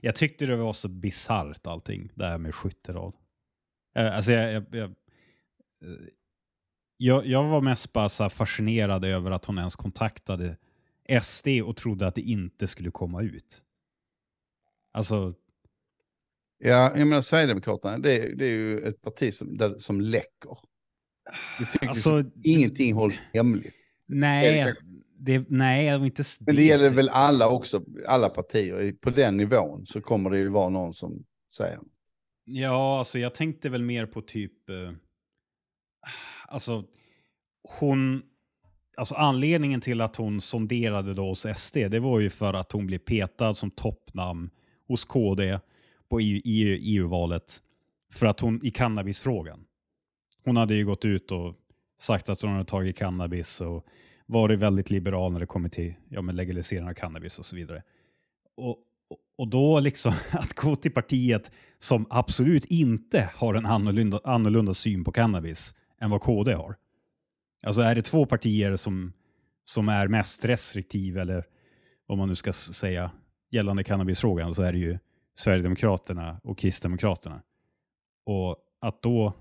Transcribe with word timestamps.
jag 0.00 0.16
tyckte 0.16 0.46
det 0.46 0.56
var 0.56 0.72
så 0.72 0.88
bisarrt 0.88 1.66
allting, 1.66 2.10
det 2.14 2.26
här 2.26 2.38
med 2.38 2.54
skytterad. 2.54 3.12
Eh, 3.96 4.16
alltså 4.16 4.32
jag, 4.32 4.52
jag, 4.52 4.64
jag, 4.70 4.94
jag, 6.96 7.26
jag 7.26 7.44
var 7.44 7.60
mest 7.60 7.92
bara 7.92 8.08
så 8.08 8.30
fascinerad 8.30 9.04
över 9.04 9.30
att 9.30 9.44
hon 9.44 9.58
ens 9.58 9.76
kontaktade 9.76 10.56
SD 11.22 11.48
och 11.64 11.76
trodde 11.76 12.06
att 12.06 12.14
det 12.14 12.20
inte 12.20 12.66
skulle 12.66 12.90
komma 12.90 13.22
ut. 13.22 13.62
Alltså... 14.92 15.34
Ja, 16.58 16.98
jag 16.98 17.06
menar 17.08 17.22
Sverigedemokraterna, 17.22 17.98
det, 17.98 18.34
det 18.36 18.44
är 18.44 18.50
ju 18.50 18.80
ett 18.80 19.02
parti 19.02 19.34
som, 19.34 19.56
där, 19.56 19.78
som 19.78 20.00
läcker. 20.00 20.58
Vi 21.58 21.66
tycker 21.66 21.88
alltså, 21.88 22.24
ingenting 22.44 22.94
hålls 22.94 23.14
hemligt. 23.32 23.74
Nej, 24.06 24.74
det, 25.18 25.50
nej, 25.50 25.90
det 25.90 25.98
var 25.98 26.06
inte 26.06 26.22
Men 26.40 26.56
det 26.56 26.64
gäller 26.64 26.90
väl 26.90 27.08
alla 27.08 27.48
också, 27.48 27.84
alla 28.06 28.28
partier. 28.28 28.92
På 28.92 29.10
den 29.10 29.36
nivån 29.36 29.86
så 29.86 30.00
kommer 30.00 30.30
det 30.30 30.38
ju 30.38 30.48
vara 30.48 30.68
någon 30.68 30.94
som 30.94 31.24
säger 31.56 31.78
Ja, 32.44 32.98
alltså 32.98 33.18
jag 33.18 33.34
tänkte 33.34 33.68
väl 33.68 33.82
mer 33.82 34.06
på 34.06 34.22
typ... 34.22 34.70
Eh, 34.70 34.92
alltså, 36.48 36.84
hon... 37.78 38.22
Alltså 38.96 39.14
anledningen 39.14 39.80
till 39.80 40.00
att 40.00 40.16
hon 40.16 40.40
sonderade 40.40 41.14
då 41.14 41.28
hos 41.28 41.46
SD, 41.56 41.76
det 41.76 42.00
var 42.00 42.20
ju 42.20 42.30
för 42.30 42.54
att 42.54 42.72
hon 42.72 42.86
blev 42.86 42.98
petad 42.98 43.54
som 43.54 43.70
toppnamn 43.70 44.50
hos 44.88 45.04
KD 45.04 45.58
på 46.08 46.20
EU-valet. 46.20 47.62
För 48.12 48.26
att 48.26 48.40
hon, 48.40 48.66
i 48.66 48.70
cannabisfrågan. 48.70 49.64
Hon 50.44 50.56
hade 50.56 50.74
ju 50.74 50.86
gått 50.86 51.04
ut 51.04 51.32
och 51.32 51.54
sagt 51.98 52.28
att 52.28 52.42
hon 52.42 52.52
hade 52.52 52.64
tagit 52.64 52.98
cannabis 52.98 53.60
och 53.60 53.86
varit 54.28 54.58
väldigt 54.58 54.90
liberal 54.90 55.32
när 55.32 55.40
det 55.40 55.46
kommer 55.46 55.68
till 55.68 55.94
ja, 56.08 56.22
men 56.22 56.36
legalisering 56.36 56.88
av 56.88 56.94
cannabis 56.94 57.38
och 57.38 57.44
så 57.44 57.56
vidare. 57.56 57.82
Och, 58.56 58.76
och 59.38 59.48
då 59.48 59.80
liksom 59.80 60.12
att 60.32 60.52
gå 60.52 60.76
till 60.76 60.92
partiet 60.92 61.50
som 61.78 62.06
absolut 62.10 62.64
inte 62.64 63.30
har 63.34 63.54
en 63.54 63.66
annorlunda, 63.66 64.20
annorlunda 64.24 64.74
syn 64.74 65.04
på 65.04 65.12
cannabis 65.12 65.74
än 66.00 66.10
vad 66.10 66.20
KD 66.20 66.52
har. 66.52 66.76
Alltså 67.62 67.82
är 67.82 67.94
det 67.94 68.02
två 68.02 68.26
partier 68.26 68.76
som, 68.76 69.12
som 69.64 69.88
är 69.88 70.08
mest 70.08 70.44
restriktiva 70.44 71.20
eller 71.20 71.44
vad 72.06 72.18
man 72.18 72.28
nu 72.28 72.34
ska 72.34 72.52
säga 72.52 73.10
gällande 73.50 73.84
cannabisfrågan 73.84 74.54
så 74.54 74.62
är 74.62 74.72
det 74.72 74.78
ju 74.78 74.98
Sverigedemokraterna 75.34 76.40
och 76.44 76.58
Kristdemokraterna. 76.58 77.42
Och 78.26 78.56
att 78.80 79.02
då 79.02 79.32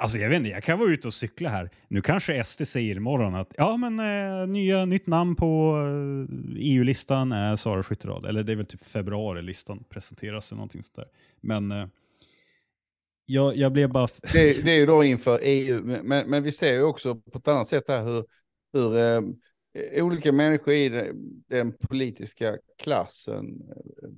Alltså 0.00 0.18
jag 0.18 0.28
vet 0.28 0.36
inte, 0.36 0.48
jag 0.48 0.62
kan 0.62 0.78
vara 0.78 0.90
ute 0.90 1.06
och 1.06 1.14
cykla 1.14 1.48
här. 1.48 1.70
Nu 1.88 2.02
kanske 2.02 2.44
SD 2.44 2.66
säger 2.66 2.96
imorgon 2.96 3.34
att 3.34 3.54
ja 3.56 3.76
men 3.76 4.00
eh, 4.00 4.46
nya, 4.46 4.84
nytt 4.84 5.06
namn 5.06 5.36
på 5.36 5.76
eh, 5.76 6.36
EU-listan 6.56 7.32
är 7.32 7.56
Sara 7.56 7.82
Skytterad. 7.82 8.26
Eller 8.26 8.42
det 8.42 8.52
är 8.52 8.56
väl 8.56 8.66
typ 8.66 8.84
februari-listan 8.84 9.84
presenteras 9.88 10.52
eller 10.52 10.56
någonting 10.56 10.82
sånt 10.82 10.96
där. 10.96 11.08
Men 11.40 11.72
eh, 11.72 11.86
jag, 13.26 13.56
jag 13.56 13.72
blev 13.72 13.88
bara... 13.90 14.08
det, 14.32 14.64
det, 14.64 14.72
är 14.72 14.78
ju 14.78 14.86
då 14.86 15.04
inför 15.04 15.40
EU, 15.42 15.82
men, 15.84 16.30
men 16.30 16.42
vi 16.42 16.52
ser 16.52 16.72
ju 16.72 16.82
också 16.82 17.14
på 17.14 17.38
ett 17.38 17.48
annat 17.48 17.68
sätt 17.68 17.84
här 17.88 18.04
hur, 18.04 18.24
hur 18.72 18.96
eh, 18.96 20.04
olika 20.04 20.32
människor 20.32 20.74
i 20.74 21.12
den 21.48 21.72
politiska 21.72 22.58
klassen 22.78 23.62
eh, 24.02 24.08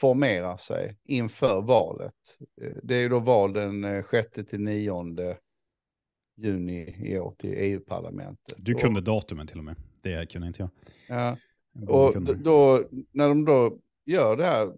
formera 0.00 0.58
sig 0.58 0.96
inför 1.04 1.60
valet. 1.60 2.38
Eh, 2.62 2.72
det 2.82 2.94
är 2.94 3.00
ju 3.00 3.08
då 3.08 3.18
val 3.18 3.52
den 3.52 4.04
6 4.10 4.38
eh, 4.38 4.44
till 4.44 4.60
9 4.60 5.36
juni 6.36 7.08
i 7.08 7.18
år 7.18 7.34
till 7.38 7.54
EU-parlamentet. 7.56 8.54
Du 8.58 8.74
kunde 8.74 9.00
och, 9.00 9.04
datumen 9.04 9.46
till 9.46 9.58
och 9.58 9.64
med. 9.64 9.76
Det 10.02 10.30
kunde 10.30 10.46
inte 10.46 10.62
jag. 10.62 10.70
Ja. 11.08 11.36
Och 11.88 12.22
då, 12.22 12.34
då, 12.34 12.84
när 13.12 13.28
de 13.28 13.44
då 13.44 13.78
gör 14.06 14.36
det 14.36 14.44
här, 14.44 14.72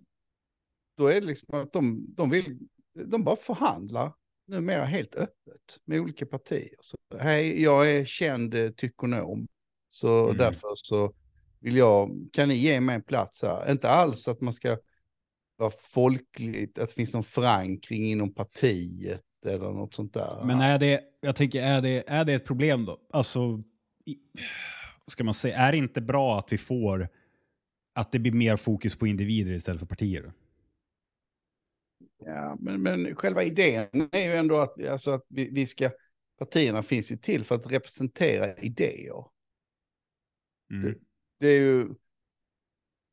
då 0.96 1.06
är 1.06 1.20
det 1.20 1.26
liksom 1.26 1.60
att 1.60 1.72
de, 1.72 2.06
de 2.08 2.30
vill, 2.30 2.58
de 3.04 3.24
bara 3.24 3.36
förhandlar 3.36 4.12
numera 4.46 4.84
helt 4.84 5.14
öppet 5.14 5.80
med 5.84 6.00
olika 6.00 6.26
partier. 6.26 6.76
Så, 6.80 6.96
Hej, 7.18 7.62
jag 7.62 7.90
är 7.90 8.04
känd 8.04 8.54
eh, 8.54 8.70
tykonom, 8.70 9.48
så 9.88 10.24
mm. 10.24 10.36
därför 10.36 10.68
så 10.74 11.12
vill 11.60 11.76
jag, 11.76 12.28
kan 12.32 12.48
ni 12.48 12.54
ge 12.54 12.80
mig 12.80 12.94
en 12.94 13.02
plats 13.02 13.42
här? 13.42 13.70
Inte 13.70 13.88
alls 13.88 14.28
att 14.28 14.40
man 14.40 14.52
ska 14.52 14.76
vara 15.62 15.72
folkligt, 15.80 16.78
att 16.78 16.88
det 16.88 16.94
finns 16.94 17.12
någon 17.12 17.24
förankring 17.24 18.04
inom 18.04 18.34
partiet 18.34 19.22
eller 19.46 19.70
något 19.70 19.94
sånt 19.94 20.14
där. 20.14 20.44
Men 20.44 20.60
är 20.60 20.78
det, 20.78 21.00
jag 21.20 21.36
tänker, 21.36 21.62
är 21.62 21.80
det, 21.80 22.04
är 22.06 22.24
det 22.24 22.32
ett 22.32 22.44
problem 22.44 22.84
då? 22.84 22.98
Alltså, 23.12 23.62
i, 24.04 24.18
ska 25.06 25.24
man 25.24 25.34
säga, 25.34 25.56
är 25.56 25.72
det 25.72 25.78
inte 25.78 26.00
bra 26.00 26.38
att 26.38 26.52
vi 26.52 26.58
får, 26.58 27.08
att 27.94 28.12
det 28.12 28.18
blir 28.18 28.32
mer 28.32 28.56
fokus 28.56 28.96
på 28.96 29.06
individer 29.06 29.52
istället 29.52 29.80
för 29.80 29.86
partier? 29.86 30.32
Ja, 32.24 32.56
men, 32.60 32.82
men 32.82 33.16
själva 33.16 33.42
idén 33.42 34.08
är 34.12 34.24
ju 34.24 34.36
ändå 34.36 34.60
att, 34.60 34.88
alltså 34.88 35.10
att 35.10 35.26
vi, 35.28 35.48
vi 35.52 35.66
ska, 35.66 35.90
partierna 36.38 36.82
finns 36.82 37.12
ju 37.12 37.16
till 37.16 37.44
för 37.44 37.54
att 37.54 37.72
representera 37.72 38.56
idéer. 38.56 39.24
Mm. 40.72 40.82
Det, 40.82 40.98
det, 41.38 41.46
är 41.46 41.60
ju, 41.60 41.94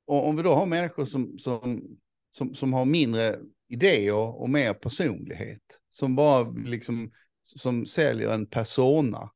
om 0.05 0.35
vi 0.35 0.43
då 0.43 0.53
har 0.53 0.65
människor 0.65 1.05
som, 1.05 1.39
som 1.39 1.97
som, 2.39 2.55
som 2.55 2.73
har 2.73 2.85
mindre 2.85 3.39
idéer 3.67 4.13
och 4.13 4.49
mer 4.49 4.73
personlighet. 4.73 5.81
Som 5.89 6.15
bara 6.15 6.49
liksom, 6.49 7.11
som 7.43 7.85
säljer 7.85 8.33
en 8.33 8.45
persona. 8.45 9.31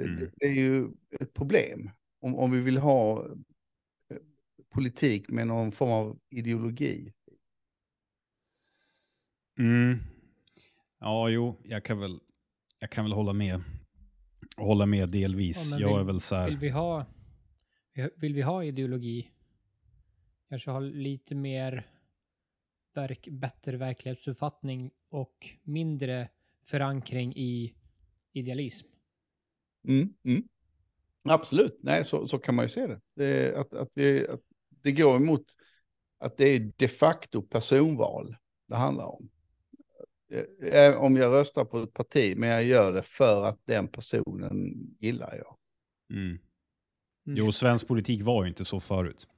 Mm. 0.00 0.16
Det, 0.16 0.30
det, 0.36 0.46
är 0.46 0.52
ju 0.52 0.88
ett 1.20 1.34
problem. 1.34 1.90
Om, 2.20 2.36
om 2.36 2.50
vi 2.50 2.60
vill 2.60 2.78
ha 2.78 3.24
eh, 3.24 4.18
politik 4.74 5.28
med 5.28 5.46
någon 5.46 5.72
form 5.72 5.90
av 5.90 6.18
ideologi. 6.30 7.12
Mm. 9.58 9.98
Ja, 11.00 11.28
jo, 11.28 11.60
jag 11.64 11.84
kan 11.84 11.98
väl, 11.98 12.20
jag 12.78 12.90
kan 12.90 13.04
väl 13.04 13.12
hålla 13.12 13.32
med. 13.32 13.62
Hålla 14.56 14.86
med 14.86 15.08
delvis. 15.08 15.72
Ja, 15.72 15.78
jag 15.80 15.88
vill, 15.88 15.98
är 15.98 16.04
väl 16.04 16.20
så 16.20 16.36
här... 16.36 16.48
Vill 16.48 16.58
vi 16.58 16.68
ha, 16.68 17.06
vill 18.16 18.34
vi 18.34 18.42
ha 18.42 18.64
ideologi 18.64 19.30
kanske 20.48 20.70
har 20.70 20.80
lite 20.80 21.34
mer 21.34 21.86
verk, 22.94 23.28
bättre 23.30 23.76
verklighetsuppfattning 23.76 24.90
och 25.08 25.48
mindre 25.62 26.28
förankring 26.64 27.32
i 27.36 27.74
idealism. 28.32 28.86
Mm, 29.88 30.14
mm. 30.24 30.48
Absolut, 31.22 31.78
nej 31.82 32.04
så, 32.04 32.26
så 32.26 32.38
kan 32.38 32.54
man 32.54 32.64
ju 32.64 32.68
se 32.68 32.86
det. 32.86 33.00
det 33.14 33.56
att, 33.56 33.74
att, 33.74 33.88
det 33.94 34.28
att 34.28 34.40
det 34.68 34.92
går 34.92 35.16
emot 35.16 35.44
att 36.18 36.36
det 36.36 36.44
är 36.44 36.72
de 36.76 36.88
facto 36.88 37.42
personval 37.42 38.36
det 38.68 38.76
handlar 38.76 39.04
om. 39.04 39.30
Eh, 40.30 40.68
eh, 40.68 40.96
om 40.96 41.16
jag 41.16 41.32
röstar 41.32 41.64
på 41.64 41.78
ett 41.82 41.92
parti, 41.92 42.36
men 42.36 42.48
jag 42.48 42.64
gör 42.64 42.92
det 42.92 43.02
för 43.02 43.44
att 43.44 43.60
den 43.64 43.88
personen 43.88 44.74
gillar 45.00 45.36
jag. 45.36 45.56
Mm. 46.10 46.28
Mm. 46.28 46.38
Jo, 47.24 47.52
svensk 47.52 47.88
politik 47.88 48.22
var 48.22 48.44
ju 48.44 48.48
inte 48.48 48.64
så 48.64 48.80
förut. 48.80 49.28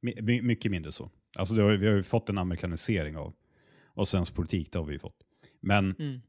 My, 0.00 0.42
mycket 0.42 0.70
mindre 0.70 0.92
så. 0.92 1.10
Alltså 1.36 1.54
har, 1.54 1.70
vi 1.70 1.86
har 1.86 1.94
ju 1.94 2.02
fått 2.02 2.28
en 2.28 2.38
amerikanisering 2.38 3.16
av, 3.16 3.32
av 3.94 4.04
svensk 4.04 4.34
politik, 4.34 4.72
det 4.72 4.78
har 4.78 4.86
vi 4.86 4.92
ju 4.92 4.98
fått. 4.98 5.16
Men, 5.60 5.94
mm. 5.98 6.20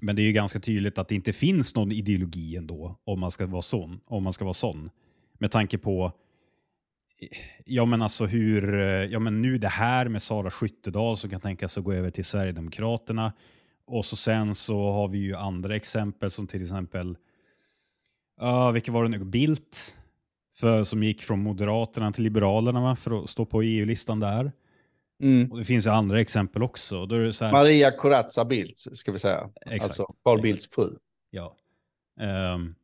men 0.00 0.16
det 0.16 0.22
är 0.22 0.26
ju 0.26 0.32
ganska 0.32 0.60
tydligt 0.60 0.98
att 0.98 1.08
det 1.08 1.14
inte 1.14 1.32
finns 1.32 1.74
någon 1.74 1.92
ideologi 1.92 2.56
ändå 2.56 3.00
om 3.04 3.20
man 3.20 3.30
ska 3.30 3.46
vara 3.46 3.62
sån. 3.62 4.00
Om 4.04 4.22
man 4.22 4.32
ska 4.32 4.44
vara 4.44 4.54
sån. 4.54 4.90
Med 5.38 5.50
tanke 5.50 5.78
på 5.78 6.12
Ja 7.64 7.84
men 7.84 8.02
alltså 8.02 8.26
hur, 8.26 8.72
ja 9.02 9.18
men 9.18 9.42
nu 9.42 9.58
det 9.58 9.68
här 9.68 10.08
med 10.08 10.22
Sara 10.22 10.50
Skyttedal 10.50 11.16
som 11.16 11.30
kan 11.30 11.40
tänka 11.40 11.68
sig 11.68 11.80
att 11.80 11.84
gå 11.84 11.92
över 11.92 12.10
till 12.10 12.24
Sverigedemokraterna. 12.24 13.32
Och 13.86 14.04
så 14.04 14.16
sen 14.16 14.54
så 14.54 14.92
har 14.92 15.08
vi 15.08 15.18
ju 15.18 15.34
andra 15.34 15.76
exempel 15.76 16.30
som 16.30 16.46
till 16.46 16.62
exempel, 16.62 17.16
uh, 18.42 18.72
vilka 18.72 18.92
var 18.92 19.02
det 19.02 19.08
nu, 19.08 19.24
Bildt 19.24 19.98
för, 20.60 20.84
som 20.84 21.02
gick 21.02 21.22
från 21.22 21.42
Moderaterna 21.42 22.12
till 22.12 22.24
Liberalerna 22.24 22.80
va, 22.80 22.96
för 22.96 23.22
att 23.22 23.30
stå 23.30 23.46
på 23.46 23.62
EU-listan 23.62 24.20
där. 24.20 24.52
Mm. 25.22 25.52
Och 25.52 25.58
det 25.58 25.64
finns 25.64 25.86
ju 25.86 25.90
andra 25.90 26.20
exempel 26.20 26.62
också. 26.62 27.06
Här... 27.06 27.52
Maria 27.52 27.90
Corazza 27.90 28.44
Bildt, 28.44 28.78
ska 28.98 29.12
vi 29.12 29.18
säga. 29.18 29.50
Exakt. 29.66 29.84
Alltså 29.84 30.14
Carl 30.24 30.40
Bildts 30.40 30.70
fru. 30.70 30.90
Ja. 31.30 31.56
Um, 32.54 32.74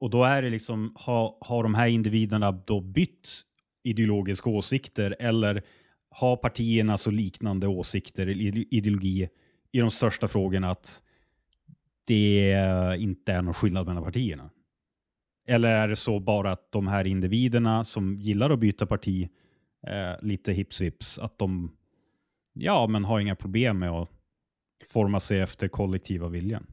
och 0.00 0.10
då 0.10 0.24
är 0.24 0.42
det 0.42 0.50
liksom, 0.50 0.92
har, 0.94 1.36
har 1.40 1.62
de 1.62 1.74
här 1.74 1.88
individerna 1.88 2.52
då 2.52 2.80
bytt 2.80 3.42
ideologiska 3.84 4.50
åsikter 4.50 5.16
eller 5.18 5.62
har 6.10 6.36
partierna 6.36 6.96
så 6.96 7.10
liknande 7.10 7.66
åsikter 7.66 8.28
ideologi 8.74 9.28
i 9.72 9.80
de 9.80 9.90
största 9.90 10.28
frågorna 10.28 10.70
att 10.70 11.02
det 12.04 12.54
inte 12.98 13.32
är 13.32 13.42
någon 13.42 13.54
skillnad 13.54 13.86
mellan 13.86 14.04
partierna? 14.04 14.50
Eller 15.48 15.68
är 15.68 15.88
det 15.88 15.96
så 15.96 16.20
bara 16.20 16.52
att 16.52 16.72
de 16.72 16.86
här 16.86 17.06
individerna 17.06 17.84
som 17.84 18.16
gillar 18.16 18.50
att 18.50 18.58
byta 18.58 18.86
parti 18.86 19.28
eh, 19.86 20.26
lite 20.26 20.52
hips 20.52 20.80
vips, 20.80 21.18
att 21.18 21.38
de 21.38 21.76
ja, 22.52 22.86
men 22.86 23.04
har 23.04 23.20
inga 23.20 23.36
problem 23.36 23.78
med 23.78 23.90
att 23.90 24.08
forma 24.92 25.20
sig 25.20 25.40
efter 25.40 25.68
kollektiva 25.68 26.28
viljan? 26.28 26.66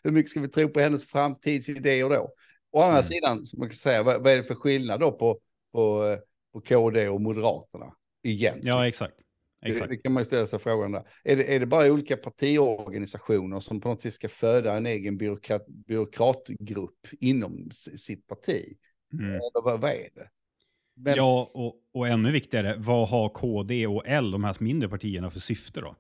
Hur 0.03 0.13
mycket 0.13 0.31
ska 0.31 0.41
vi 0.41 0.49
tro 0.49 0.69
på 0.69 0.81
hennes 0.81 1.05
framtidsidéer 1.05 2.09
då? 2.09 2.31
Å 2.75 2.81
andra 2.81 2.99
mm. 2.99 3.03
sidan, 3.03 3.47
som 3.47 3.59
man 3.59 3.69
kan 3.69 3.77
säga, 3.77 4.03
vad, 4.03 4.23
vad, 4.23 4.33
är 4.33 4.37
det 4.37 4.45
för 4.45 4.55
skillnad 4.55 5.01
då 5.01 5.13
på, 5.13 5.41
på, 5.73 6.17
på 6.53 6.61
KD 6.61 7.09
och 7.09 7.21
Moderaterna? 7.21 7.95
Egentligen. 8.23 8.77
Ja, 8.77 8.89
exakt. 8.89 9.15
exakt. 9.63 9.89
Det, 9.89 9.97
det 9.97 10.03
kan 10.03 10.13
man 10.13 10.21
ju 10.21 10.25
ställa 10.25 10.47
sig 10.47 10.59
frågan 10.59 10.93
där. 10.93 11.03
Är 11.25 11.37
det, 11.37 11.55
är 11.55 11.61
det 11.61 11.67
bara 11.67 11.93
olika 11.93 12.17
partiorganisationer 12.17 13.61
som 13.61 13.81
på 13.81 13.89
något 13.89 14.03
sätt 14.03 14.15
ska 14.15 14.29
föda 14.29 14.75
en 14.75 14.87
egen 14.87 15.17
byråkrat, 15.17 15.67
byråkratgrupp 15.67 17.07
inom 17.21 17.71
sitt 17.97 18.27
parti? 18.27 18.77
Mm. 19.13 19.31
Eller 19.31 19.65
vad, 19.65 19.81
vad 19.81 19.91
är 19.91 20.09
det? 20.15 20.29
Men... 20.97 21.17
Ja, 21.17 21.51
och, 21.55 21.75
och 21.93 22.09
ännu 22.09 22.33
viktigare, 22.33 22.75
vad 22.79 23.09
har 23.09 23.29
KD 23.29 23.87
och 23.87 24.03
L, 24.07 24.31
de 24.31 24.45
här 24.45 24.57
mindre 24.61 24.89
partierna, 24.89 25.31
för 25.31 25.41
syfte 25.41 25.81
då? 25.81 25.97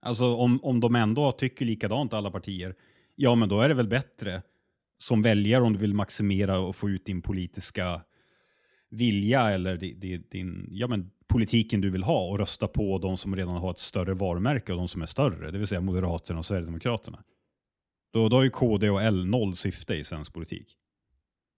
Alltså 0.00 0.34
om, 0.34 0.64
om 0.64 0.80
de 0.80 0.94
ändå 0.94 1.32
tycker 1.32 1.64
likadant 1.64 2.12
alla 2.12 2.30
partier, 2.30 2.74
ja 3.14 3.34
men 3.34 3.48
då 3.48 3.60
är 3.60 3.68
det 3.68 3.74
väl 3.74 3.88
bättre 3.88 4.42
som 4.98 5.22
väljare 5.22 5.64
om 5.64 5.72
du 5.72 5.78
vill 5.78 5.94
maximera 5.94 6.58
och 6.58 6.76
få 6.76 6.90
ut 6.90 7.04
din 7.04 7.22
politiska 7.22 8.00
vilja 8.90 9.50
eller 9.50 9.76
din, 9.76 10.24
din, 10.30 10.68
ja, 10.70 10.86
men 10.86 11.10
politiken 11.26 11.80
du 11.80 11.90
vill 11.90 12.02
ha 12.02 12.28
och 12.28 12.38
rösta 12.38 12.68
på 12.68 12.98
de 12.98 13.16
som 13.16 13.36
redan 13.36 13.56
har 13.56 13.70
ett 13.70 13.78
större 13.78 14.14
varumärke 14.14 14.72
och 14.72 14.78
de 14.78 14.88
som 14.88 15.02
är 15.02 15.06
större, 15.06 15.50
det 15.50 15.58
vill 15.58 15.66
säga 15.66 15.80
Moderaterna 15.80 16.38
och 16.38 16.46
Sverigedemokraterna. 16.46 17.24
Då, 18.12 18.28
då 18.28 18.36
har 18.36 18.44
ju 18.44 18.50
KD 18.50 18.90
och 18.90 19.02
L 19.02 19.26
noll 19.26 19.56
syfte 19.56 19.94
i 19.94 20.04
svensk 20.04 20.32
politik. 20.32 20.76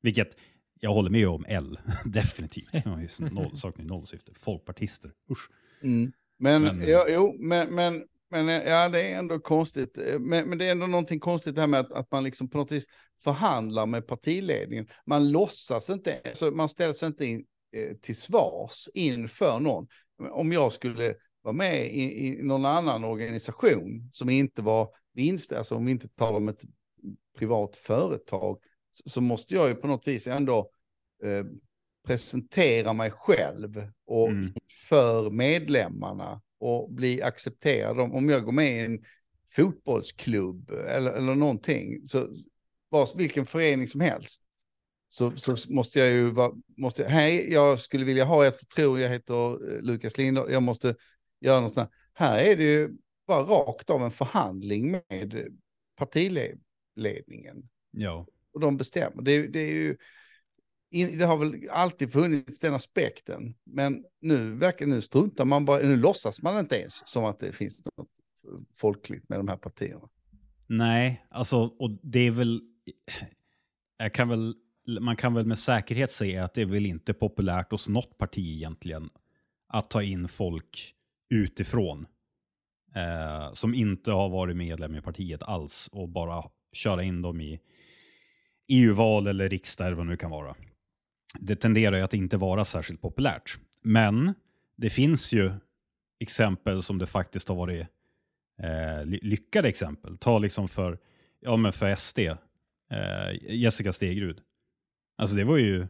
Vilket 0.03 0.37
jag 0.81 0.95
håller 0.95 1.11
med 1.11 1.29
om 1.29 1.45
L, 1.49 1.79
definitivt. 2.05 2.85
noll, 3.33 3.57
saknar 3.57 3.85
noll 3.85 4.07
syfte. 4.07 4.33
Folkpartister, 4.35 5.13
usch. 5.31 5.51
Mm. 5.83 6.13
Men, 6.39 6.63
men, 6.63 6.89
ja, 6.89 7.07
jo, 7.09 7.37
men, 7.39 7.75
men 7.75 8.05
men 8.31 8.49
eh, 8.49 8.69
ja, 8.69 8.89
det 8.89 9.03
är 9.03 9.19
ändå 9.19 9.39
konstigt. 9.39 9.99
Eh, 9.99 10.19
men, 10.19 10.49
men 10.49 10.59
det 10.59 10.67
är 10.67 10.71
ändå 10.71 10.87
någonting 10.87 11.21
konstigt 11.21 11.55
det 11.55 11.61
här 11.61 11.69
med 11.69 11.81
att, 11.81 11.93
att 11.93 12.13
man 12.13 12.25
liksom 12.25 12.51
på 12.51 12.59
något 12.59 12.73
vis 12.73 12.87
förhandlar 13.25 13.87
med 13.87 14.07
partiledningen. 14.07 14.89
Man 15.07 15.31
låtsas 15.31 15.91
inte, 15.91 16.21
så 16.33 16.51
man 16.51 16.69
ställs 16.69 17.03
inte 17.03 17.27
in, 17.27 17.45
eh, 17.77 17.97
till 17.97 18.17
svars 18.17 18.89
inför 18.95 19.61
någon. 19.61 19.87
Om 20.31 20.53
jag 20.53 20.73
skulle 20.73 21.15
vara 21.43 21.53
med 21.53 21.95
i, 21.95 22.27
i 22.27 22.43
någon 22.43 22.65
annan 22.65 23.05
organisation 23.05 24.09
som 24.13 24.29
inte 24.29 24.63
var 24.63 24.89
vinst, 25.13 25.53
alltså 25.53 25.75
om 25.75 25.85
vi 25.85 25.91
inte 25.91 26.09
talar 26.09 26.37
om 26.37 26.49
ett 26.49 26.63
privat 27.39 27.77
företag, 27.77 28.59
så, 28.93 29.11
så 29.11 29.21
måste 29.21 29.55
jag 29.55 29.69
ju 29.69 29.75
på 29.75 29.87
något 29.87 30.07
vis 30.07 30.27
ändå 30.27 30.71
eh, 31.25 31.45
presentera 32.07 32.93
mig 32.93 33.11
själv 33.11 33.89
och 34.07 34.29
mm. 34.29 34.53
för 34.89 35.31
medlemmarna 35.31 36.41
och 36.61 36.93
bli 36.93 37.23
accepterad. 37.23 38.01
Om, 38.01 38.29
jag 38.29 38.45
går 38.45 38.53
med 38.53 38.77
i 38.77 38.79
en 38.79 39.05
fotbollsklubb 39.53 40.71
eller, 40.71 41.13
eller 41.13 41.35
någonting, 41.35 42.09
så 42.09 42.29
var, 42.89 43.17
vilken 43.17 43.47
förening 43.47 43.89
som 43.89 44.01
helst, 44.01 44.43
så, 45.09 45.37
så 45.37 45.73
måste 45.73 45.99
jag 45.99 46.11
ju 46.11 46.31
vara, 46.31 46.53
måste, 46.77 47.05
hej, 47.05 47.53
jag 47.53 47.81
skulle 47.81 48.05
vilja 48.05 48.25
ha 48.25 48.47
ett 48.47 48.59
förtroende, 48.59 49.03
jag 49.03 49.11
heter 49.11 49.75
eh, 49.75 49.83
Lukas 49.83 50.19
Linder, 50.19 50.49
jag 50.51 50.63
måste 50.63 50.95
göra 51.41 51.61
något 51.61 51.75
sånt. 51.75 51.91
Här 52.15 52.45
är 52.45 52.57
det 52.57 52.63
ju 52.63 52.91
bara 53.27 53.43
rakt 53.43 53.91
av 53.91 54.03
en 54.03 54.11
förhandling 54.11 54.91
med 54.91 55.49
partiledningen. 55.97 57.69
Ja. 57.91 58.27
Och 58.53 58.61
de 58.61 58.77
bestämmer. 58.77 59.23
Det, 59.23 59.47
det 59.47 59.61
är 59.61 59.73
ju, 59.73 59.97
det 60.91 61.25
har 61.25 61.37
väl 61.37 61.69
alltid 61.71 62.13
funnits 62.13 62.61
den 62.61 62.75
aspekten, 62.75 63.55
men 63.65 64.05
nu 64.21 64.55
verkar 64.55 64.87
nu 64.87 65.03
struntar 65.03 65.45
man 65.45 65.65
bara, 65.65 65.79
nu 65.79 65.97
låtsas 65.97 66.43
man 66.43 66.59
inte 66.59 66.77
ens 66.77 67.03
som 67.09 67.25
att 67.25 67.41
det 67.41 67.53
finns 67.53 67.81
något 67.85 68.09
folkligt 68.77 69.29
med 69.29 69.39
de 69.39 69.49
här 69.49 69.57
partierna. 69.57 70.09
Nej, 70.67 71.27
alltså, 71.31 71.59
och 71.59 71.91
det 72.03 72.21
är 72.21 72.31
väl, 72.31 72.61
jag 73.99 74.15
kan 74.15 74.29
väl, 74.29 74.55
man 75.01 75.17
kan 75.17 75.35
väl 75.35 75.47
med 75.47 75.59
säkerhet 75.59 76.11
säga 76.11 76.45
att 76.45 76.55
det 76.55 76.63
är 76.63 76.67
väl 76.67 76.87
inte 76.87 77.15
populärt 77.15 77.71
hos 77.71 77.89
något 77.89 78.19
parti 78.19 78.57
egentligen 78.57 79.11
att 79.69 79.91
ta 79.91 80.03
in 80.03 80.29
folk 80.29 80.95
utifrån 81.31 82.07
eh, 82.95 83.53
som 83.53 83.75
inte 83.75 84.13
har 84.13 84.29
varit 84.29 84.57
medlem 84.57 84.95
i 84.95 85.01
partiet 85.01 85.43
alls 85.43 85.89
och 85.93 86.09
bara 86.09 86.45
köra 86.73 87.03
in 87.03 87.23
dem 87.23 87.41
i 87.41 87.61
EU-val 88.69 89.27
eller 89.27 89.49
riksdag 89.49 89.87
eller 89.87 89.97
vad 89.97 90.07
det 90.07 90.11
nu 90.11 90.17
kan 90.17 90.31
vara 90.31 90.57
det 91.39 91.57
tenderar 91.57 91.97
ju 91.97 92.03
att 92.03 92.15
inte 92.15 92.37
vara 92.37 92.65
särskilt 92.65 93.01
populärt. 93.01 93.59
Men 93.83 94.35
det 94.77 94.91
finns 94.91 95.33
ju 95.33 95.53
exempel 96.21 96.83
som 96.83 96.99
det 96.99 97.07
faktiskt 97.07 97.49
har 97.49 97.57
varit 97.57 97.87
eh, 98.63 99.05
lyckade 99.05 99.69
exempel. 99.69 100.19
Ta 100.19 100.39
liksom 100.39 100.69
för, 100.69 100.99
ja, 101.41 101.57
men 101.57 101.73
för 101.73 101.97
SD, 101.97 102.19
eh, 102.19 103.55
Jessica 103.55 103.93
Stegrud. 103.93 104.41
Alltså 105.17 105.37
det 105.37 105.45
var 105.45 105.57
ju 105.57 105.87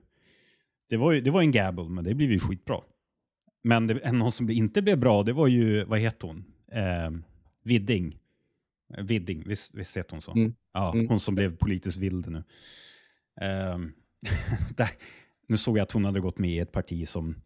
det 0.88 0.96
var, 0.96 1.12
ju, 1.12 1.20
det 1.20 1.30
var 1.30 1.40
en 1.40 1.52
gamble, 1.52 1.88
men 1.88 2.04
det 2.04 2.14
blev 2.14 2.32
ju 2.32 2.38
skitbra. 2.38 2.80
Men 3.62 3.86
det, 3.86 4.12
någon 4.12 4.32
som 4.32 4.50
inte 4.50 4.82
blev 4.82 4.98
bra, 4.98 5.22
det 5.22 5.32
var 5.32 5.46
ju, 5.46 5.84
vad 5.84 5.98
heter 5.98 6.26
hon? 6.26 6.44
Eh, 6.72 7.10
Vidding. 7.64 8.18
Vidding, 8.98 9.42
visst, 9.46 9.74
visst 9.74 9.96
heter 9.96 10.10
hon 10.10 10.22
så? 10.22 10.32
Mm. 10.32 10.54
Ja, 10.72 10.92
mm. 10.92 11.08
hon 11.08 11.20
som 11.20 11.34
blev 11.34 11.56
politiskt 11.56 11.96
vild 11.96 12.28
nu. 12.28 12.38
Um, 13.40 13.92
där, 14.76 14.90
nu 15.50 15.56
såg 15.56 15.78
jag 15.78 15.82
att 15.82 15.92
hon 15.92 16.04
hade 16.04 16.20
gått 16.20 16.38
med 16.38 16.50
i 16.50 16.58
ett 16.58 16.72
parti 16.72 17.08
som 17.08 17.42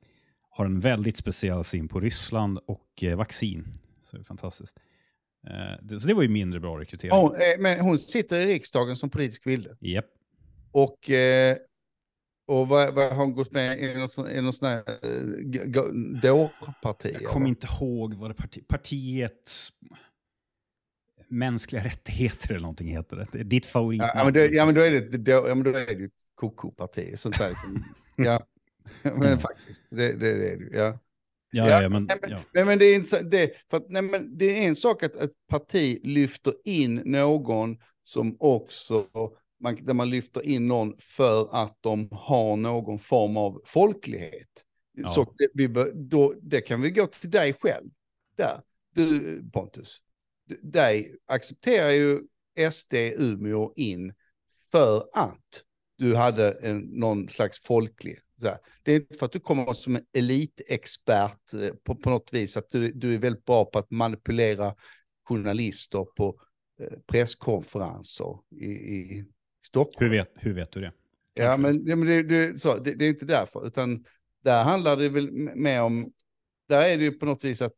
har 0.51 0.65
en 0.65 0.81
väldigt 0.81 1.17
speciell 1.17 1.65
syn 1.65 1.89
på 1.89 2.01
Ryssland 2.01 2.59
och 2.67 3.05
eh, 3.05 3.17
vaccin. 3.17 3.65
Så 4.03 4.17
det 4.17 4.23
är 4.23 4.25
fantastiskt. 4.25 4.79
Eh, 5.47 5.99
så 5.99 6.09
det 6.09 6.15
var 6.15 6.23
ju 6.23 6.29
mindre 6.29 6.61
bra 6.61 6.81
rekrytering. 6.81 7.15
Oh, 7.15 7.37
men 7.59 7.81
hon 7.81 7.99
sitter 7.99 8.41
i 8.41 8.47
riksdagen 8.47 8.97
som 8.97 9.11
politisk 9.11 9.47
vilde? 9.47 9.77
Yep. 9.81 10.07
Och, 10.73 11.11
eh, 11.11 11.57
och 12.47 12.69
vad, 12.69 12.95
vad 12.95 13.09
har 13.09 13.17
hon 13.17 13.35
gått 13.35 13.53
med 13.53 13.81
i 13.81 13.95
någon 13.95 14.09
sån, 14.09 14.31
i 14.31 14.43
någon 14.43 14.53
sån 14.53 14.69
här 14.69 14.83
eh, 15.03 16.21
dårparti? 16.23 17.17
Jag 17.21 17.25
kommer 17.25 17.49
inte 17.49 17.67
ihåg 17.67 18.15
vad 18.15 18.31
det 18.31 18.35
parti, 18.35 18.69
partiet... 18.69 19.53
Mänskliga 21.29 21.85
rättigheter 21.85 22.51
eller 22.51 22.61
någonting 22.61 22.89
heter 22.89 23.29
det. 23.33 23.45
ditt 23.45 23.67
favorit. 23.67 24.03
Ja, 24.15 24.25
men, 24.25 24.33
då, 24.33 24.41
ja, 24.41 24.67
men 24.67 24.75
då 24.75 24.81
är 24.81 24.91
det, 24.91 25.19
då, 25.19 25.33
ja, 25.33 25.55
men 25.55 25.63
då 25.63 25.79
är 25.79 25.87
det 25.87 26.11
koko-parti. 26.51 27.19
Sånt 27.19 27.39
där. 27.39 27.57
ja, 28.17 28.47
men 29.03 29.23
mm. 29.23 29.39
faktiskt, 29.39 29.83
det, 29.91 30.13
det, 30.13 30.39
det 30.39 30.51
är 30.51 30.57
det. 30.57 30.77
Ja. 30.77 30.99
Ja, 31.57 31.69
ja, 31.69 31.83
ja, 31.83 31.89
men, 31.89 32.05
nej, 32.05 32.19
men, 32.23 32.31
ja. 32.31 32.41
Nej, 32.53 32.65
men 32.65 32.79
det, 32.79 32.85
är 32.85 32.97
en, 32.97 33.31
det, 33.31 33.53
för 33.71 33.77
att, 33.77 33.89
nej, 33.89 34.03
men 34.03 34.39
det 34.39 34.45
är 34.45 34.69
en 34.69 34.77
sak 34.77 35.03
att 35.03 35.15
ett 35.15 35.33
parti 35.49 36.01
lyfter 36.03 36.55
in 36.65 37.03
någon 37.05 37.79
som 38.03 38.37
också, 38.41 39.07
man, 39.61 39.85
där 39.85 39.95
man 39.95 40.11
lyfter 40.11 40.47
in 40.47 40.69
någon 40.69 40.95
för 40.99 41.49
att 41.65 41.79
de 41.81 42.09
har 42.13 42.57
någon 42.57 42.99
form 42.99 43.37
av 43.37 43.63
folklighet. 43.65 44.65
Ja. 44.93 45.09
Så 45.09 45.35
det, 45.39 45.49
vi 45.55 45.93
då, 45.95 46.35
det 46.43 46.61
kan 46.61 46.81
vi 46.81 46.91
gå 46.91 47.07
till 47.07 47.31
dig 47.31 47.53
själv. 47.61 47.91
Där, 48.37 48.61
du 48.95 49.43
Pontus, 49.53 50.01
dig 50.63 51.15
accepterar 51.27 51.91
ju 51.91 52.21
SD 52.71 52.95
Umeå 52.95 53.73
in 53.77 54.15
för 54.73 55.09
att 55.13 55.63
du 56.05 56.15
hade 56.15 56.51
en, 56.51 56.79
någon 56.79 57.29
slags 57.29 57.65
folklig. 57.65 58.19
Det 58.83 58.93
är 58.93 58.97
inte 58.97 59.19
för 59.19 59.27
att 59.27 59.33
du 59.33 59.41
kommer 59.41 59.73
som 59.73 59.97
en 59.97 60.05
elitexpert 60.17 61.55
eh, 61.55 61.71
på, 61.85 61.95
på 61.95 62.11
något 62.11 62.33
vis, 62.33 62.57
att 62.57 62.69
du, 62.69 62.93
du 62.93 63.15
är 63.15 63.19
väldigt 63.19 63.45
bra 63.45 63.65
på 63.65 63.79
att 63.79 63.91
manipulera 63.91 64.75
journalister 65.29 66.05
på 66.17 66.41
eh, 66.81 66.99
presskonferenser 67.07 68.39
i, 68.61 68.67
i 68.67 69.25
Stockholm. 69.65 70.11
Hur 70.11 70.19
vet, 70.19 70.33
hur 70.35 70.55
vet 70.55 70.73
du 70.73 70.81
det? 70.81 70.93
Ja, 71.35 71.57
men, 71.57 71.87
ja, 71.87 71.97
men 71.97 72.09
det, 72.09 72.23
det, 72.23 72.59
så, 72.61 72.79
det, 72.79 72.95
det, 72.95 73.05
är 73.05 73.09
inte 73.09 73.27
därför, 73.27 73.67
utan 73.67 74.05
där 74.43 74.65
handlar 74.65 74.97
det 74.97 75.09
väl 75.09 75.31
mer 75.57 75.83
om, 75.83 76.13
där 76.69 76.89
är 76.89 76.97
det 76.97 77.05
ju 77.05 77.13
på 77.13 77.27
något 77.27 77.45
vis 77.45 77.63
att 77.63 77.75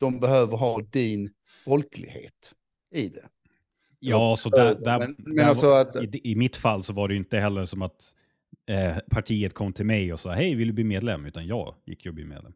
de 0.00 0.20
behöver 0.20 0.56
ha 0.56 0.82
din 0.82 1.30
folklighet 1.64 2.54
i 2.94 3.08
det. 3.08 3.28
Ja, 4.00 4.36
så 4.36 4.48
där, 4.48 4.74
där, 4.74 4.98
men, 4.98 5.16
men 5.18 5.36
där 5.36 5.44
alltså 5.44 5.70
att, 5.70 5.96
i, 5.96 6.20
i, 6.24 6.36
mitt 6.36 6.56
fall 6.56 6.82
så 6.82 6.92
var 6.92 7.08
det 7.08 7.14
inte 7.14 7.38
heller 7.38 7.64
som 7.64 7.82
att 7.82 8.16
eh, 8.66 8.98
partiet 9.10 9.54
kom 9.54 9.72
till 9.72 9.86
mig 9.86 10.12
och 10.12 10.20
sa 10.20 10.32
hej, 10.32 10.54
vill 10.54 10.66
du 10.66 10.72
bli 10.72 10.84
medlem? 10.84 11.26
Utan 11.26 11.46
jag 11.46 11.74
gick 11.84 12.04
ju 12.04 12.10
och 12.10 12.14
bli 12.14 12.24
medlem. 12.24 12.52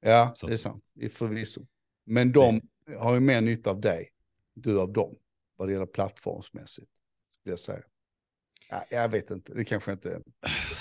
Ja, 0.00 0.32
så. 0.34 0.46
det 0.46 0.52
är 0.52 0.56
sant, 0.56 0.84
förvisso. 1.12 1.66
Men 2.06 2.32
de, 2.32 2.60
har 2.98 3.14
ju 3.14 3.20
mer 3.20 3.40
nytta 3.40 3.70
av 3.70 3.80
dig, 3.80 4.08
du 4.54 4.80
av 4.80 4.92
dem, 4.92 5.14
vad 5.56 5.68
det 5.68 5.72
gäller 5.72 5.86
plattformsmässigt. 5.86 6.88
Skulle 7.40 7.52
jag 7.52 7.58
säga. 7.58 7.82
Ja, 8.70 8.84
jag 8.90 9.08
vet 9.08 9.30
inte, 9.30 9.54
det 9.54 9.64
kanske 9.64 9.92
inte... 9.92 10.22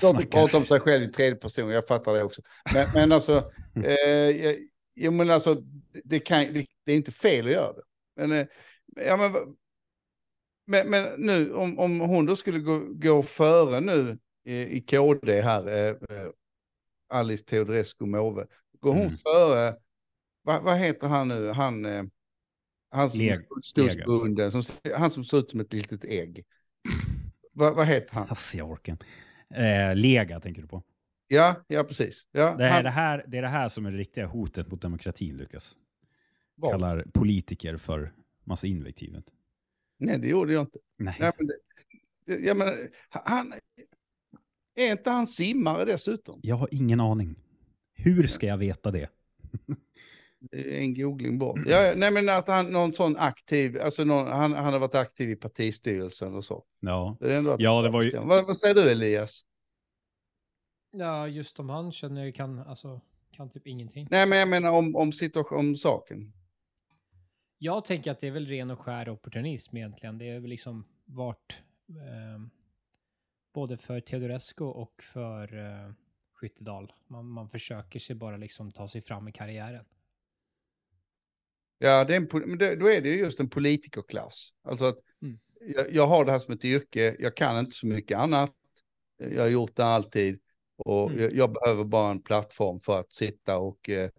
De 0.01 0.25
pratar 0.25 0.57
om 0.57 0.65
sig 0.65 0.79
själv 0.79 1.03
i 1.03 1.07
tredje 1.07 1.35
person, 1.35 1.69
jag 1.69 1.87
fattar 1.87 2.13
det 2.13 2.23
också. 2.23 2.41
Men, 2.73 2.87
men 2.93 3.11
alltså, 3.11 3.51
eh, 3.75 4.55
jag, 4.93 5.13
men 5.13 5.29
alltså 5.29 5.63
det, 6.03 6.19
kan, 6.19 6.53
det, 6.53 6.65
det, 6.85 6.91
är 6.91 6.95
inte 6.95 7.11
fel 7.11 7.45
att 7.45 7.53
göra 7.53 7.73
det. 7.73 7.81
Men, 8.15 8.31
eh, 8.31 8.47
ja, 9.05 9.17
men, 9.17 9.55
men, 10.69 10.89
men, 10.89 11.21
nu, 11.21 11.53
om, 11.53 11.79
om 11.79 11.99
hon 11.99 12.25
då 12.25 12.35
skulle 12.35 12.59
gå, 12.59 12.79
gå 12.79 13.23
före 13.23 13.79
nu 13.79 14.17
i, 14.45 14.77
i 14.77 14.81
KD 14.81 15.41
här, 15.41 15.67
eh, 15.67 15.87
eh, 15.89 16.29
Alice 17.09 17.45
Teodorescu 17.45 18.05
Måwe, 18.05 18.47
går 18.79 18.93
hon 18.93 19.01
mm. 19.01 19.17
före, 19.17 19.75
vad, 20.43 20.77
heter 20.77 21.07
han 21.07 21.27
nu, 21.27 21.51
han, 21.51 21.85
eh, 21.85 22.03
han 22.91 23.09
som 23.09 23.19
Leg, 23.19 24.05
bunden, 24.05 24.51
som, 24.51 24.63
han 24.95 25.09
som 25.09 25.23
ser 25.23 25.37
ut 25.37 25.49
som 25.49 25.59
ett 25.59 25.73
litet 25.73 26.05
ägg. 26.05 26.45
Va, 27.53 27.73
vad 27.73 27.87
heter 27.87 28.13
han? 28.13 28.27
Alltså 28.29 28.57
jag 28.57 28.69
orkar 28.69 28.97
eh, 29.55 29.95
Lega 29.95 30.39
tänker 30.39 30.61
du 30.61 30.67
på? 30.67 30.83
Ja, 31.27 31.55
ja 31.67 31.83
precis. 31.83 32.27
Ja, 32.31 32.55
det, 32.57 32.65
är 32.65 32.69
han... 32.69 32.83
det, 32.83 32.89
här, 32.89 33.25
det 33.27 33.37
är 33.37 33.41
det 33.41 33.47
här 33.47 33.69
som 33.69 33.85
är 33.85 33.91
det 33.91 33.97
riktiga 33.97 34.25
hotet 34.25 34.71
mot 34.71 34.81
demokratin, 34.81 35.37
Lukas. 35.37 35.77
Vad? 36.55 36.71
Kallar 36.71 37.05
politiker 37.13 37.77
för 37.77 38.13
massa 38.43 38.67
invektivet. 38.67 39.25
Nej, 39.99 40.19
det 40.19 40.27
gjorde 40.27 40.53
jag 40.53 40.61
inte. 40.61 40.79
Nej. 40.97 41.15
Nej 41.19 41.31
men 41.37 41.47
det, 41.47 41.55
jag 42.39 42.57
menar, 42.57 42.89
han, 43.09 43.53
är 44.75 44.91
inte 44.91 45.09
han 45.09 45.27
simmare 45.27 45.85
dessutom? 45.85 46.39
Jag 46.43 46.55
har 46.55 46.69
ingen 46.71 46.99
aning. 46.99 47.35
Hur 47.93 48.27
ska 48.27 48.47
jag 48.47 48.57
veta 48.57 48.91
det? 48.91 49.09
Det 50.41 50.77
är 50.77 50.81
en 50.81 50.93
googling 50.93 51.39
bort. 51.39 51.59
Ja, 51.65 51.93
nej 51.95 52.11
men 52.11 52.29
att 52.29 52.47
han, 52.47 52.71
någon 52.71 52.93
sån 52.93 53.17
aktiv, 53.17 53.81
alltså 53.81 54.03
någon, 54.03 54.27
han, 54.27 54.53
han 54.53 54.73
har 54.73 54.79
varit 54.79 54.95
aktiv 54.95 55.29
i 55.29 55.35
partistyrelsen 55.35 56.35
och 56.35 56.45
så. 56.45 56.63
Ja, 56.79 57.17
det, 57.19 57.33
är 57.33 57.55
ja, 57.59 57.81
det 57.81 57.89
var 57.89 58.01
ju... 58.01 58.11
Vad, 58.11 58.45
vad, 58.45 58.57
säger 58.57 58.75
du 58.75 58.89
Elias? 58.89 59.41
Ja, 60.91 61.27
just 61.27 61.59
om 61.59 61.69
han 61.69 61.91
känner 61.91 62.25
jag 62.25 62.35
kan, 62.35 62.59
alltså, 62.59 63.01
kan 63.31 63.49
typ 63.49 63.67
ingenting. 63.67 64.07
Nej, 64.11 64.27
men 64.27 64.39
jag 64.39 64.47
menar 64.47 64.71
om, 64.71 64.95
om, 64.95 65.11
situation, 65.11 65.59
om 65.59 65.75
saken. 65.75 66.33
Jag 67.61 67.85
tänker 67.85 68.11
att 68.11 68.19
det 68.19 68.27
är 68.27 68.31
väl 68.31 68.47
ren 68.47 68.71
och 68.71 68.79
skär 68.79 69.09
opportunism 69.09 69.77
egentligen. 69.77 70.17
Det 70.17 70.29
är 70.29 70.39
väl 70.39 70.49
liksom 70.49 70.85
vart, 71.05 71.57
eh, 71.89 72.41
både 73.53 73.77
för 73.77 73.99
Teodorescu 73.99 74.63
och 74.63 75.03
för 75.03 75.57
eh, 75.57 75.93
Skyttedal. 76.33 76.93
Man, 77.07 77.25
man 77.25 77.49
försöker 77.49 77.99
sig 77.99 78.15
bara 78.15 78.37
liksom 78.37 78.71
ta 78.71 78.87
sig 78.87 79.01
fram 79.01 79.27
i 79.27 79.31
karriären. 79.31 79.85
Ja, 81.77 82.05
det 82.05 82.15
är 82.15 82.17
en, 82.17 82.57
då 82.79 82.89
är 82.89 83.01
det 83.01 83.15
just 83.15 83.39
en 83.39 83.49
politikerklass. 83.49 84.53
Alltså 84.63 84.85
att 84.85 84.99
mm. 85.21 85.39
jag, 85.61 85.93
jag, 85.93 86.07
har 86.07 86.25
det 86.25 86.31
här 86.31 86.39
som 86.39 86.53
ett 86.53 86.65
yrke, 86.65 87.15
jag 87.19 87.35
kan 87.35 87.59
inte 87.59 87.71
så 87.71 87.87
mycket 87.87 88.17
annat. 88.17 88.53
Jag 89.17 89.41
har 89.41 89.49
gjort 89.49 89.75
det 89.75 89.85
alltid 89.85 90.39
och 90.77 91.09
mm. 91.09 91.21
jag, 91.21 91.35
jag, 91.35 91.53
behöver 91.53 91.83
bara 91.83 92.11
en 92.11 92.21
plattform 92.21 92.79
för 92.79 92.99
att 92.99 93.13
sitta 93.13 93.57
och 93.57 93.89
eh, 93.89 94.09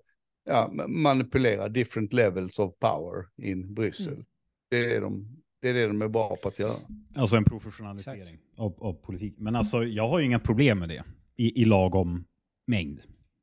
ja, 0.44 0.73
manipulera 0.88 1.68
different 1.68 2.12
levels 2.12 2.59
of 2.59 2.78
power 2.78 3.26
in 3.42 3.75
Bryssel. 3.75 4.12
Mm. 4.12 4.25
Det, 4.70 4.94
är 4.94 5.00
de, 5.00 5.42
det 5.62 5.68
är 5.68 5.75
det 5.75 5.87
de 5.87 6.02
är 6.02 6.09
bra 6.09 6.37
på 6.37 6.49
att 6.49 6.59
göra. 6.59 6.76
Alltså 7.16 7.37
en 7.37 7.44
professionalisering 7.44 8.38
av, 8.56 8.82
av, 8.82 8.92
politik. 8.92 9.35
Men 9.38 9.56
alltså 9.56 9.85
jag 9.85 10.09
har 10.09 10.18
ju 10.18 10.25
inga 10.25 10.38
problem 10.38 10.78
med 10.78 10.88
det 10.88 11.04
i, 11.37 11.62
i 11.62 11.64
lagom 11.64 12.25
mängd. 12.66 13.00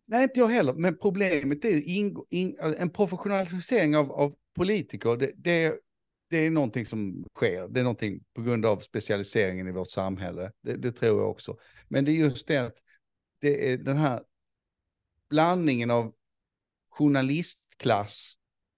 Nej, 0.08 0.24
inte 0.24 0.39
jag 0.39 0.48
heller. 0.48 0.74
Men 0.74 0.98
problemet 0.98 1.66
är 1.66 1.70
ju 1.70 2.16
en 2.77 2.89
professionalisering 2.89 3.98
av, 3.98 4.12
av 4.12 4.36
politiker. 4.56 5.18
Det, 5.18 5.32
det, 5.36 5.80
det, 6.30 6.38
är 6.38 6.51
någonting 6.51 6.86
som 6.86 7.25
sker. 7.36 7.68
Det 7.68 7.80
är 7.80 7.84
någonting 7.84 8.24
på 8.34 8.42
grund 8.42 8.66
av 8.66 8.80
specialiseringen 8.80 9.68
i 9.68 9.72
vårt 9.72 9.92
samhälle. 9.92 10.51
Det, 10.63 10.75
det 10.75 10.92
tror 10.92 11.22
jag 11.22 11.30
också. 11.30 11.58
Men 11.88 12.06
det 12.06 12.12
är 12.12 12.16
just 12.16 12.48
det 12.48 12.58
att 12.58 12.77
det 13.42 13.72
är 13.72 13.77
den 13.77 13.98
här 13.98 14.22
blandningen 15.30 15.92
av 15.92 16.13
journalistklass, 16.98 18.34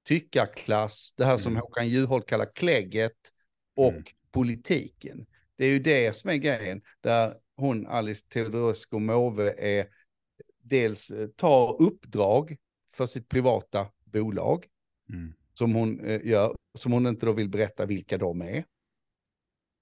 tyckarklass, 0.08 1.14
det 1.18 1.26
här 1.26 1.38
som 1.38 1.52
mm. 1.52 1.62
Håkan 1.62 1.88
Juholt 1.88 2.26
kallar 2.26 2.56
klägget 2.56 3.18
och 3.76 3.92
mm. 3.92 4.04
politiken. 4.32 5.26
Det 5.56 5.66
är 5.66 5.70
ju 5.70 5.80
det 5.80 6.16
som 6.16 6.30
är 6.30 6.36
grejen, 6.36 6.82
där 7.02 7.36
hon, 7.56 7.88
Alice 7.88 8.26
Teodorescu 8.30 9.00
Måwe, 9.00 9.56
är 9.58 9.88
dels 10.62 11.12
eh, 11.12 11.28
tar 11.28 11.82
uppdrag 11.82 12.58
för 12.92 13.06
sitt 13.06 13.30
privata 13.30 13.88
bolag, 14.04 14.66
mm. 15.10 15.34
som 15.54 15.74
hon 15.74 16.00
eh, 16.06 16.22
gör, 16.26 16.56
som 16.78 16.92
hon 16.92 17.08
inte 17.08 17.26
då 17.26 17.34
vill 17.34 17.50
berätta 17.50 17.86
vilka 17.86 18.18
de 18.18 18.42
är. 18.42 18.66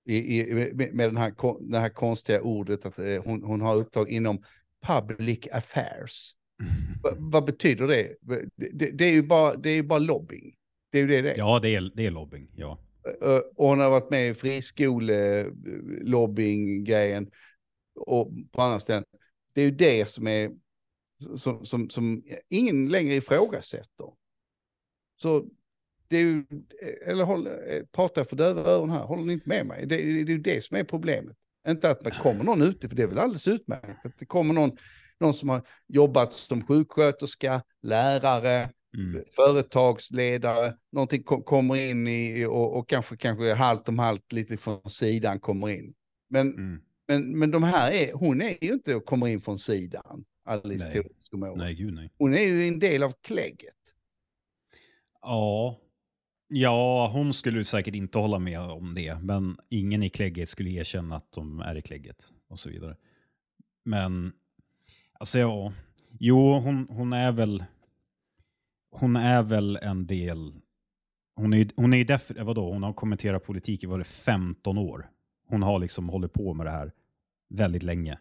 I, 0.05 0.41
i, 0.41 0.73
med, 0.73 0.93
med 0.93 1.09
den 1.09 1.17
här, 1.17 1.33
det 1.71 1.79
här 1.79 1.89
konstiga 1.89 2.41
ordet 2.41 2.85
att 2.85 2.99
eh, 2.99 3.23
hon, 3.23 3.43
hon 3.43 3.61
har 3.61 3.75
uppdrag 3.75 4.09
inom 4.09 4.43
public 4.81 5.47
affairs. 5.51 6.33
Va, 7.03 7.13
vad 7.17 7.45
betyder 7.45 7.87
det? 7.87 8.15
Det, 8.55 8.91
det? 8.91 9.05
är 9.05 9.11
ju 9.11 9.23
bara, 9.23 9.55
det 9.55 9.69
är 9.69 9.83
bara 9.83 9.99
lobbying. 9.99 10.55
Det 10.91 10.97
är 10.97 11.01
ju 11.01 11.07
det 11.07 11.21
det 11.21 11.31
är. 11.31 11.37
Ja, 11.37 11.59
det 11.59 11.75
är, 11.75 11.91
det 11.95 12.05
är 12.05 12.11
lobbying, 12.11 12.51
ja. 12.55 12.79
Och 13.55 13.67
hon 13.67 13.79
har 13.79 13.89
varit 13.89 14.09
med 14.09 14.29
i 14.29 14.33
friskolelobbying-grejen 14.33 17.31
och 17.95 18.31
på 18.51 18.61
andra 18.61 18.79
ställen. 18.79 19.03
Det 19.53 19.61
är 19.61 19.65
ju 19.65 19.71
det 19.71 20.09
som 20.09 20.27
är 20.27 20.51
som, 21.37 21.65
som, 21.65 21.89
som 21.89 22.23
ingen 22.49 22.89
längre 22.89 23.15
ifrågasätter. 23.15 24.07
Så 25.21 25.45
det 26.07 26.17
är 26.17 26.21
ju, 26.21 26.45
eller 27.05 27.23
håll, 27.23 27.49
pratar 27.91 28.21
jag 28.21 28.29
för 28.29 28.35
döva 28.35 28.61
öron 28.61 28.89
här, 28.89 29.03
håller 29.03 29.23
ni 29.23 29.33
inte 29.33 29.49
med 29.49 29.65
mig? 29.65 29.85
Det, 29.85 29.97
det, 29.97 30.03
är 30.03 30.29
ju 30.29 30.37
det 30.37 30.63
som 30.63 30.77
är 30.77 30.83
problemet. 30.83 31.37
Inte 31.67 31.89
att 31.89 32.03
det 32.03 32.11
kommer 32.11 32.43
någon 32.43 32.61
ute, 32.61 32.89
för 32.89 32.95
det 32.95 33.03
är 33.03 33.07
väl 33.07 33.17
alldeles 33.17 33.47
utmärkt. 33.47 34.05
Att 34.05 34.19
det 34.19 34.25
kommer 34.25 34.53
någon, 34.53 34.77
någon 35.19 35.33
som 35.33 35.49
har 35.49 35.61
jobbat 35.87 36.33
som 36.33 36.63
sjuksköterska, 36.63 37.61
lärare, 37.81 38.69
mm. 38.97 39.23
företagsledare, 39.35 40.73
någonting 40.91 41.23
kom, 41.23 41.43
kommer 41.43 41.75
in 41.75 42.07
i 42.07 42.45
och, 42.45 42.77
och, 42.77 42.89
kanske, 42.89 43.17
kanske 43.17 43.53
halvt 43.53 43.89
om 43.89 43.99
halvt 43.99 44.31
lite 44.31 44.57
från 44.57 44.89
sidan 44.89 45.39
kommer 45.39 45.69
in. 45.69 45.93
Men, 46.29 46.53
mm. 46.53 46.81
men, 47.07 47.39
men 47.39 47.51
de 47.51 47.63
här 47.63 47.91
är, 47.91 48.13
hon 48.13 48.41
är 48.41 48.63
ju 48.63 48.73
inte 48.73 48.95
och 48.95 49.05
kommer 49.05 49.27
in 49.27 49.41
från 49.41 49.57
sidan. 49.57 50.25
Alice 50.45 50.91
Teodorescu 50.91 51.37
Nej, 51.37 51.75
gud 51.75 51.93
nej. 51.93 52.11
Hon 52.17 52.33
är 52.33 52.43
ju 52.43 52.67
en 52.67 52.79
del 52.79 53.03
av 53.03 53.13
klägget. 53.21 53.73
Ja. 55.21 55.79
Ja, 56.49 57.09
hon 57.13 57.33
skulle 57.33 57.63
säkert 57.63 57.95
inte 57.95 58.17
hålla 58.17 58.39
med 58.39 58.59
om 58.59 58.93
det, 58.93 59.19
men 59.21 59.57
ingen 59.69 60.03
i 60.03 60.09
klägget 60.09 60.49
skulle 60.49 60.69
erkänna 60.69 61.15
att 61.15 61.31
de 61.31 61.59
är 61.59 61.75
i 61.75 61.81
klägget 61.81 62.33
och 62.49 62.59
så 62.59 62.69
vidare. 62.69 62.95
Men, 63.85 64.31
alltså 65.19 65.39
ja, 65.39 65.73
jo, 66.19 66.59
hon, 66.59 66.87
hon 66.89 67.13
är 67.13 67.31
väl, 67.31 67.63
hon 68.91 69.15
är 69.15 69.43
väl 69.43 69.75
en 69.81 70.07
del, 70.07 70.53
hon 71.35 71.53
är, 71.53 71.69
hon 71.75 71.93
är 71.93 72.05
def, 72.05 72.31
vadå, 72.37 72.73
hon 72.73 72.83
har 72.83 72.93
kommenterat 72.93 73.43
politik 73.43 73.83
i 73.83 73.87
var 73.87 73.97
det 73.97 74.03
15 74.03 74.77
år. 74.77 75.09
Hon 75.49 75.63
har 75.63 75.79
liksom 75.79 76.09
hållit 76.09 76.33
på 76.33 76.53
med 76.53 76.65
det 76.65 76.71
här 76.71 76.91
väldigt 77.49 77.83
länge 77.83 78.19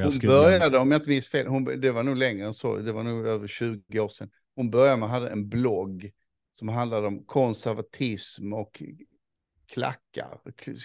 hon 0.00 0.12
skulle... 0.12 0.32
började, 0.32 0.78
om 0.78 0.90
jag 0.90 0.98
inte 0.98 1.10
minns 1.10 1.28
fel, 1.28 1.46
hon, 1.46 1.64
det 1.64 1.90
var 1.90 2.02
nog 2.02 2.16
längre 2.16 2.46
än 2.46 2.54
så, 2.54 2.76
det 2.76 2.92
var 2.92 3.02
nog 3.02 3.26
över 3.26 3.46
20 3.46 4.00
år 4.00 4.08
sedan. 4.08 4.30
Hon 4.54 4.70
började 4.70 4.96
med, 4.96 5.08
hade 5.08 5.30
en 5.30 5.48
blogg 5.48 6.12
som 6.58 6.68
handlade 6.68 7.06
om 7.06 7.24
konservatism 7.24 8.52
och 8.52 8.82
klackar, 9.66 10.40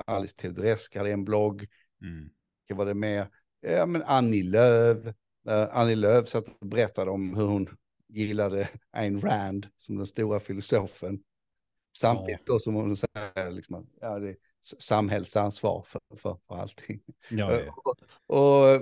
Alice 0.06 0.36
Teodorescu 0.36 1.00
hade 1.00 1.12
en 1.12 1.26
blogg. 1.26 1.66
Mm. 2.02 2.30
Det 2.68 2.74
var 2.74 2.86
det 2.86 2.94
med. 2.94 3.28
Ja, 3.62 3.86
men 3.86 4.04
Annie 4.04 4.44
Lööf. 4.44 5.06
Uh, 5.50 5.68
Annie 5.72 5.96
Lööf 5.96 6.28
satt 6.28 6.46
och 6.60 6.68
berättade 6.68 7.12
om 7.12 7.36
hur 7.36 7.46
hon 7.46 7.70
gillade 8.08 8.70
Ayn 8.92 9.22
Rand 9.22 9.68
som 9.78 9.98
den 9.98 10.08
stora 10.08 10.40
filosofen. 10.40 11.20
Samtidigt 11.98 12.46
då 12.46 12.60
som 12.60 12.74
hon 12.74 12.98
säger 12.98 13.52
liksom, 13.52 13.90
ja, 14.02 14.20
det 14.20 14.30
är 14.30 14.36
samhällsansvar 14.80 15.86
för, 15.88 16.02
för, 16.18 16.38
för 16.48 16.56
allting. 16.56 17.02
Ja, 17.30 17.60
ja. 17.60 17.74
och, 17.86 17.98
och 18.38 18.82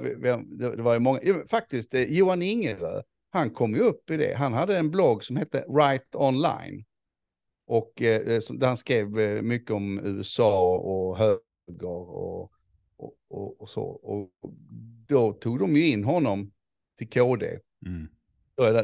det, 0.57 0.81
var 0.81 0.93
ju 0.93 0.99
många, 0.99 1.21
faktiskt 1.47 1.93
eh, 1.93 2.03
Johan 2.03 2.41
Ingerö, 2.41 3.01
han 3.29 3.49
kom 3.49 3.75
ju 3.75 3.79
upp 3.79 4.09
i 4.09 4.17
det. 4.17 4.35
Han 4.35 4.53
hade 4.53 4.77
en 4.77 4.91
blogg 4.91 5.23
som 5.23 5.35
hette 5.35 5.65
Right 5.69 6.15
Online. 6.15 6.85
Och 7.67 8.01
eh, 8.01 8.39
där 8.49 8.67
han 8.67 8.77
skrev 8.77 9.19
eh, 9.19 9.41
mycket 9.41 9.71
om 9.71 9.99
USA 10.03 10.75
och 10.75 11.17
höger 11.17 12.09
och, 12.09 12.51
och, 13.05 13.15
och, 13.29 13.61
och 13.61 13.69
så. 13.69 13.83
Och 13.83 14.29
då 15.07 15.33
tog 15.33 15.59
de 15.59 15.75
ju 15.75 15.87
in 15.87 16.03
honom 16.03 16.51
till 16.97 17.09
KD. 17.09 17.59
Mm. 17.85 18.07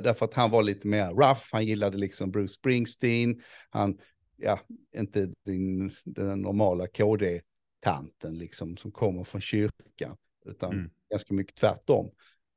Därför 0.03 0.25
att 0.25 0.33
han 0.33 0.51
var 0.51 0.63
lite 0.63 0.87
mer 0.87 1.09
rough, 1.09 1.41
han 1.51 1.65
gillade 1.65 1.97
liksom 1.97 2.31
Bruce 2.31 2.53
Springsteen, 2.53 3.41
han, 3.69 3.97
ja, 4.37 4.59
inte 4.95 5.33
den, 5.45 5.91
den 6.03 6.41
normala 6.41 6.87
KD-tanten 6.87 8.37
liksom 8.37 8.77
som 8.77 8.91
kommer 8.91 9.23
från 9.23 9.41
kyrkan, 9.41 10.17
utan 10.45 10.71
mm. 10.71 10.89
ganska 11.09 11.33
mycket 11.33 11.55
tvärtom. 11.55 12.11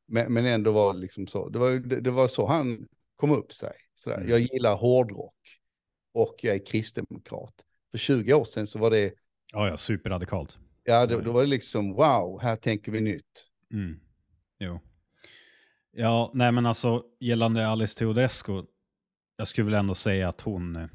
Men, 0.06 0.33
men 0.33 0.47
ändå 0.47 0.73
var 0.73 0.94
liksom 0.94 1.26
så, 1.26 1.49
det 1.49 1.59
var, 1.59 1.71
det, 1.71 2.00
det 2.00 2.11
var 2.11 2.28
så 2.28 2.47
han 2.47 2.88
kom 3.16 3.30
upp 3.30 3.52
sig. 3.52 3.73
Sådär. 3.94 4.16
Mm. 4.16 4.30
Jag 4.30 4.40
gillar 4.40 4.76
hårdrock 4.76 5.37
och 6.12 6.37
jag 6.42 6.54
är 6.54 6.66
kristdemokrat. 6.66 7.54
För 7.90 7.99
20 7.99 8.35
år 8.35 8.44
sedan 8.44 8.66
så 8.66 8.78
var 8.78 8.90
det... 8.90 9.14
Ja, 9.52 9.68
ja, 9.68 9.76
superradikalt. 9.76 10.59
Ja, 10.85 11.07
då, 11.07 11.21
då 11.21 11.33
var 11.33 11.41
det 11.41 11.47
liksom 11.49 11.93
wow, 11.93 12.43
här 12.43 12.57
tänker 12.57 12.93
vi 12.93 13.00
nytt. 13.00 13.47
Mm. 13.73 14.00
Jo. 14.59 14.81
Ja, 15.93 16.31
nej 16.35 16.53
men 16.53 16.67
alltså 16.67 17.05
gällande 17.21 17.69
Alice 17.69 17.99
Teodorescu, 17.99 18.62
jag 19.37 19.49
skulle 19.49 19.64
väl 19.64 19.75
ändå 19.75 19.95
säga 19.95 20.29
att 20.29 20.41
hon... 20.41 20.76
Eh, 20.76 20.88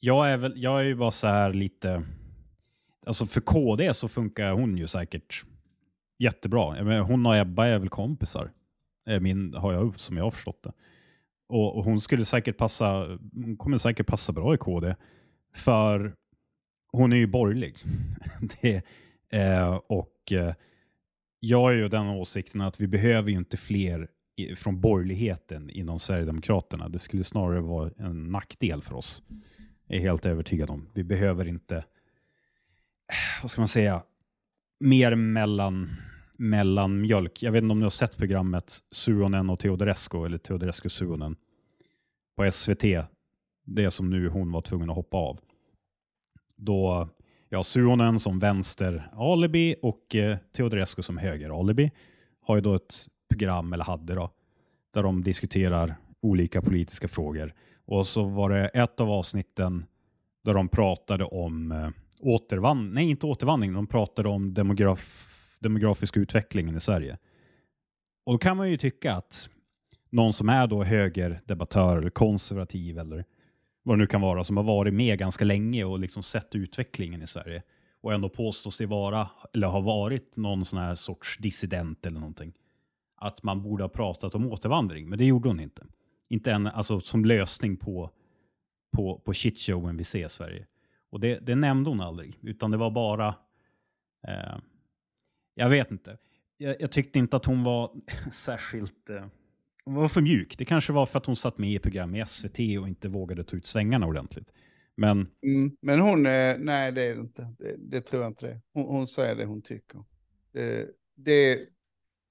jag 0.00 0.32
är, 0.32 0.36
väl, 0.36 0.52
jag 0.56 0.80
är 0.80 0.84
ju 0.84 0.94
bara 0.94 1.10
så 1.10 1.26
här 1.26 1.52
lite... 1.52 2.04
Alltså 3.06 3.26
för 3.26 3.40
KD 3.40 3.94
så 3.94 4.08
funkar 4.08 4.52
hon 4.52 4.76
ju 4.76 4.86
säkert 4.86 5.44
jättebra. 6.18 6.84
Menar, 6.84 7.00
hon 7.00 7.26
och 7.26 7.36
Ebba 7.36 7.66
är 7.66 7.78
väl 7.78 7.88
kompisar. 7.88 8.52
Min, 9.20 9.54
har 9.54 9.72
jag, 9.72 9.98
som 9.98 10.16
jag 10.16 10.24
har 10.24 10.30
förstått 10.30 10.62
det. 10.62 10.72
Och, 11.48 11.76
och, 11.76 11.84
hon 11.84 12.00
skulle 12.00 12.24
säkert 12.24 12.56
passa, 12.56 13.18
hon 13.32 13.56
kommer 13.56 13.78
säkert 13.78 14.06
passa 14.06 14.32
bra 14.32 14.54
i 14.54 14.58
KD. 14.58 14.96
För 15.54 16.14
hon 16.92 17.12
är 17.12 17.16
ju 17.16 17.26
borgerlig. 17.26 17.74
det, 18.60 18.82
eh, 19.32 19.80
och 19.86 20.32
eh, 20.32 20.54
jag 21.40 21.72
är 21.72 21.76
ju 21.76 21.88
den 21.88 22.06
åsikten 22.06 22.60
att 22.60 22.80
vi 22.80 22.86
behöver 22.86 23.30
ju 23.30 23.36
inte 23.36 23.56
fler 23.56 24.08
i, 24.36 24.56
från 24.56 24.80
borgerligheten 24.80 25.70
inom 25.70 25.98
Sverigedemokraterna. 25.98 26.88
Det 26.88 26.98
skulle 26.98 27.24
snarare 27.24 27.60
vara 27.60 27.90
en 27.98 28.30
nackdel 28.30 28.82
för 28.82 28.94
oss. 28.94 29.22
Jag 29.86 29.96
är 29.96 30.00
helt 30.00 30.26
övertygad 30.26 30.70
om. 30.70 30.88
Vi 30.94 31.04
behöver 31.04 31.48
inte, 31.48 31.76
eh, 31.76 33.42
vad 33.42 33.50
ska 33.50 33.60
man 33.60 33.68
säga, 33.68 34.02
mer 34.80 35.14
mellan, 35.14 35.96
mellan 36.36 37.00
mjölk. 37.00 37.42
Jag 37.42 37.52
vet 37.52 37.62
inte 37.62 37.72
om 37.72 37.78
ni 37.78 37.84
har 37.84 37.90
sett 37.90 38.16
programmet 38.16 38.78
Suonen 38.90 39.50
och 39.50 39.58
Teodorescu, 39.58 40.24
eller 40.24 40.38
Teodorescu 40.38 40.88
Suonen, 40.88 41.36
på 42.36 42.50
SVT. 42.50 42.84
Det 43.64 43.90
som 43.90 44.10
nu 44.10 44.28
hon 44.28 44.52
var 44.52 44.60
tvungen 44.60 44.90
att 44.90 44.96
hoppa 44.96 45.16
av. 45.16 45.40
Då 46.60 47.08
ja, 47.48 47.62
Suonen 47.62 48.20
som 48.20 48.38
vänster 48.38 49.10
alibi 49.12 49.76
och 49.82 50.14
eh, 50.14 50.38
Teodorescu 50.56 51.02
som 51.02 51.18
höger 51.18 51.60
alibi 51.60 51.90
har 52.40 52.54
ju 52.54 52.60
då 52.60 52.74
ett 52.74 52.94
program, 53.30 53.72
eller 53.72 53.84
hade 53.84 54.14
då, 54.14 54.30
där 54.94 55.02
de 55.02 55.24
diskuterar 55.24 55.96
olika 56.22 56.62
politiska 56.62 57.08
frågor. 57.08 57.54
Och 57.86 58.06
så 58.06 58.24
var 58.24 58.50
det 58.50 58.68
ett 58.68 59.00
av 59.00 59.10
avsnitten 59.10 59.84
där 60.44 60.54
de 60.54 60.68
pratade 60.68 61.24
om 61.24 61.72
eh, 61.72 61.90
återvandring, 62.20 62.94
nej 62.94 63.10
inte 63.10 63.26
återvandring, 63.26 63.72
de 63.72 63.86
pratade 63.86 64.28
om 64.28 64.54
demograf, 64.54 65.58
demografisk 65.60 66.16
utvecklingen 66.16 66.76
i 66.76 66.80
Sverige. 66.80 67.18
Och 68.26 68.32
då 68.32 68.38
kan 68.38 68.56
man 68.56 68.70
ju 68.70 68.76
tycka 68.76 69.14
att 69.14 69.50
någon 70.10 70.32
som 70.32 70.48
är 70.48 70.66
då 70.66 70.84
högerdebattör 70.84 71.96
eller 71.96 72.10
konservativ 72.10 72.98
eller 72.98 73.24
vad 73.82 73.96
det 73.96 73.98
nu 73.98 74.06
kan 74.06 74.20
vara, 74.20 74.44
som 74.44 74.56
har 74.56 74.64
varit 74.64 74.94
med 74.94 75.18
ganska 75.18 75.44
länge 75.44 75.84
och 75.84 75.98
liksom 75.98 76.22
sett 76.22 76.54
utvecklingen 76.54 77.22
i 77.22 77.26
Sverige 77.26 77.62
och 78.00 78.12
ändå 78.12 78.28
påstår 78.28 78.70
sig 78.70 78.86
vara, 78.86 79.30
eller 79.52 79.68
har 79.68 79.82
varit 79.82 80.36
någon 80.36 80.64
sån 80.64 80.78
här 80.78 80.94
sorts 80.94 81.38
dissident 81.38 82.06
eller 82.06 82.20
någonting. 82.20 82.52
Att 83.16 83.42
man 83.42 83.62
borde 83.62 83.84
ha 83.84 83.88
pratat 83.88 84.34
om 84.34 84.46
återvandring, 84.46 85.08
men 85.08 85.18
det 85.18 85.24
gjorde 85.24 85.48
hon 85.48 85.60
inte. 85.60 85.86
Inte 86.28 86.52
än, 86.52 86.66
alltså 86.66 87.00
som 87.00 87.24
lösning 87.24 87.76
på, 87.76 88.10
på, 88.92 89.18
på 89.18 89.34
shitshowen 89.34 89.96
vi 89.96 90.04
ser 90.04 90.26
i 90.26 90.28
Sverige. 90.28 90.66
Och 91.10 91.20
det, 91.20 91.38
det 91.38 91.54
nämnde 91.54 91.90
hon 91.90 92.00
aldrig, 92.00 92.38
utan 92.42 92.70
det 92.70 92.76
var 92.76 92.90
bara, 92.90 93.34
eh, 94.28 94.56
jag 95.54 95.68
vet 95.68 95.90
inte. 95.90 96.18
Jag, 96.56 96.76
jag, 96.80 96.92
tyckte 96.92 97.18
inte 97.18 97.36
att 97.36 97.44
hon 97.44 97.64
var 97.64 97.90
särskilt 98.32 99.10
eh, 99.10 99.26
hon 99.84 99.94
var 99.94 100.08
för 100.08 100.20
mjuk. 100.20 100.58
Det 100.58 100.64
kanske 100.64 100.92
var 100.92 101.06
för 101.06 101.18
att 101.18 101.26
hon 101.26 101.36
satt 101.36 101.58
med 101.58 101.70
i 101.70 101.78
program 101.78 102.14
i 102.14 102.26
SVT 102.26 102.58
och 102.58 102.88
inte 102.88 103.08
vågade 103.08 103.44
ta 103.44 103.56
ut 103.56 103.66
svängarna 103.66 104.06
ordentligt. 104.06 104.52
Men, 104.96 105.28
mm, 105.42 105.76
men 105.80 106.00
hon, 106.00 106.26
är, 106.26 106.58
nej 106.58 106.92
det 106.92 107.02
är 107.02 107.14
det 107.14 107.20
inte. 107.20 107.54
Det, 107.58 107.76
det 107.78 108.00
tror 108.00 108.22
jag 108.22 108.30
inte 108.30 108.46
det. 108.46 108.60
Hon, 108.72 108.84
hon, 108.84 109.06
säger 109.06 109.36
det 109.36 109.44
hon 109.44 109.62
tycker. 109.62 110.04
Det, 110.52 110.88
det, 111.16 111.68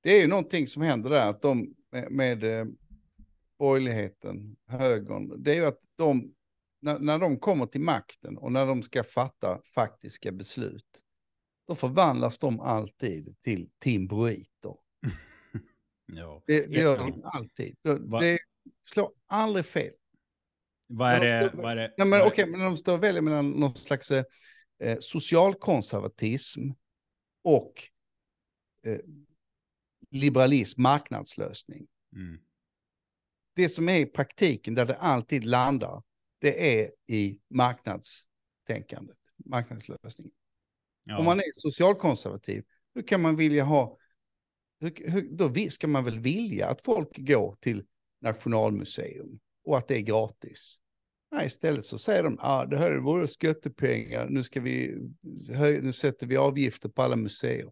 det 0.03 0.11
är 0.11 0.21
ju 0.21 0.27
någonting 0.27 0.67
som 0.67 0.81
händer 0.81 1.09
där, 1.09 1.29
att 1.29 1.41
de 1.41 1.75
med, 1.91 2.11
med 2.11 2.43
eh, 2.43 2.65
borgerligheten, 3.59 4.55
högern, 4.67 5.43
det 5.43 5.51
är 5.51 5.55
ju 5.55 5.65
att 5.65 5.79
de, 5.95 6.33
när, 6.81 6.99
när 6.99 7.19
de 7.19 7.39
kommer 7.39 7.65
till 7.65 7.81
makten 7.81 8.37
och 8.37 8.51
när 8.51 8.65
de 8.65 8.83
ska 8.83 9.03
fatta 9.03 9.61
faktiska 9.75 10.31
beslut, 10.31 11.03
då 11.67 11.75
förvandlas 11.75 12.37
de 12.37 12.59
alltid 12.59 13.35
till 13.41 13.69
timbroiter. 13.79 14.75
Ja. 16.15 16.43
Det, 16.47 16.65
det 16.65 16.79
gör 16.79 16.97
de 16.97 17.21
alltid. 17.23 17.75
Va? 17.83 18.19
Det 18.19 18.39
slår 18.89 19.11
aldrig 19.27 19.65
fel. 19.65 19.93
Vad 20.87 21.11
är 21.11 21.19
det? 21.19 21.51
Vad 21.53 21.71
är 21.71 21.75
det? 21.75 21.93
Nej, 21.97 22.07
men, 22.07 22.21
okej, 22.21 22.45
men 22.45 22.59
de 22.59 22.77
står 22.77 22.93
och 22.93 23.03
väljer 23.03 23.21
mellan 23.21 23.51
någon 23.51 23.75
slags 23.75 24.11
eh, 24.11 24.23
socialkonservatism 24.99 26.61
och 27.43 27.73
eh, 28.83 28.99
liberalism, 30.11 30.81
marknadslösning. 30.81 31.87
Mm. 32.15 32.39
Det 33.55 33.69
som 33.69 33.89
är 33.89 33.99
i 33.99 34.05
praktiken, 34.05 34.75
där 34.75 34.85
det 34.85 34.95
alltid 34.95 35.43
landar, 35.43 36.03
det 36.39 36.81
är 36.81 36.91
i 37.07 37.39
marknadstänkandet, 37.49 39.17
marknadslösningen. 39.45 40.33
Ja. 41.05 41.17
Om 41.17 41.25
man 41.25 41.39
är 41.39 41.43
socialkonservativ, 41.53 42.63
då 42.95 43.03
kan 43.03 43.21
man 43.21 43.35
vilja 43.35 43.63
ha 43.63 43.97
hur, 44.79 45.09
hur, 45.09 45.29
då 45.31 45.69
ska 45.69 45.87
man 45.87 46.05
väl 46.05 46.19
vilja 46.19 46.67
att 46.67 46.81
folk 46.81 47.17
går 47.17 47.55
till 47.59 47.83
Nationalmuseum 48.21 49.39
och 49.63 49.77
att 49.77 49.87
det 49.87 49.95
är 49.95 50.01
gratis. 50.01 50.81
Nej, 51.31 51.45
istället 51.45 51.85
så 51.85 51.97
säger 51.97 52.23
de, 52.23 52.37
ah, 52.41 52.65
det 52.65 52.77
här 52.77 52.91
är 52.91 52.97
våra 52.97 53.27
skattepengar, 53.27 54.29
nu, 54.29 54.43
ska 54.43 54.61
vi, 54.61 54.97
nu 55.81 55.93
sätter 55.93 56.27
vi 56.27 56.37
avgifter 56.37 56.89
på 56.89 57.01
alla 57.01 57.15
museer. 57.15 57.71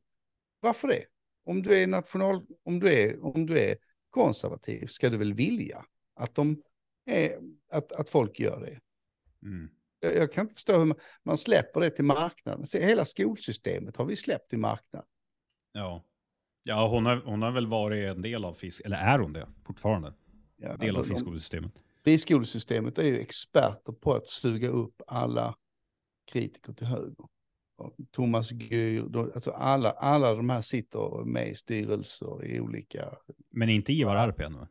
Varför 0.60 0.88
det? 0.88 1.06
Om 1.46 1.62
du 1.62 1.78
är 1.78 1.88
national, 1.88 2.46
om 2.64 2.80
du 2.80 2.94
är, 2.94 3.26
om 3.26 3.46
du 3.46 3.60
är 3.60 3.78
konservativ 4.10 4.88
ska 4.88 5.10
du 5.10 5.18
väl 5.18 5.34
vilja 5.34 5.86
att, 6.16 6.36
de 6.36 6.62
är, 7.06 7.40
att, 7.72 7.92
att 7.92 8.10
folk 8.10 8.40
gör 8.40 8.60
det. 8.60 8.80
Mm. 9.48 9.70
Jag, 10.00 10.16
jag, 10.16 10.32
kan 10.34 10.42
inte 10.42 10.54
förstå 10.54 10.78
hur 10.78 10.86
man, 10.86 10.98
man 11.24 11.38
släpper 11.38 11.82
det 11.82 11.90
till 11.90 12.06
marknaden. 12.06 12.66
Se, 12.66 12.86
hela 12.86 13.06
skolsystemet 13.06 13.98
har 13.98 14.06
vi 14.06 14.16
släppt 14.16 14.50
till 14.50 14.60
marknaden. 14.60 15.08
Ja. 15.72 16.04
Ja, 16.68 16.88
hon 16.88 17.06
har, 17.06 17.22
hon 17.26 17.42
har 17.42 17.52
väl 17.52 17.68
varit 17.68 18.10
en 18.10 18.22
del 18.22 18.46
av 18.46 18.54
fisk, 18.54 18.82
eller 18.86 18.98
är 18.98 19.20
hon 19.20 19.34
det 19.34 19.48
fortfarande? 19.64 20.14
Ja, 20.58 20.78
del 20.78 20.96
av 20.96 21.04
friskolesystemet. 21.04 21.72
Friskolesystemet 22.04 22.98
är 22.98 23.04
ju 23.04 23.20
experter 23.20 23.92
på 23.94 24.14
att 24.14 24.28
suga 24.28 24.70
upp 24.70 25.02
alla 25.08 25.56
kritiker 26.32 26.74
till 26.74 26.88
höger. 26.88 27.26
Thomas 28.12 28.52
Gyr, 28.52 29.18
alltså 29.18 29.52
alla, 29.52 29.92
alla 29.92 30.36
de 30.36 30.50
här 30.50 30.62
sitter 30.62 31.26
med 31.26 31.50
i 31.50 31.56
styrelser 31.56 32.46
i 32.46 32.60
olika... 32.60 33.10
Men 33.50 33.70
inte 33.70 33.94
Ivar 33.94 34.16
Arpi 34.16 34.50
nu? 34.50 34.68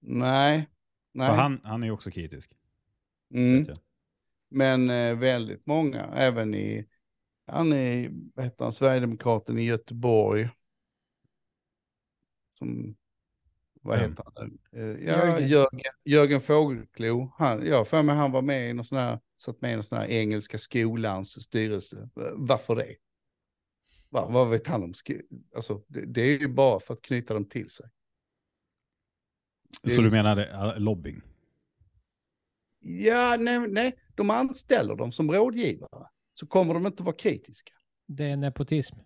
Nej. 0.00 0.68
nej. 1.12 1.26
För 1.28 1.34
han, 1.34 1.60
han 1.64 1.82
är 1.82 1.86
ju 1.86 1.92
också 1.92 2.10
kritisk. 2.10 2.52
Mm. 3.34 3.64
Men 4.50 4.90
eh, 4.90 5.18
väldigt 5.18 5.66
många, 5.66 6.00
även 6.14 6.54
i 6.54 6.86
han 7.46 7.72
är, 7.72 8.10
vad 8.34 8.44
heter 8.44 8.64
han, 8.64 8.72
Sverigedemokraten 8.72 9.58
i 9.58 9.64
Göteborg. 9.64 10.48
Som, 12.58 12.96
vad 13.82 13.98
mm. 13.98 14.10
heter 14.10 14.24
han? 14.34 14.58
Uh, 14.76 15.04
ja, 15.04 15.40
Jörgen, 15.40 15.92
Jörgen 16.04 16.40
Fågelklo. 16.40 17.32
Han, 17.38 17.66
ja, 17.66 17.84
för 17.84 18.02
mig 18.02 18.16
han 18.16 18.32
var 18.32 18.42
med 18.42 18.70
i 18.70 18.72
någon 18.72 18.84
sån 18.84 18.98
här, 18.98 19.18
satt 19.36 19.60
med 19.60 19.72
i 19.72 19.74
någon 19.74 19.84
sån 19.84 19.98
här 19.98 20.06
engelska 20.10 20.58
skolans 20.58 21.42
styrelse. 21.42 22.08
Varför 22.34 22.76
det? 22.76 22.96
Va, 24.08 24.28
vad 24.30 24.50
vet 24.50 24.66
han 24.66 24.82
om 24.82 24.94
Alltså, 25.54 25.82
det, 25.86 26.06
det, 26.06 26.20
är 26.20 26.38
ju 26.38 26.48
bara 26.48 26.80
för 26.80 26.94
att 26.94 27.02
knyta 27.02 27.34
dem 27.34 27.48
till 27.48 27.70
sig. 27.70 27.86
Så 29.88 30.02
du 30.02 30.10
menar 30.10 30.36
det, 30.36 30.78
lobbying? 30.78 31.22
Ja, 32.80 33.36
nej, 33.38 33.68
nej, 33.68 33.94
de 34.14 34.30
anställer 34.30 34.96
dem 34.96 35.12
som 35.12 35.30
rådgivare 35.30 36.06
så 36.34 36.46
kommer 36.46 36.74
de 36.74 36.86
inte 36.86 37.02
vara 37.02 37.14
kritiska. 37.16 37.72
Det 38.06 38.24
är 38.24 38.36
nepotism. 38.36 38.96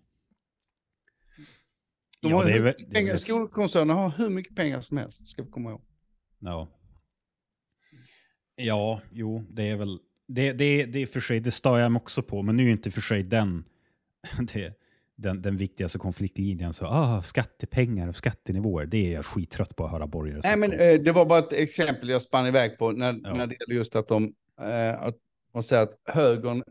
De 2.21 2.29
Ja, 2.29 2.35
har 2.37 2.45
det 2.45 2.59
väl- 2.59 2.75
det 2.79 2.85
pengar, 2.93 3.11
väl- 3.11 3.19
skolkoncerner 3.19 3.93
har 3.93 4.09
hur 4.09 4.29
mycket 4.29 4.55
pengar 4.55 4.81
som 4.81 4.97
helst, 4.97 5.27
ska 5.27 5.43
vi 5.43 5.49
komma 5.49 5.69
ihåg. 5.69 5.81
Ja. 6.39 6.67
Ja, 8.55 9.01
jo, 9.11 9.45
det 9.49 9.63
är 9.69 9.77
väl... 9.77 9.99
Det, 10.27 10.51
det, 10.53 10.85
det 10.85 10.99
är 11.01 11.05
för 11.07 11.19
sig, 11.19 11.39
det 11.39 11.51
stör 11.51 11.79
jag 11.79 11.91
mig 11.91 11.99
också 11.99 12.21
på, 12.23 12.41
men 12.41 12.55
nu 12.57 12.63
är 12.63 12.67
ju 12.67 12.71
inte 12.73 12.91
för 12.91 13.01
sig 13.01 13.23
den, 13.23 13.65
det, 14.53 14.73
den, 15.15 15.41
den 15.41 15.55
viktigaste 15.57 15.99
konfliktlinjen. 15.99 16.73
Så, 16.73 16.85
ah, 16.85 17.21
skattepengar 17.23 18.07
och 18.07 18.15
skattenivåer, 18.15 18.85
det 18.85 18.97
är 18.97 19.13
jag 19.13 19.25
skittrött 19.25 19.75
på 19.75 19.85
att 19.85 19.91
höra 19.91 20.07
borgare 20.07 20.33
Nej, 20.35 20.41
snacka 20.41 20.57
men 20.57 20.71
om. 20.73 20.79
eh, 20.79 21.01
det 21.01 21.11
var 21.11 21.25
bara 21.25 21.39
ett 21.39 21.53
exempel 21.53 22.09
jag 22.09 22.21
spann 22.21 22.47
iväg 22.47 22.77
på 22.77 22.91
när, 22.91 23.13
Ja. 23.23 23.33
när 23.33 23.47
det 23.47 23.55
gäller 23.59 23.75
just 23.75 23.95
att 23.95 24.07
de, 24.07 24.33
eh, 24.61 25.01
att 25.01 25.15
man 25.53 25.63
säger 25.63 25.83
att 25.83 26.01
högern, 26.05 26.63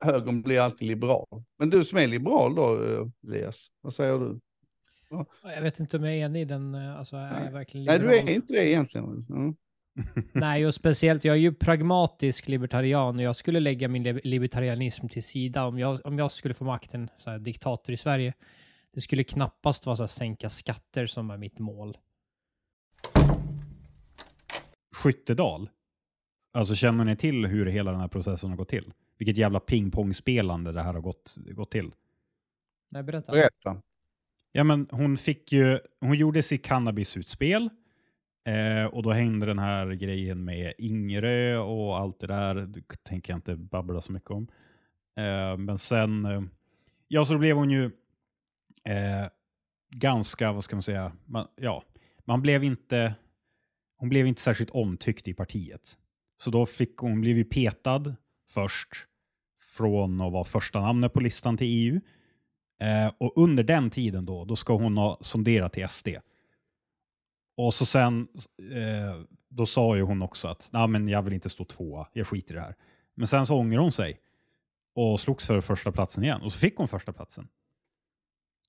högern 0.00 0.42
blir 0.42 0.60
alltid 0.60 0.88
liberal. 0.88 1.26
Men 1.58 1.70
du 1.70 1.84
som 1.84 1.98
är 1.98 2.06
liberal 2.06 2.54
då, 2.54 2.84
eh, 2.84 3.06
Elias, 3.26 3.68
vad 3.80 3.94
säger 3.94 4.18
du? 4.18 4.40
Jag 5.54 5.62
vet 5.62 5.80
inte 5.80 5.96
om 5.96 6.04
jag 6.04 6.14
är 6.16 6.24
enig 6.24 6.40
i 6.42 6.44
den, 6.44 6.74
eh, 6.74 6.98
alltså 6.98 7.16
är 7.16 7.44
jag 7.44 7.52
verkligen 7.52 7.86
Nej, 7.86 7.98
liberal? 7.98 8.24
du 8.26 8.32
är 8.32 8.34
inte 8.34 8.52
det 8.54 8.68
egentligen. 8.68 9.26
Mm. 9.30 9.54
Nej, 10.32 10.66
och 10.66 10.74
speciellt, 10.74 11.24
jag 11.24 11.36
är 11.36 11.40
ju 11.40 11.54
pragmatisk 11.54 12.48
libertarian 12.48 13.16
och 13.16 13.22
jag 13.22 13.36
skulle 13.36 13.60
lägga 13.60 13.88
min 13.88 14.02
li- 14.02 14.20
libertarianism 14.24 15.08
till 15.08 15.22
sida 15.22 15.64
om 15.66 15.78
jag, 15.78 16.06
om 16.06 16.18
jag 16.18 16.32
skulle 16.32 16.54
få 16.54 16.64
makten, 16.64 17.10
så 17.18 17.30
här, 17.30 17.38
diktator 17.38 17.92
i 17.92 17.96
Sverige. 17.96 18.34
Det 18.94 19.00
skulle 19.00 19.24
knappast 19.24 19.86
vara 19.86 19.96
så 19.96 20.02
här, 20.02 20.08
sänka 20.08 20.50
skatter 20.50 21.06
som 21.06 21.30
är 21.30 21.36
mitt 21.36 21.58
mål. 21.58 21.98
Skyttedal. 24.96 25.70
Alltså 26.52 26.74
känner 26.74 27.04
ni 27.04 27.16
till 27.16 27.46
hur 27.46 27.66
hela 27.66 27.90
den 27.90 28.00
här 28.00 28.08
processen 28.08 28.50
har 28.50 28.56
gått 28.56 28.68
till? 28.68 28.92
Vilket 29.18 29.36
jävla 29.36 29.60
pingpongspelande 29.60 30.72
det 30.72 30.82
här 30.82 30.94
har 30.94 31.00
gått, 31.00 31.36
gått 31.50 31.70
till. 31.70 31.92
Nej, 32.90 33.02
berätta. 33.02 33.32
Berätta. 33.32 33.82
Ja, 34.52 34.64
men 34.64 34.88
hon 34.90 35.16
fick 35.16 35.52
ju, 35.52 35.80
hon 36.00 36.14
gjorde 36.14 36.42
sitt 36.42 36.64
cannabisutspel 36.64 37.70
eh, 38.46 38.84
och 38.84 39.02
då 39.02 39.12
hängde 39.12 39.46
den 39.46 39.58
här 39.58 39.86
grejen 39.86 40.44
med 40.44 40.74
Ingerö 40.78 41.58
och 41.58 41.98
allt 41.98 42.20
det 42.20 42.26
där. 42.26 42.54
Det 42.54 42.82
tänker 43.02 43.32
jag 43.32 43.38
inte 43.38 43.56
babbla 43.56 44.00
så 44.00 44.12
mycket 44.12 44.30
om. 44.30 44.48
Eh, 45.16 45.56
men 45.56 45.78
sen, 45.78 46.24
eh, 46.24 46.42
ja 47.08 47.24
så 47.24 47.32
då 47.32 47.38
blev 47.38 47.56
hon 47.56 47.70
ju 47.70 47.84
eh, 48.84 49.28
ganska, 49.90 50.52
vad 50.52 50.64
ska 50.64 50.76
man 50.76 50.82
säga, 50.82 51.12
man, 51.24 51.46
ja, 51.56 51.84
man 52.24 52.42
blev 52.42 52.64
inte, 52.64 53.14
hon 53.96 54.08
blev 54.08 54.26
inte 54.26 54.40
särskilt 54.40 54.70
omtyckt 54.70 55.28
i 55.28 55.34
partiet. 55.34 55.98
Så 56.36 56.50
då 56.50 56.66
fick 56.66 56.96
hon, 56.96 57.20
blev 57.20 57.36
ju 57.36 57.44
petad 57.44 58.16
först 58.50 58.88
från 59.76 60.20
att 60.20 60.32
vara 60.32 60.44
första 60.44 60.80
namnet 60.80 61.12
på 61.12 61.20
listan 61.20 61.56
till 61.56 61.66
EU. 61.70 62.00
Eh, 62.80 63.12
och 63.18 63.32
under 63.36 63.62
den 63.64 63.90
tiden 63.90 64.24
då, 64.24 64.44
då 64.44 64.56
ska 64.56 64.74
hon 64.76 64.96
ha 64.96 65.18
sonderat 65.20 65.72
till 65.72 65.88
SD. 65.88 66.08
Och 67.56 67.74
så 67.74 67.86
sen, 67.86 68.28
eh, 68.72 69.20
då 69.48 69.66
sa 69.66 69.96
ju 69.96 70.02
hon 70.02 70.22
också 70.22 70.48
att 70.48 70.70
Nej, 70.72 70.88
men 70.88 71.08
jag 71.08 71.22
vill 71.22 71.34
inte 71.34 71.48
stå 71.50 71.64
tvåa, 71.64 72.08
jag 72.12 72.26
skiter 72.26 72.54
i 72.54 72.56
det 72.56 72.60
här. 72.62 72.74
Men 73.14 73.26
sen 73.26 73.46
så 73.46 73.56
ångrade 73.56 73.82
hon 73.82 73.92
sig 73.92 74.20
och 74.94 75.20
slogs 75.20 75.46
för 75.46 75.60
första 75.60 75.92
platsen 75.92 76.24
igen. 76.24 76.40
Och 76.42 76.52
så 76.52 76.58
fick 76.58 76.76
hon 76.76 76.88
första 76.88 77.12
platsen. 77.12 77.48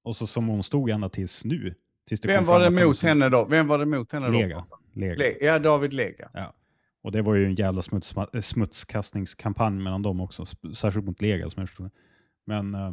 Och 0.03 0.15
så 0.15 0.27
som 0.27 0.47
hon 0.47 0.63
stod 0.63 0.89
ända 0.89 1.09
tills 1.09 1.45
nu. 1.45 1.75
Tills 2.07 2.25
Vem 2.25 2.43
var 2.43 2.59
det 2.59 2.85
mot 2.85 3.01
henne 3.01 3.29
då? 3.29 3.45
Vem 3.45 3.67
var 3.67 3.79
det 3.79 3.85
mot 3.85 4.11
henne 4.11 4.25
då? 4.27 4.31
Lega. 4.33 4.65
Lega. 4.93 5.15
Le- 5.15 5.37
ja, 5.45 5.59
David 5.59 5.93
Lega. 5.93 6.29
Ja. 6.33 6.53
Och 7.01 7.11
det 7.11 7.21
var 7.21 7.35
ju 7.35 7.45
en 7.45 7.55
jävla 7.55 7.81
smuts, 7.81 8.15
eh, 8.33 8.41
smutskastningskampanj 8.41 9.79
mellan 9.79 10.01
dem 10.01 10.21
också. 10.21 10.45
Särskilt 10.75 11.05
mot 11.05 11.21
Lega 11.21 11.49
som 11.49 11.61
jag 11.61 11.69
förstod. 11.69 11.89
Men, 12.45 12.75
eh, 12.75 12.91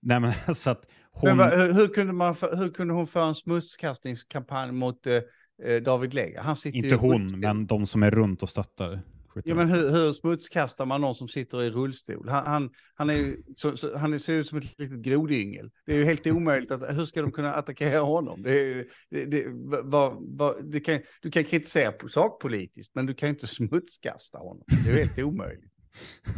nej 0.00 0.20
men 0.20 0.32
så 0.54 0.70
att 0.70 0.88
hon... 1.10 1.38
Va, 1.38 1.48
hur, 1.48 1.88
kunde 1.88 2.12
man, 2.12 2.36
hur 2.52 2.70
kunde 2.70 2.94
hon 2.94 3.06
föra 3.06 3.26
en 3.26 3.34
smutskastningskampanj 3.34 4.72
mot 4.72 5.06
eh, 5.06 5.14
eh, 5.62 5.82
David 5.82 6.14
Lega? 6.14 6.42
Han 6.42 6.56
sitter 6.56 6.78
inte 6.78 6.94
hon, 6.94 7.22
rullstol. 7.22 7.40
men 7.40 7.66
de 7.66 7.86
som 7.86 8.02
är 8.02 8.10
runt 8.10 8.42
och 8.42 8.48
stöttar. 8.48 9.00
Ja, 9.44 9.54
men 9.54 9.68
hur, 9.68 9.90
hur 9.90 10.12
smutskastar 10.12 10.86
man 10.86 11.00
någon 11.00 11.14
som 11.14 11.28
sitter 11.28 11.62
i 11.62 11.70
rullstol? 11.70 12.28
Han, 12.28 12.46
han, 12.46 12.70
han, 12.94 13.10
är 13.10 13.14
ju, 13.14 13.42
så, 13.56 13.76
så, 13.76 13.96
han 13.96 14.20
ser 14.20 14.32
ut 14.32 14.48
som 14.48 14.58
ett 14.58 14.78
litet 14.78 14.98
grodyngel. 14.98 15.70
Det 15.86 15.92
är 15.92 15.96
ju 15.96 16.04
helt 16.04 16.26
omöjligt. 16.26 16.70
Att, 16.70 16.98
hur 16.98 17.04
ska 17.04 17.22
de 17.22 17.32
kunna 17.32 17.54
attackera 17.54 18.00
honom? 18.00 18.42
Det, 18.42 18.86
det, 19.10 19.24
det, 19.24 19.44
va, 19.84 20.16
va, 20.20 20.54
det 20.62 20.80
kan, 20.80 21.00
du 21.22 21.30
kan 21.30 21.44
kritisera 21.44 21.92
på 21.92 22.08
sakpolitiskt, 22.08 22.94
men 22.94 23.06
du 23.06 23.14
kan 23.14 23.28
inte 23.28 23.46
smutskasta 23.46 24.38
honom. 24.38 24.64
Det 24.66 24.90
är 24.90 24.94
ju 24.94 25.00
helt 25.04 25.18
omöjligt. 25.18 25.72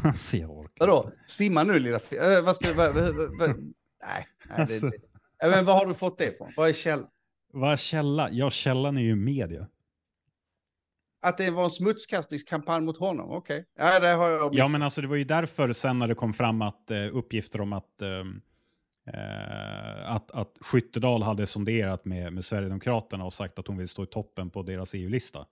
alltså, 0.05 0.37
jag 0.37 0.51
orkar 0.51 0.87
Vadå? 0.87 1.13
Simma 1.27 1.65
nu 1.65 1.79
lilla 1.79 2.01
äh, 2.11 2.45
vad 2.45 2.57
ska, 2.57 2.75
vad, 2.75 2.95
vad, 2.95 3.15
vad, 3.15 3.39
vad, 3.39 3.49
Nej, 3.49 4.27
nej 4.49 4.61
Alltså. 4.61 4.87
det, 4.87 4.97
det. 5.41 5.47
Äh, 5.47 5.51
Men 5.51 5.65
vad 5.65 5.79
har 5.79 5.87
du 5.87 5.95
fått 5.95 6.19
det 6.19 6.35
ifrån? 6.35 6.53
Vad 6.57 6.69
är 6.69 6.73
källan? 6.73 7.09
Vad 7.53 7.73
är 7.73 7.77
källa? 7.77 8.29
Ja, 8.33 8.51
källan 8.51 8.97
är 8.97 9.03
ju 9.03 9.17
media. 9.17 9.69
Att 11.29 11.39
det 11.39 11.51
var 11.51 11.65
en 11.65 11.71
smutskastningskampanj 11.71 12.85
mot 12.85 12.99
honom? 12.99 13.31
Okej. 13.33 13.65
Ja, 13.79 13.99
det 14.01 14.09
har 14.09 14.29
jag 14.29 14.41
Ja, 14.43 14.51
missat. 14.51 14.71
men 14.71 14.83
alltså 14.83 15.01
det 15.01 15.09
var 15.09 15.17
ju 15.17 15.25
därför 15.25 15.73
sen 15.73 15.99
när 15.99 16.09
det 16.09 16.15
kom 16.15 16.33
fram 16.33 16.63
att 16.63 16.91
eh, 16.91 17.17
uppgifter 17.17 17.61
om 17.61 17.73
att, 17.73 18.03
ehm, 18.03 18.41
eh, 19.13 20.11
att, 20.15 20.31
att 20.31 20.53
Skyttedal 20.61 21.23
hade 21.23 21.47
sonderat 21.47 22.05
med, 22.05 22.33
med 22.33 22.45
Sverigedemokraterna 22.45 23.25
och 23.25 23.33
sagt 23.33 23.59
att 23.59 23.67
hon 23.67 23.77
vill 23.77 23.89
stå 23.89 24.03
i 24.03 24.07
toppen 24.07 24.51
på 24.51 24.63
deras 24.63 24.95
EU-lista. 24.95 25.47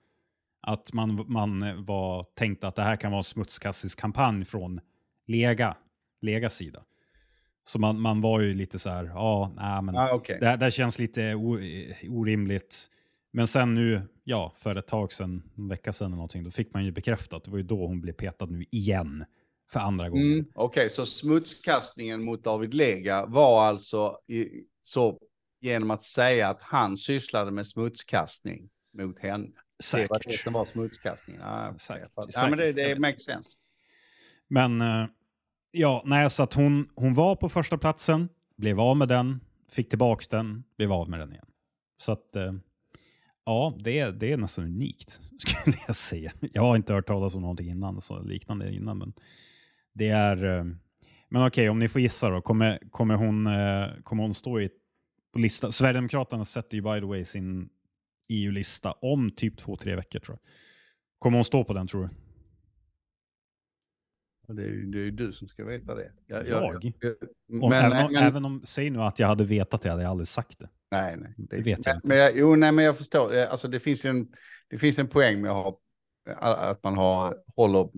Att 0.67 0.93
man, 0.93 1.25
man 1.29 1.85
var 1.85 2.27
tänkt 2.35 2.65
att 2.65 2.75
det 2.75 2.83
här 2.83 2.97
kan 2.97 3.11
vara 3.11 3.19
en 3.19 3.25
smutskastningskampanj 3.25 4.45
från 4.45 4.81
Lega, 5.27 5.77
Legas 6.21 6.55
sida. 6.55 6.83
Så 7.65 7.79
man, 7.79 8.01
man 8.01 8.21
var 8.21 8.41
ju 8.41 8.55
lite 8.55 8.79
så 8.79 8.91
här, 8.91 9.05
ja, 9.05 9.53
nej 9.57 9.83
men 9.83 9.95
Ja, 9.95 10.13
okej. 10.15 10.39
det, 10.41 10.57
det 10.57 10.71
känns 10.71 10.99
lite 10.99 11.35
o, 11.35 11.59
orimligt. 12.09 12.91
Men 13.37 13.47
sen 13.47 13.75
nu, 13.75 14.03
ja, 14.25 14.53
för 14.57 14.77
ett 14.77 14.87
tag 14.87 15.13
sedan, 15.13 15.43
en 15.57 15.69
vecka 15.69 15.93
sedan 15.93 16.07
eller 16.07 16.17
någonting, 16.17 16.45
då 16.45 16.51
fick 16.51 16.75
man 16.75 16.85
ju 16.85 16.91
bekräftat. 16.91 17.45
Det 17.45 17.51
var 17.51 17.59
ju 17.59 17.65
då 17.65 17.87
hon 17.87 18.01
blev 18.01 18.13
petad 18.13 18.47
nu 18.47 18.65
igen. 18.71 19.25
För 19.73 19.81
andra 19.81 20.09
gången. 20.09 20.33
Mm, 20.33 20.47
Okej, 20.55 20.91
så 20.91 21.07
smutskastningen 21.07 22.25
mot 22.25 22.45
David 22.45 22.75
Lega 22.75 23.27
var 23.27 23.65
alltså 23.65 24.19
i, 24.27 24.49
så 24.83 25.19
genom 25.61 25.91
att 25.91 26.03
säga 26.03 26.49
att 26.49 26.63
han 26.63 26.97
sysslade 26.97 27.51
med 27.51 27.67
smutskastning 27.67 28.71
mot 28.99 29.19
henne. 29.19 29.47
Det 29.93 30.09
var 30.09 30.19
det 30.19 30.25
Säkert. 30.25 30.41
som 30.41 30.53
var 30.53 30.67
smutskastningen. 30.73 31.43
Ja. 31.43 31.75
Säkert, 31.79 32.11
ja 32.17 32.49
men 32.49 32.59
det, 32.59 32.65
säkert, 32.65 32.77
det 32.77 33.01
makes 33.01 33.25
sense. 33.25 33.51
Men 34.49 34.81
eh, 34.81 35.07
ja, 35.71 36.03
nej, 36.07 36.31
så 36.31 36.43
att 36.43 36.55
hon, 36.55 36.89
hon 36.95 37.15
var 37.15 37.37
på 37.37 37.49
första 37.49 37.79
platsen, 37.79 38.29
blev 38.57 38.81
av 38.81 38.97
med 38.97 39.09
den, 39.09 39.41
fick 39.71 39.89
tillbaks 39.89 40.29
den, 40.29 40.65
blev 40.77 40.93
av 40.93 41.11
med 41.11 41.21
den 41.21 41.33
igen. 41.33 41.47
Så 41.97 42.13
att 42.13 42.37
eh, 42.37 42.53
ja, 43.45 43.77
det, 43.85 43.99
är- 43.99 44.13
det 44.13 44.33
är 44.33 44.37
nästan 44.37 44.65
unikt 44.65 45.11
skulle 45.39 45.77
jag 45.87 45.97
säga. 45.97 46.33
Jag 46.53 46.63
har 46.63 46.77
inte 46.77 46.95
hört 46.95 47.07
talas 47.07 47.35
om 47.35 47.41
någonting 47.41 47.69
innan, 47.71 48.01
så 48.01 48.23
liknande 48.23 48.75
innan, 48.75 48.99
men 48.99 49.13
det 49.93 50.09
är... 50.09 50.45
Eh, 50.59 50.65
men 51.29 51.47
okej, 51.47 51.69
om 51.69 51.79
ni 51.79 51.89
får 51.89 52.01
gissa 52.01 52.31
då, 52.31 52.41
kommer, 52.41 52.79
kommer, 52.91 53.15
hon, 53.15 53.47
eh, 53.47 54.03
kommer 54.03 54.23
hon 54.23 54.35
stå 54.35 54.61
i, 54.61 54.71
på 55.33 55.39
listan? 55.39 55.73
Sverigedemokraterna 55.73 56.45
sätter 56.45 56.77
ju 56.77 56.83
by 56.83 57.01
the 57.01 57.07
way 57.07 57.25
sin 57.25 57.69
EU-lista 58.29 58.93
om 58.93 59.31
typ 59.31 59.57
två, 59.59 59.77
tre 59.77 59.97
veckor 59.97 60.19
tror 60.21 60.39
jag. 60.43 60.51
Kommer 61.19 61.39
hon 61.39 61.45
stå 61.45 61.65
på 61.65 61.73
den 61.73 61.87
tror 61.87 62.03
du? 62.03 62.09
Det 64.55 64.63
är, 64.63 64.67
ju- 64.67 64.87
det 64.91 64.99
är 64.99 65.03
ju 65.05 65.11
du 65.11 65.33
som 65.33 65.49
ska 65.49 65.65
veta 65.65 65.95
det. 65.95 66.13
Jag? 66.27 66.49
Jag? 66.49 66.95
jag- 67.01 67.15
Om, 67.63 67.71
men, 67.71 67.85
även, 67.85 68.07
om, 68.07 68.13
men, 68.13 68.23
även 68.25 68.45
om, 68.45 68.61
säg 68.65 68.91
nu 68.91 68.99
att 69.03 69.19
jag 69.19 69.27
hade 69.29 69.45
vetat 69.45 69.83
det, 69.83 69.91
hade 69.91 70.03
jag 70.03 70.11
aldrig 70.11 70.29
sagt 70.29 70.59
det. 70.59 70.69
Nej, 70.91 71.17
nej. 71.17 71.35
Det 71.37 71.57
vet 71.57 71.87
jag 71.87 71.97
inte. 71.97 72.09
Men 72.09 72.17
jag, 72.19 72.37
jo, 72.37 72.55
nej, 72.57 72.73
men 72.73 72.85
jag 72.85 72.99
förstår. 72.99 73.37
Alltså, 73.37 73.69
det, 73.69 73.81
finns 73.81 74.05
en, 74.05 74.29
det 74.69 74.79
finns 74.79 74.99
en 74.99 75.09
poäng 75.09 75.41
med 75.41 75.51
att, 75.51 75.57
ha, 75.57 75.77
att 76.57 76.85
man 76.85 76.95
har, 76.95 77.37
håller, 77.57 77.89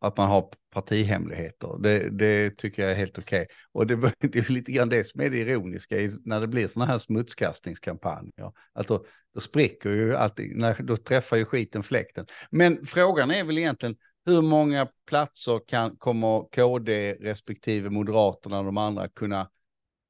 att 0.00 0.16
man 0.16 0.28
har 0.28 0.52
partihemligheter. 0.70 1.78
Det, 1.82 2.10
det 2.10 2.50
tycker 2.50 2.82
jag 2.82 2.90
är 2.90 2.96
helt 2.96 3.18
okej. 3.18 3.46
Och 3.72 3.86
det, 3.86 3.96
det 4.18 4.38
är 4.38 4.52
lite 4.52 4.72
grann 4.72 4.88
det 4.88 5.04
som 5.04 5.20
är 5.20 5.30
det 5.30 5.38
ironiska 5.38 5.96
när 6.24 6.40
det 6.40 6.48
blir 6.48 6.68
sådana 6.68 6.92
här 6.92 6.98
smutskastningskampanjer. 6.98 8.52
Att 8.72 8.88
då, 8.88 9.04
då 9.34 9.40
spricker 9.40 9.90
ju 9.90 10.16
allting, 10.16 10.58
när, 10.58 10.82
då 10.82 10.96
träffar 10.96 11.36
ju 11.36 11.44
skiten 11.44 11.82
fläkten. 11.82 12.26
Men 12.50 12.86
frågan 12.86 13.30
är 13.30 13.44
väl 13.44 13.58
egentligen, 13.58 13.96
hur 14.26 14.42
många 14.42 14.88
platser 15.08 15.60
kan, 15.66 15.96
kommer 15.96 16.48
KD 16.50 17.14
respektive 17.20 17.90
Moderaterna 17.90 18.58
och 18.58 18.64
de 18.64 18.76
andra 18.76 19.08
kunna 19.08 19.50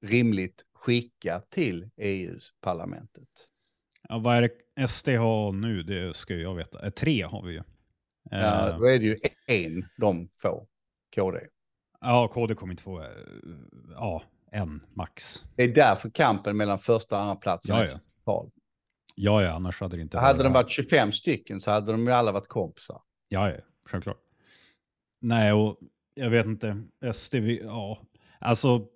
rimligt 0.06 0.64
skicka 0.80 1.40
till 1.50 1.90
EU-parlamentet? 1.96 3.28
Ja, 4.08 4.18
vad 4.18 4.36
är 4.36 4.42
det 4.76 4.88
SD 4.88 5.08
har 5.08 5.52
nu? 5.52 5.82
Det 5.82 6.16
ska 6.16 6.34
jag 6.34 6.54
veta. 6.54 6.86
Eh, 6.86 6.90
tre 6.90 7.22
har 7.22 7.42
vi 7.42 7.52
ju. 7.52 7.62
Ja, 8.30 8.68
Eh, 8.68 8.78
då 8.78 8.84
är 8.84 8.98
det 8.98 9.04
ju 9.04 9.16
en 9.46 9.88
de 9.96 10.28
får, 10.38 10.66
KD. 11.14 11.38
ja, 12.00 12.28
KD 12.28 12.54
kommer 12.54 12.72
inte 12.72 12.82
få... 12.82 13.00
eh, 13.02 13.08
ja, 13.90 14.22
en 14.52 14.82
max. 14.94 15.44
Det 15.56 15.62
är 15.62 15.68
därför 15.74 16.10
kampen 16.10 16.56
mellan 16.56 16.78
första 16.78 17.16
och 17.16 17.22
andra 17.22 17.36
platsen 17.36 17.76
Ja, 17.76 17.82
är 17.82 17.86
så 17.86 17.98
central. 17.98 18.50
Ja, 19.16 19.42
ja, 19.42 19.50
annars 19.50 19.80
hade 19.80 19.96
det 19.96 20.02
inte 20.02 20.18
Hade 20.18 20.42
de 20.42 20.52
varit 20.52 20.70
25 20.70 21.12
stycken 21.12 21.60
så 21.60 21.70
hade 21.70 21.92
de 21.92 22.06
ju 22.06 22.12
alla 22.12 22.32
varit 22.32 22.48
kompisar. 22.48 23.02
Ja, 23.28 23.50
ja, 23.50 23.56
självklart. 23.84 24.20
Nej, 25.20 25.52
och 25.52 25.78
jag 26.14 26.30
vet 26.30 26.46
inte. 26.46 26.82
SD, 27.12 27.34
ja. 27.62 27.98
Alltså, 28.38 28.86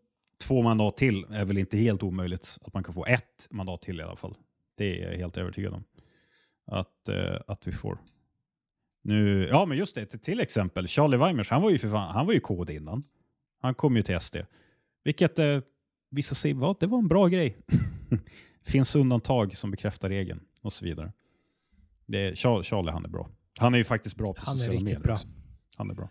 två 0.46 0.62
mandat 0.62 0.96
till 0.96 1.26
är 1.30 1.44
väl 1.44 1.58
inte 1.58 1.76
helt 1.76 2.02
omöjligt. 2.02 2.58
Att 2.62 2.74
man 2.74 2.84
kan 2.84 2.94
få 2.94 3.06
ett 3.06 3.48
mandat 3.50 3.82
till 3.82 4.00
i 4.00 4.02
alla 4.02 4.16
fall. 4.16 4.34
Det 4.76 5.02
är 5.02 5.10
jag 5.10 5.18
helt 5.18 5.36
övertygad 5.36 5.74
om. 5.74 5.84
Att, 6.66 7.08
eh, 7.08 7.40
att 7.46 7.66
vi 7.66 7.72
får. 7.72 7.98
Nu, 9.02 9.46
ja, 9.46 9.66
men 9.66 9.78
just 9.78 9.94
det, 9.94 10.06
till 10.06 10.40
exempel. 10.40 10.86
Charlie 10.86 11.16
Weimers, 11.16 11.50
han 11.50 11.62
var 11.62 11.70
ju 11.70 11.78
för 11.78 11.88
fan, 11.88 12.14
han 12.14 12.26
var 12.26 12.32
ju 12.32 12.40
KD 12.40 12.74
innan. 12.74 13.02
Han 13.60 13.74
kom 13.74 13.96
ju 13.96 14.02
till 14.02 14.20
SD. 14.20 14.36
Vilket 15.04 15.38
eh, 15.38 15.60
vissa 16.10 16.34
säger 16.34 16.54
var, 16.54 16.76
det 16.80 16.86
var 16.86 16.98
en 16.98 17.08
bra 17.08 17.26
grej. 17.26 17.56
finns 18.66 18.96
undantag 18.96 19.56
som 19.56 19.70
bekräftar 19.70 20.08
regeln 20.08 20.40
och 20.62 20.72
så 20.72 20.84
vidare. 20.84 21.12
Det 22.06 22.18
är, 22.18 22.34
Charlie, 22.62 22.90
han 22.90 23.04
är 23.04 23.08
bra. 23.08 23.28
Han 23.58 23.74
är 23.74 23.78
ju 23.78 23.84
faktiskt 23.84 24.16
bra 24.16 24.34
på 24.34 24.40
Han 24.44 24.54
är 24.54 24.58
sociala 24.58 24.72
riktigt 24.72 24.88
medier. 24.88 25.00
bra. 25.00 25.14
också. 25.14 25.28
Han 25.76 25.90
är 25.90 25.94
bra. 25.94 26.10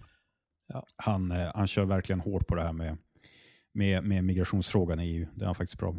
Ja. 0.67 0.85
Han, 0.95 1.31
eh, 1.31 1.51
han 1.55 1.67
kör 1.67 1.85
verkligen 1.85 2.19
hårt 2.19 2.47
på 2.47 2.55
det 2.55 2.61
här 2.63 2.73
med, 2.73 2.97
med, 3.73 4.03
med 4.03 4.23
migrationsfrågan 4.23 4.99
i 4.99 5.05
EU. 5.05 5.27
Det 5.35 5.43
är 5.43 5.45
han 5.45 5.55
faktiskt 5.55 5.79
bra. 5.79 5.95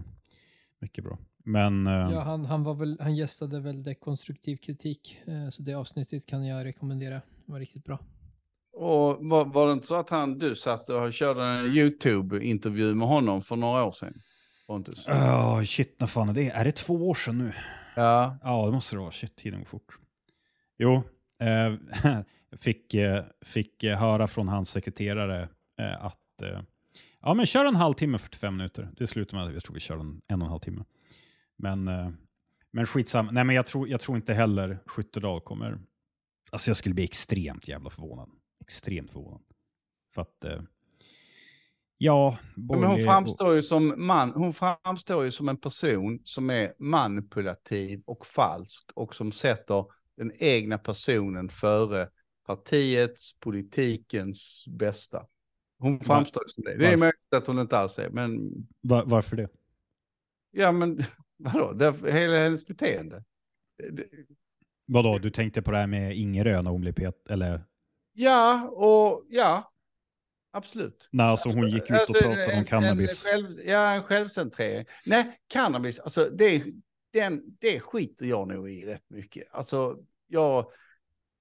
Mycket 0.78 1.04
bra. 1.04 1.18
Men 1.44 1.86
eh, 1.86 1.92
Ja, 1.92 2.20
han, 2.20 2.44
han, 2.44 2.64
var 2.64 2.74
väl, 2.74 2.98
han 3.00 3.16
gästade 3.16 3.60
väl 3.60 3.82
dekonstruktiv 3.82 4.56
kritik, 4.56 5.18
eh, 5.26 5.50
så 5.50 5.62
det 5.62 5.74
avsnittet 5.74 6.26
kan 6.26 6.46
jag 6.46 6.64
rekommendera. 6.64 7.14
Det 7.14 7.52
var 7.52 7.58
riktigt 7.58 7.84
bra. 7.84 7.98
Och 8.72 9.16
var, 9.20 9.44
var 9.44 9.66
det 9.66 9.72
inte 9.72 9.86
så 9.86 9.94
att 9.94 10.10
han, 10.10 10.38
du 10.38 10.56
satt 10.56 10.90
och 10.90 11.12
körde 11.12 11.44
en 11.44 11.64
YouTube-intervju 11.64 12.94
med 12.94 13.08
honom 13.08 13.42
för 13.42 13.56
några 13.56 13.84
år 13.84 13.92
sedan? 13.92 14.14
Pontus? 14.66 15.06
oh, 15.08 15.62
shit, 15.62 16.00
när 16.00 16.06
fan 16.06 16.28
är 16.28 16.32
det? 16.32 16.50
Är 16.50 16.64
det 16.64 16.76
två 16.76 16.94
år 17.08 17.14
sedan 17.14 17.38
nu? 17.38 17.52
Ja. 17.96 18.38
Ja, 18.42 18.66
det 18.66 18.72
måste 18.72 18.96
det 18.96 19.00
vara. 19.00 19.10
Shit, 19.10 19.36
tiden 19.36 19.58
går 19.58 19.66
fort. 19.66 19.98
Jo, 20.78 21.02
eh, 21.40 21.74
fick, 22.56 22.94
eh, 22.94 23.24
fick 23.44 23.84
höra 23.84 24.26
från 24.26 24.48
hans 24.48 24.70
sekreterare 24.70 25.48
eh, 25.78 26.04
att 26.04 26.42
eh, 26.42 26.60
ja, 27.24 27.34
men 27.34 27.46
kör 27.46 27.64
en 27.64 27.76
halvtimme, 27.76 28.18
45 28.18 28.56
minuter. 28.56 28.90
Det 28.96 29.06
slutade 29.06 29.36
med 29.36 29.48
att 29.48 29.54
jag 29.54 29.64
tror 29.64 29.74
vi 29.74 29.80
kör 29.80 29.98
en, 29.98 30.20
en 30.26 30.42
och 30.42 30.46
en 30.46 30.50
halv 30.50 30.60
timme. 30.60 30.84
Men, 31.56 31.88
eh, 31.88 32.10
men 32.70 32.86
skitsam. 32.86 33.28
Nej, 33.32 33.44
men 33.44 33.56
jag 33.56 33.66
tror, 33.66 33.88
jag 33.88 34.00
tror 34.00 34.16
inte 34.16 34.34
heller 34.34 34.78
Skyttedal 34.86 35.40
kommer... 35.40 35.80
Alltså 36.50 36.70
jag 36.70 36.76
skulle 36.76 36.94
bli 36.94 37.04
extremt 37.04 37.68
jävla 37.68 37.90
förvånad. 37.90 38.30
Extremt 38.60 39.12
förvånad. 39.12 39.40
För 40.14 40.22
att... 40.22 40.44
Eh, 40.44 40.62
ja, 41.98 42.38
Men 42.56 42.82
hon 42.82 43.04
framstår 43.04 43.54
ju 43.54 43.62
som 43.62 44.06
man, 44.06 44.30
hon 44.30 44.54
framstår 44.54 45.24
ju 45.24 45.30
som 45.30 45.48
en 45.48 45.56
person 45.56 46.20
som 46.24 46.50
är 46.50 46.72
manipulativ 46.78 48.02
och 48.06 48.26
falsk 48.26 48.90
och 48.94 49.14
som 49.14 49.32
sätter 49.32 49.84
den 50.16 50.32
egna 50.38 50.78
personen 50.78 51.48
före 51.48 52.08
partiets, 52.46 53.40
politikens 53.40 54.64
bästa. 54.78 55.26
Hon 55.78 56.00
framstår 56.00 56.42
som 56.48 56.64
det. 56.64 56.76
Det 56.76 56.84
är 56.86 56.90
varför? 56.90 56.96
möjligt 56.98 57.34
att 57.36 57.46
hon 57.46 57.58
inte 57.58 57.78
alls 57.78 57.98
är, 57.98 58.10
men 58.10 58.50
Va- 58.80 59.04
varför 59.06 59.36
det? 59.36 59.48
ja, 60.50 60.72
men 60.72 61.02
vadå, 61.36 61.72
det, 61.72 62.12
hela 62.12 62.36
hennes 62.36 62.66
beteende. 62.66 63.24
Det- 63.90 64.08
Vadå, 64.86 65.18
du 65.18 65.30
tänkte 65.30 65.62
på 65.62 65.70
det 65.70 65.76
här 65.76 65.86
med 65.86 66.16
Ingerö 66.16 66.62
när 66.62 66.70
hon 66.70 66.80
blev 66.80 66.92
pet... 66.92 67.28
Eller? 67.28 67.64
Ja, 68.12 68.68
och 68.68 69.24
ja, 69.28 69.72
absolut. 70.52 71.08
Nej, 71.12 71.26
alltså 71.26 71.48
hon 71.48 71.68
gick 71.68 71.82
ut 71.82 71.90
och 71.90 71.96
Alltså, 71.96 72.12
pratade 72.12 72.46
en- 72.52 72.58
om 72.58 72.64
cannabis. 72.64 73.26
En 73.26 73.30
själv, 73.32 73.60
ja, 73.66 73.92
en 73.92 74.02
självcentrering. 74.02 74.84
Nej, 75.06 75.40
cannabis, 75.46 76.00
alltså 76.00 76.30
det, 76.30 76.64
den, 77.12 77.42
det 77.60 77.80
skiter 77.80 78.26
jag 78.26 78.48
nog 78.48 78.70
i 78.70 78.84
rätt 78.86 79.10
mycket. 79.10 79.48
Alltså, 79.50 79.98
jag, 80.26 80.66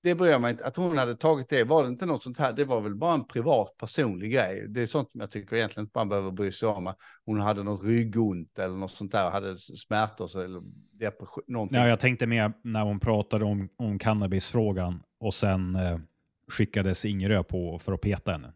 det 0.03 0.15
bryr 0.15 0.29
jag 0.29 0.41
mig 0.41 0.51
inte. 0.51 0.65
Att 0.65 0.75
hon 0.75 0.97
hade 0.97 1.15
tagit 1.15 1.49
det, 1.49 1.63
var 1.63 1.83
det 1.83 1.89
inte 1.89 2.05
något 2.05 2.23
sånt 2.23 2.37
här, 2.37 2.53
det 2.53 2.65
var 2.65 2.81
väl 2.81 2.95
bara 2.95 3.13
en 3.13 3.27
privat 3.27 3.77
personlig 3.77 4.31
grej. 4.31 4.65
Det 4.69 4.81
är 4.81 4.87
sånt 4.87 5.11
som 5.11 5.19
jag 5.21 5.31
tycker 5.31 5.55
egentligen 5.55 5.85
inte 5.85 5.99
man 5.99 6.09
behöver 6.09 6.31
bry 6.31 6.51
sig 6.51 6.69
om. 6.69 6.87
Att 6.87 6.97
Hon 7.25 7.39
hade 7.39 7.63
något 7.63 7.83
ryggont 7.83 8.59
eller 8.59 8.75
något 8.75 8.91
sånt 8.91 9.11
där, 9.11 9.31
hade 9.31 9.57
smärtor 9.57 10.27
så, 10.27 10.39
eller 10.39 10.61
depression, 10.99 11.43
någonting. 11.47 11.79
Ja, 11.79 11.87
jag 11.87 11.99
tänkte 11.99 12.27
mer 12.27 12.53
när 12.63 12.83
hon 12.83 12.99
pratade 12.99 13.45
om, 13.45 13.69
om 13.75 13.99
cannabisfrågan 13.99 15.03
och 15.19 15.33
sen 15.33 15.75
eh, 15.75 15.99
skickades 16.51 17.05
Ingerö 17.05 17.43
på 17.43 17.79
för 17.79 17.93
att 17.93 18.01
peta 18.01 18.31
henne. 18.31 18.53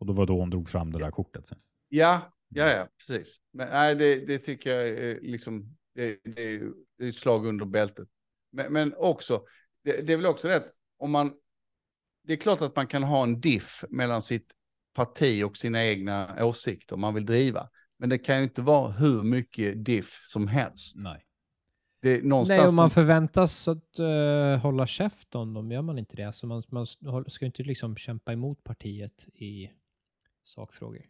Och 0.00 0.06
då 0.06 0.12
var 0.12 0.26
då 0.26 0.38
hon 0.38 0.50
drog 0.50 0.68
fram 0.68 0.92
det 0.92 0.98
där 0.98 1.10
kortet. 1.10 1.48
sen. 1.48 1.58
Ja, 1.88 2.32
ja, 2.48 2.70
ja, 2.70 2.88
precis. 2.98 3.40
Men 3.52 3.68
nej, 3.68 3.94
det, 3.94 4.26
det 4.26 4.38
tycker 4.38 4.74
jag 4.74 4.88
är 4.88 5.20
liksom, 5.20 5.76
det, 5.94 6.18
det, 6.24 6.54
är 6.54 6.72
ett 7.02 7.14
slag 7.14 7.46
under 7.46 7.64
bältet. 7.64 8.08
Men, 8.52 8.72
men 8.72 8.94
också, 8.96 9.42
det, 9.84 10.06
det 10.06 10.12
är 10.12 10.16
väl 10.16 10.26
också 10.26 10.48
att 10.48 10.72
om 11.00 11.10
man, 11.10 11.32
det 12.24 12.32
är 12.32 12.36
klart 12.36 12.60
att 12.60 12.76
man 12.76 12.86
kan 12.86 13.02
ha 13.02 13.22
en 13.22 13.40
diff 13.40 13.84
mellan 13.88 14.22
sitt 14.22 14.52
parti 14.94 15.42
och 15.44 15.56
sina 15.56 15.84
egna 15.84 16.44
åsikter 16.44 16.96
man 16.96 17.14
vill 17.14 17.26
driva. 17.26 17.68
Men 17.98 18.08
det 18.08 18.18
kan 18.18 18.36
ju 18.36 18.42
inte 18.42 18.62
vara 18.62 18.92
hur 18.92 19.22
mycket 19.22 19.84
diff 19.84 20.20
som 20.24 20.48
helst. 20.48 20.96
Nej. 20.96 21.26
Det 22.02 22.16
är 22.16 22.22
någonstans... 22.22 22.58
Nej, 22.58 22.68
om 22.68 22.74
man 22.74 22.90
förväntas 22.90 23.68
att 23.68 23.98
eh, 23.98 24.56
hålla 24.62 24.86
käft 24.86 25.34
om 25.34 25.54
dem 25.54 25.72
gör 25.72 25.82
man 25.82 25.98
inte 25.98 26.16
det. 26.16 26.32
Så 26.32 26.46
man, 26.46 26.62
man 26.68 26.86
ska 27.26 27.44
ju 27.44 27.46
inte 27.46 27.62
liksom 27.62 27.96
kämpa 27.96 28.32
emot 28.32 28.64
partiet 28.64 29.28
i 29.34 29.70
sakfrågor. 30.44 31.02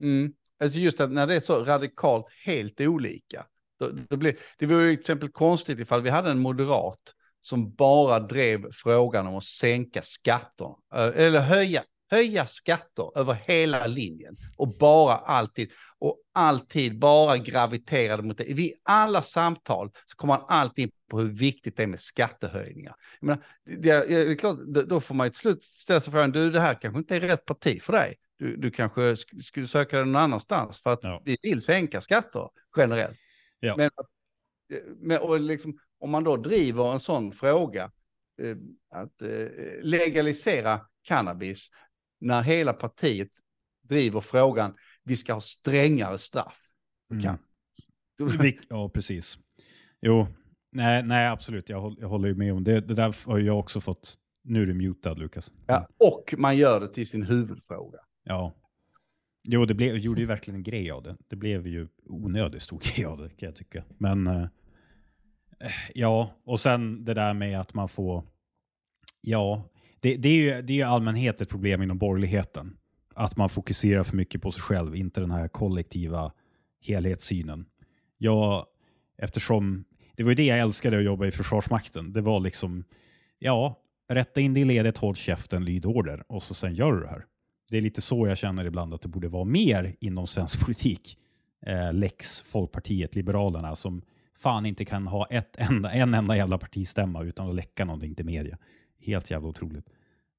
Mm. 0.00 0.32
Alltså 0.60 0.78
just 0.78 1.00
att 1.00 1.12
när 1.12 1.26
det 1.26 1.34
är 1.34 1.40
så 1.40 1.64
radikalt 1.64 2.26
helt 2.44 2.80
olika. 2.80 3.46
Då, 3.78 3.90
då 4.08 4.16
blir, 4.16 4.38
det 4.58 4.66
vore 4.66 4.84
ju 4.84 4.96
till 4.96 5.00
exempel 5.00 5.28
konstigt 5.28 5.78
ifall 5.78 6.02
vi 6.02 6.10
hade 6.10 6.30
en 6.30 6.38
moderat 6.38 7.14
som 7.44 7.74
bara 7.74 8.20
drev 8.20 8.70
frågan 8.72 9.26
om 9.26 9.34
att 9.36 9.44
sänka 9.44 10.02
skatter. 10.02 10.74
eh, 10.94 11.00
Eller 11.26 11.40
höja, 11.40 11.82
höja 12.10 12.46
skatter 12.46 13.18
över 13.18 13.34
hela 13.34 13.86
linjen. 13.86 14.36
Och 14.56 14.78
bara 14.78 15.14
alltid, 15.16 15.70
och 15.98 16.18
alltid 16.34 16.98
bara 16.98 17.36
graviterade 17.38 18.22
mot 18.22 18.38
det. 18.38 18.44
Vid 18.44 18.72
alla 18.82 19.22
samtal 19.22 19.90
så 20.06 20.16
kommer 20.16 20.34
man 20.38 20.46
alltid 20.48 20.82
in 20.84 20.90
på 21.10 21.18
hur 21.18 21.28
viktigt 21.28 21.76
det 21.76 21.82
är 21.82 21.86
med 21.86 22.00
skattehöjningar. 22.00 22.94
Jag 23.20 23.26
menar, 23.26 23.44
det, 23.64 24.08
det 24.08 24.14
är 24.32 24.34
klart, 24.34 24.58
då- 24.86 25.00
får 25.00 25.14
man 25.14 25.26
ju 25.26 25.30
till 25.30 25.40
slut 25.40 25.64
ställa 25.64 26.00
sig 26.00 26.12
frågan, 26.12 26.32
du 26.32 26.50
det 26.50 26.60
här 26.60 26.74
kanske 26.80 26.98
inte 26.98 27.16
är 27.16 27.20
rätt 27.20 27.44
parti 27.44 27.82
för 27.82 27.92
dig. 27.92 28.14
Du, 28.38 28.56
du 28.56 28.70
kanske 28.70 29.00
sk- 29.00 29.40
skulle 29.42 29.66
söka 29.66 29.96
dig 29.96 30.06
någon 30.06 30.16
annanstans 30.16 30.80
för 30.82 30.92
att 30.92 30.98
Ja. 31.02 31.22
vi 31.24 31.36
vill 31.42 31.62
sänka 31.62 32.00
skatter 32.00 32.48
generellt. 32.76 33.18
Ja. 33.60 33.76
Men, 33.76 33.86
att- 33.86 34.06
men 35.00 35.18
och 35.20 35.40
liksom, 35.40 35.78
om 36.04 36.10
man 36.10 36.24
då 36.24 36.36
driver 36.36 36.92
en 36.92 37.00
sån 37.00 37.32
fråga, 37.32 37.90
eh, 38.42 38.56
att 38.90 39.22
eh, 39.22 39.48
legalisera 39.82 40.80
cannabis, 41.02 41.70
när 42.20 42.42
hela 42.42 42.72
partiet 42.72 43.28
driver 43.82 44.20
frågan, 44.20 44.74
vi 45.04 45.16
ska 45.16 45.34
ha 45.34 45.40
strängare 45.40 46.18
straff. 46.18 46.58
Mm. 47.10 47.38
Ja, 48.68 48.88
precis. 48.88 49.38
Jo, 50.00 50.26
nej, 50.72 51.02
nej 51.02 51.28
absolut. 51.28 51.68
Jag, 51.68 51.80
håll, 51.80 51.96
jag 52.00 52.08
håller 52.08 52.28
ju 52.28 52.34
med 52.34 52.52
om 52.52 52.64
det. 52.64 52.80
Det 52.80 52.94
där 52.94 53.16
har 53.26 53.38
jag 53.38 53.58
också 53.58 53.80
fått. 53.80 54.14
Nu 54.42 54.62
är 54.62 54.66
du 54.66 54.74
mutad, 54.74 55.14
Lukas. 55.14 55.52
Ja, 55.66 55.88
och 55.98 56.34
man 56.38 56.56
gör 56.56 56.80
det 56.80 56.88
till 56.88 57.08
sin 57.08 57.22
huvudfråga. 57.22 57.98
Ja. 58.24 58.54
Jo, 59.42 59.64
det 59.64 59.74
blev, 59.74 59.96
gjorde 59.96 60.20
ju 60.20 60.26
verkligen 60.26 60.56
en 60.56 60.62
grej 60.62 60.90
av 60.90 61.02
det. 61.02 61.16
Det 61.28 61.36
blev 61.36 61.66
ju 61.66 61.88
onödigt 62.04 62.62
stor 62.62 62.80
grej 62.82 63.04
av 63.04 63.18
det, 63.18 63.28
kan 63.28 63.46
jag 63.46 63.56
tycka. 63.56 63.84
Men 63.98 64.26
eh, 64.26 64.46
Eh, 65.64 65.70
ja, 65.94 66.30
och 66.44 66.60
sen 66.60 67.04
det 67.04 67.14
där 67.14 67.34
med 67.34 67.60
att 67.60 67.74
man 67.74 67.88
får... 67.88 68.24
Ja, 69.20 69.70
det, 70.00 70.16
det 70.16 70.28
är 70.28 70.32
ju 70.32 70.62
det 70.62 70.72
är 70.72 70.74
ju 70.74 70.80
i 70.80 70.82
allmänhet 70.82 71.40
ett 71.40 71.48
problem 71.48 71.82
inom 71.82 71.98
borgerligheten. 71.98 72.76
Att 73.14 73.36
man 73.36 73.48
fokuserar 73.48 74.02
för 74.02 74.16
mycket 74.16 74.42
på 74.42 74.52
sig 74.52 74.62
själv, 74.62 74.96
inte 74.96 75.20
den 75.20 75.30
här 75.30 75.48
kollektiva 75.48 76.32
helhetssynen. 76.80 77.66
Jag, 78.18 78.66
eftersom 79.18 79.84
det 80.16 80.22
var 80.22 80.30
ju 80.30 80.34
det 80.34 80.44
jag 80.44 80.58
älskade 80.58 80.98
att 80.98 81.04
jobba 81.04 81.26
i 81.26 81.30
Försvarsmakten. 81.30 82.12
Det 82.12 82.20
var 82.20 82.40
liksom, 82.40 82.84
ja, 83.38 83.80
rätta 84.08 84.40
in 84.40 84.54
dig 84.54 84.62
i 84.62 84.66
ledet, 84.66 84.98
håll 84.98 85.14
käften, 85.14 85.64
lyd 85.64 85.86
order 85.86 86.24
och 86.28 86.42
så 86.42 86.54
sen 86.54 86.74
gör 86.74 86.92
du 86.92 87.00
det 87.00 87.08
här. 87.08 87.24
Det 87.70 87.76
är 87.76 87.82
lite 87.82 88.00
så 88.00 88.26
jag 88.28 88.38
känner 88.38 88.64
ibland 88.64 88.94
att 88.94 89.02
det 89.02 89.08
borde 89.08 89.28
vara 89.28 89.44
mer 89.44 89.96
inom 90.00 90.26
svensk 90.26 90.60
politik. 90.60 91.18
Eh, 91.66 91.92
Lex, 91.92 92.40
Folkpartiet, 92.40 93.14
Liberalerna 93.14 93.74
som 93.74 94.02
fan 94.36 94.66
inte 94.66 94.84
kan 94.84 95.06
ha 95.06 95.26
ett 95.26 95.56
enda, 95.58 95.90
en 95.90 96.14
enda 96.14 96.36
jävla 96.36 96.58
partistämma 96.58 97.22
utan 97.22 97.48
att 97.48 97.54
läcka 97.54 97.84
någonting 97.84 98.14
till 98.14 98.24
media. 98.24 98.58
Helt 99.00 99.30
jävla 99.30 99.48
otroligt. 99.48 99.86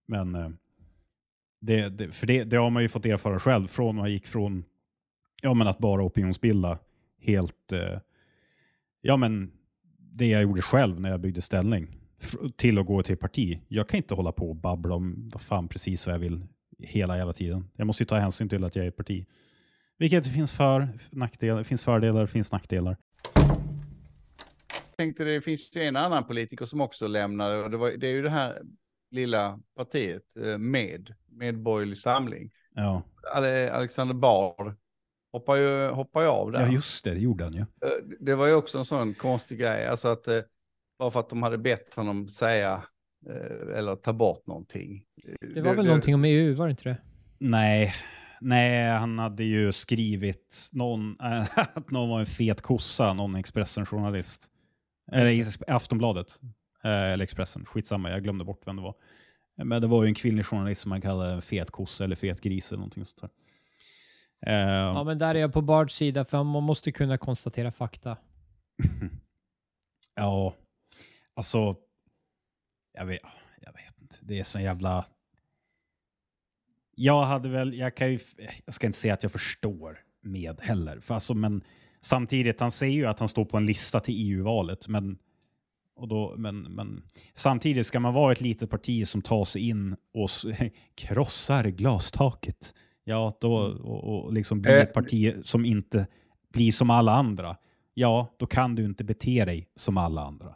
Men 0.08 0.36
eh, 0.36 0.50
det, 1.62 1.90
det, 1.90 2.12
för 2.12 2.28
det, 2.28 2.44
det 2.44 2.58
har 2.58 2.70
man 2.70 2.84
ju 2.84 2.90
fått 2.90 3.06
erfara 3.06 3.40
själv 3.40 3.68
från 3.68 3.96
man 3.96 4.12
gick 4.12 4.28
från 4.28 4.64
ja, 5.42 5.54
men 5.54 5.68
att 5.68 5.78
bara 5.78 6.04
opinionsbilda 6.04 6.80
helt 7.22 7.72
eh, 7.72 8.00
ja, 9.02 9.18
men 9.18 9.52
det 9.98 10.28
jag 10.28 10.42
gjorde 10.42 10.62
själv 10.62 11.00
när 11.00 11.10
jag 11.10 11.20
byggde 11.20 11.42
ställning 11.42 11.88
till 12.56 12.80
att 12.80 12.86
gå 12.86 13.04
till 13.04 13.18
parti. 13.18 13.60
Jag 13.68 13.90
kan 13.90 13.98
inte 13.98 14.16
hålla 14.16 14.32
på 14.32 14.50
och 14.50 14.56
babbla 14.56 14.96
om 14.96 15.30
vad 15.34 15.42
fan 15.42 15.68
precis 15.68 16.08
vad 16.08 16.16
jag 16.16 16.20
vill 16.20 16.48
hela 16.80 17.18
jävla 17.18 17.34
tiden. 17.34 17.68
Jag 17.76 17.88
måste 17.88 18.04
ju 18.04 18.08
ta 18.08 18.16
hänsyn 18.16 18.50
till 18.50 18.64
att 18.64 18.76
jag 18.76 18.86
är 18.86 18.90
ett 18.90 18.98
parti. 18.98 19.26
Vilket 19.98 20.24
det 20.24 20.30
finns 20.30 20.54
för 20.54 20.90
nackdelar, 21.12 21.58
det 21.58 21.64
finns 21.64 21.84
fördelar, 21.84 22.22
det 22.22 22.28
finns 22.28 22.52
nackdelar. 22.52 22.98
Tänkte 24.98 25.24
det 25.24 25.42
finns 25.42 25.76
ju 25.76 25.82
en 25.84 25.96
annan 25.96 26.28
politiker 26.28 26.66
som 26.66 26.82
också 26.82 27.08
lämnade 27.08 27.64
och 27.64 27.72
det, 27.72 27.78
var, 27.78 27.92
det 27.92 28.08
är 28.08 28.12
ju 28.12 28.22
det 28.22 28.30
här 28.30 28.62
lilla 29.12 29.60
partiet 29.78 30.38
eh, 30.38 30.58
med, 30.58 31.14
Medborgerlig 31.32 31.98
Samling. 31.98 32.52
Ja, 32.76 33.04
Ale- 33.36 33.70
Alexander 33.72 34.14
Bard 34.16 34.76
hoppar 35.32 35.56
ju, 35.56 35.88
hoppar 35.90 36.22
ju 36.22 36.28
av 36.28 36.52
där. 36.52 36.62
Ja, 36.62 36.68
just 36.68 37.04
det, 37.04 37.12
det 37.14 37.20
gjorde 37.20 37.44
han 37.44 37.54
ju. 37.54 37.60
Eh, 37.60 37.66
Det 38.20 38.36
var 38.36 38.48
ju 38.48 38.54
också 38.54 38.78
en 38.78 38.86
sån 38.86 39.14
konstig 39.14 39.60
grej, 39.60 39.88
alltså 39.88 40.08
att 40.08 40.28
eh, 40.28 40.40
bara 41.00 41.12
för 41.12 41.20
att 41.20 41.30
de 41.30 41.44
hade 41.44 41.58
bett 41.58 41.94
honom 41.94 42.28
säga 42.28 42.84
eller 43.76 43.96
ta 43.96 44.14
bort 44.14 44.48
någonting. 44.48 45.04
Det 45.56 45.62
var 45.62 45.76
väl 45.76 45.86
någonting 45.86 46.16
om 46.16 46.26
EU, 46.26 46.56
var 46.56 46.66
det 46.68 46.72
inte 46.72 46.84
det? 46.90 46.98
Nej, 47.40 47.94
nej, 48.42 48.90
han 48.92 49.20
hade 49.20 49.44
ju 49.44 49.72
skrivit 49.72 50.70
någon, 50.74 51.16
att 51.74 51.92
någon 51.92 52.10
var 52.10 52.20
en 52.20 52.26
fet 52.26 52.62
kossa, 52.62 53.14
någon 53.14 53.36
Expressen-journalist. 53.36 54.52
Eller 55.12 55.72
Aftonbladet. 55.72 56.39
Eh, 56.84 56.91
Eller 56.91 57.24
Expressen, 57.24 57.65
skitsamma, 57.65 58.10
jag 58.10 58.24
glömde 58.24 58.46
bort 58.46 58.68
vem 58.68 58.76
det 58.76 58.82
var. 58.82 58.96
Men 59.63 59.82
det 59.82 59.88
var 59.88 60.04
ju 60.04 60.08
en 60.10 60.15
kvinnlig 60.15 60.46
journalist 60.46 60.82
som 60.82 60.89
man 60.89 61.02
kallade 61.02 61.34
en 61.34 61.41
fet 61.41 61.72
kossa 61.72 62.04
eller 62.04 62.15
fet 62.15 62.41
gris 62.41 62.72
eller 62.72 62.80
någonting 62.80 63.06
sånt 63.06 63.22
där. 63.22 63.30
Eh, 64.52 64.70
Ja, 64.70 65.04
men 65.04 65.18
där 65.18 65.36
är 65.36 65.39
jag 65.39 65.54
på 65.54 65.62
Bards 65.62 65.96
sida, 65.96 66.26
för 66.26 66.44
man 66.44 66.63
måste 66.63 66.91
kunna 66.91 67.18
konstatera 67.18 67.72
fakta. 67.72 68.18
Ja, 70.18 70.54
alltså... 71.34 71.76
Jag 72.94 73.06
vet, 73.06 73.22
jag 73.62 73.74
vet 73.74 74.02
inte. 74.02 74.15
Det 74.22 74.39
är 74.39 74.44
så 74.44 74.60
jävla... 74.60 75.06
Jag 76.96 77.24
hade 77.24 77.50
väl... 77.50 77.74
Jag, 77.74 77.96
kan 77.96 78.12
ju, 78.12 78.20
jag 78.65 78.74
ska 78.74 78.88
inte 78.88 79.00
säga 79.00 79.13
att 79.13 79.24
jag 79.24 79.32
förstår 79.32 80.00
med 80.22 80.60
heller. 80.62 81.00
För 81.00 81.13
alltså, 81.13 81.34
men 81.34 81.63
samtidigt, 82.06 82.60
han 82.60 82.72
säger 82.72 82.94
ju 82.94 83.06
att 83.06 83.20
han 83.20 83.28
står 83.28 83.46
på 83.46 83.58
en 83.58 83.65
lista 83.65 84.00
till 84.00 84.15
EU-valet. 84.18 84.88
Men, 84.88 85.18
och 85.96 86.08
då, 86.08 86.34
men, 86.38 86.62
men 86.62 87.04
samtidigt 87.34 87.86
ska 87.86 88.00
man 88.00 88.13
vara 88.13 88.32
ett 88.32 88.41
litet 88.41 88.70
parti 88.70 89.08
som 89.08 89.22
tar 89.22 89.46
sig 89.46 89.70
in 89.70 89.96
och 90.13 90.30
krossar 90.96 91.63
glastaket. 91.63 92.74
Ja, 93.04 93.38
då, 93.41 93.54
och, 93.84 94.26
och 94.26 94.34
liksom 94.34 94.62
blir 94.62 94.78
ett 94.78 94.88
Eh, 94.89 94.94
parti 94.94 95.36
som 95.44 95.65
inte 95.65 96.08
blir 96.54 96.72
som 96.72 96.89
alla 96.89 97.12
andra. 97.12 97.58
Ja, 97.94 98.36
då 98.38 98.46
kan 98.46 98.76
du 98.76 98.86
inte 98.86 99.04
bete 99.04 99.46
dig 99.46 99.68
som 99.76 99.98
alla 99.98 100.22
andra. 100.22 100.56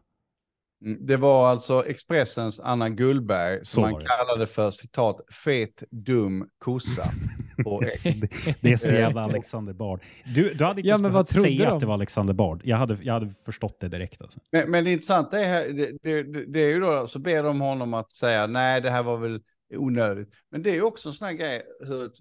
Mm, 0.85 1.05
Det 1.05 1.17
var 1.17 1.47
alltså 1.49 1.85
Expressens 1.85 2.59
Anna 2.59 2.89
Gullberg 2.89 3.65
som 3.65 3.81
man 3.81 4.05
kallade 4.05 4.47
för 4.47 4.71
citat 4.71 5.21
fet 5.45 5.83
dum 5.91 6.49
kossa. 6.59 7.03
X. 7.83 8.03
det, 8.03 8.55
det 8.61 8.71
är 8.73 8.77
så 8.77 8.91
jävla 8.91 9.21
Alexander 9.21 9.73
Bard. 9.73 10.01
Du, 10.35 10.53
du 10.53 10.63
hade 10.65 10.79
inte 10.81 10.89
Ja, 10.89 10.97
men 10.97 11.11
vad 11.11 11.27
säga 11.29 11.65
de? 11.65 11.73
att 11.73 11.79
det 11.79 11.85
var 11.85 11.93
Alexander 11.93 12.33
Bard. 12.33 12.61
Jag 12.63 12.77
hade, 12.77 12.97
jag 13.01 13.13
hade 13.13 13.29
förstått 13.29 13.79
det 13.79 13.87
direkt. 13.87 14.21
Alltså. 14.21 14.39
Men, 14.51 14.71
men 14.71 14.83
det 14.83 14.91
intressanta 14.91 15.39
är, 15.39 15.47
här, 15.47 15.69
det, 15.73 15.97
det, 16.01 16.23
det- 16.23 16.45
det 16.45 16.59
är 16.59 16.67
ju 16.69 16.79
då, 16.79 17.07
så 17.07 17.19
ber 17.19 17.43
de 17.43 17.61
honom 17.61 17.93
att 17.93 18.13
säga 18.13 18.47
nej 18.47 18.81
det 18.81 18.89
här 18.91 19.03
var 19.03 19.17
väl 19.17 19.41
onödigt. 19.73 20.29
Men 20.51 20.63
det 20.63 20.69
är 20.69 20.73
ju 20.75 20.81
också 20.81 21.09
en 21.09 21.15
sån 21.15 21.25
här 21.25 21.33
grej 21.33 21.61
hur 21.79 22.05
ett, 22.05 22.13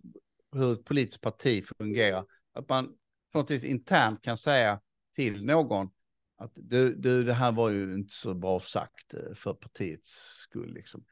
hur 0.52 0.72
ett 0.72 0.84
politiskt 0.84 1.20
parti 1.20 1.64
fungerar. 1.78 2.24
Att 2.54 2.68
man 2.68 2.86
på 3.32 3.38
något 3.38 3.50
vis 3.50 3.64
internt 3.64 4.22
kan 4.24 4.36
säga 4.36 4.80
till 5.16 5.44
någon 5.46 5.90
att 6.38 6.52
du, 6.54 6.94
du 6.94 7.24
det 7.24 7.34
här 7.34 7.52
var 7.52 7.70
ju 7.70 7.94
inte 7.94 8.14
så 8.14 8.34
bra 8.34 8.60
sagt 8.60 9.14
eh, 9.14 9.34
för 9.34 9.54
partiets 9.54 10.10
skull. 10.42 10.74
Liksom. 10.74 11.04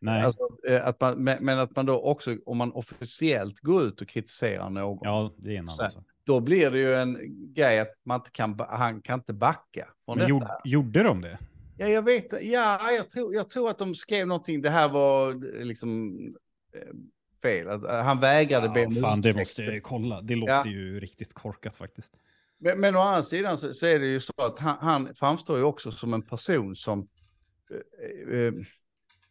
Nej, 0.00 0.22
Alltså, 0.22 0.48
eh, 0.68 0.86
att 0.86 1.00
man, 1.00 1.22
men, 1.24 1.58
att 1.58 1.76
man 1.76 1.86
då 1.86 2.00
också, 2.00 2.36
om 2.46 2.56
man 2.58 2.72
officiellt 2.72 3.60
går 3.60 3.82
ut 3.82 4.00
och 4.00 4.08
kritiserar 4.08 4.70
någon, 4.70 4.98
ja, 5.02 5.32
det 5.36 5.54
är 5.54 5.58
en 5.58 5.68
annan 5.68 5.90
sak. 5.90 6.04
då 6.24 6.40
blir 6.40 6.70
det 6.70 6.78
ju 6.78 6.94
en 6.94 7.18
grej 7.54 7.80
att 7.80 7.94
man 8.02 8.20
inte 8.20 8.30
kan, 8.30 8.60
han 8.68 9.02
kan 9.02 9.18
inte 9.18 9.32
backa 9.32 9.88
från 10.04 10.18
Men 10.18 10.28
gjorde, 10.28 10.60
gjorde 10.64 11.02
de 11.02 11.20
det? 11.20 11.38
Ja, 11.78 11.86
jag 11.86 12.02
vet 12.02 12.26
Ja, 12.42 12.90
jag 12.90 13.10
tror, 13.10 13.34
jag 13.34 13.48
tror 13.50 13.70
att 13.70 13.78
de 13.78 13.94
skrev 13.94 14.26
någonting. 14.26 14.62
Det 14.62 14.70
här 14.70 14.88
var 14.88 15.30
eh, 15.30 15.64
liksom 15.64 16.16
eh, 16.74 16.80
fel. 17.42 17.68
Att, 17.68 18.04
han 18.04 18.20
vägrade 18.20 18.68
be 18.68 18.80
Ja, 18.80 18.86
om 18.86 18.94
fan, 18.94 19.20
det 19.20 19.36
måste 19.36 19.62
jag 19.62 19.82
kolla. 19.82 20.20
Det 20.20 20.34
låter 20.36 20.52
Ja. 20.52 20.66
ju 20.66 21.00
riktigt 21.00 21.34
korkat 21.34 21.76
faktiskt. 21.76 22.14
Men, 22.58 22.80
men 22.80 22.96
å 22.96 23.00
andra 23.00 23.22
sidan 23.22 23.58
så, 23.58 23.74
så 23.74 23.86
är 23.86 23.98
det 23.98 24.06
ju 24.06 24.20
så 24.20 24.32
att 24.36 24.58
han, 24.58 24.76
han 24.80 25.14
framstår 25.14 25.58
ju 25.58 25.64
också 25.64 25.90
som 25.92 26.14
en 26.14 26.22
person 26.22 26.76
som, 26.76 27.08
eh, 28.32 28.52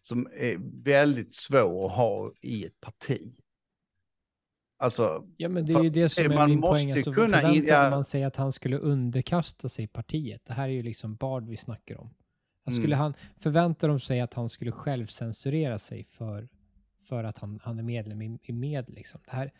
som 0.09 0.27
är 0.33 0.57
väldigt 0.83 1.33
svår 1.33 1.85
att 1.85 1.95
ha 1.95 2.31
i 2.41 2.65
ett 2.65 2.81
parti. 2.81 3.35
Alltså, 4.77 5.27
Ja, 5.37 5.49
men 5.49 5.65
det 5.65 5.73
är 5.73 5.83
ju 5.83 5.89
det 5.89 6.09
som 6.09 6.25
är 6.25 6.29
man 6.29 6.49
min 6.49 6.59
måste 6.59 6.71
poäng. 6.83 6.91
Alltså, 6.91 7.13
kunna 7.13 7.53
in- 7.53 7.65
ja. 7.67 7.89
man 7.89 8.03
sig 8.03 8.23
att 8.23 8.35
han 8.35 8.51
skulle 8.51 8.77
underkasta 8.77 9.69
sig 9.69 9.87
partiet? 9.87 10.45
Det 10.45 10.53
här 10.53 10.63
är 10.63 10.73
ju 10.73 10.83
liksom 10.83 11.15
Bard 11.15 11.47
vi 11.47 11.57
snackar 11.57 11.97
om. 11.97 12.09
Alltså, 12.65 12.81
Skulle 12.81 12.95
Mm. 12.95 13.01
han, 13.03 13.13
förväntar 13.37 13.87
de 13.87 13.99
sig 13.99 14.19
att 14.19 14.33
han 14.33 14.49
skulle 14.49 14.71
självcensurera 14.71 15.79
sig 15.79 16.03
för, 16.03 16.49
för 17.01 17.23
att 17.23 17.37
han, 17.37 17.59
han 17.63 17.79
är 17.79 17.83
medlem 17.83 18.21
i, 18.21 18.39
i 18.43 18.53
med 18.53 18.89
liksom? 18.89 19.21
Det 19.25 19.31
här, 19.31 19.51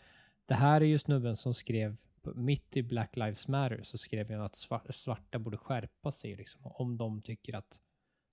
det 0.46 0.54
här 0.54 0.82
är 0.82 0.86
ju 0.86 1.00
snubben 1.00 1.38
som 1.38 1.54
skrev, 1.54 1.98
mitt 2.36 2.78
i 2.78 2.84
Black 2.84 3.16
Lives 3.18 3.48
Matter 3.48 3.84
så 3.84 3.98
skrev 3.98 4.32
han 4.32 4.42
att 4.42 4.56
svar- 4.56 4.92
svarta 4.92 5.40
borde 5.40 5.58
skärpa 5.58 6.12
sig 6.12 6.36
liksom. 6.36 6.62
Om 6.64 6.98
de 6.98 7.22
tycker 7.22 7.56
att 7.56 7.80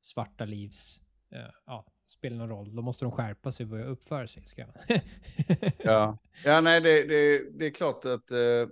svarta 0.03 0.45
livs, 0.45 1.03
eh, 1.31 1.51
ja, 1.67 1.87
spelar 2.07 2.37
någon 2.37 2.49
roll, 2.49 2.77
då 2.77 2.83
måste 2.83 3.05
de 3.05 3.13
skärpa 3.13 3.53
sig 3.53 3.65
och 3.65 3.71
börja 3.71 3.85
uppföra 3.85 4.27
sig, 4.27 4.43
skrev 4.47 4.67
han. 4.75 5.01
Ja, 5.79 6.19
ja 6.45 6.61
nej, 6.61 6.81
det, 6.81 7.05
det, 7.05 7.51
det 7.59 7.67
är 7.67 7.71
klart 7.71 8.05
att... 8.05 8.31
Eh, 8.31 8.69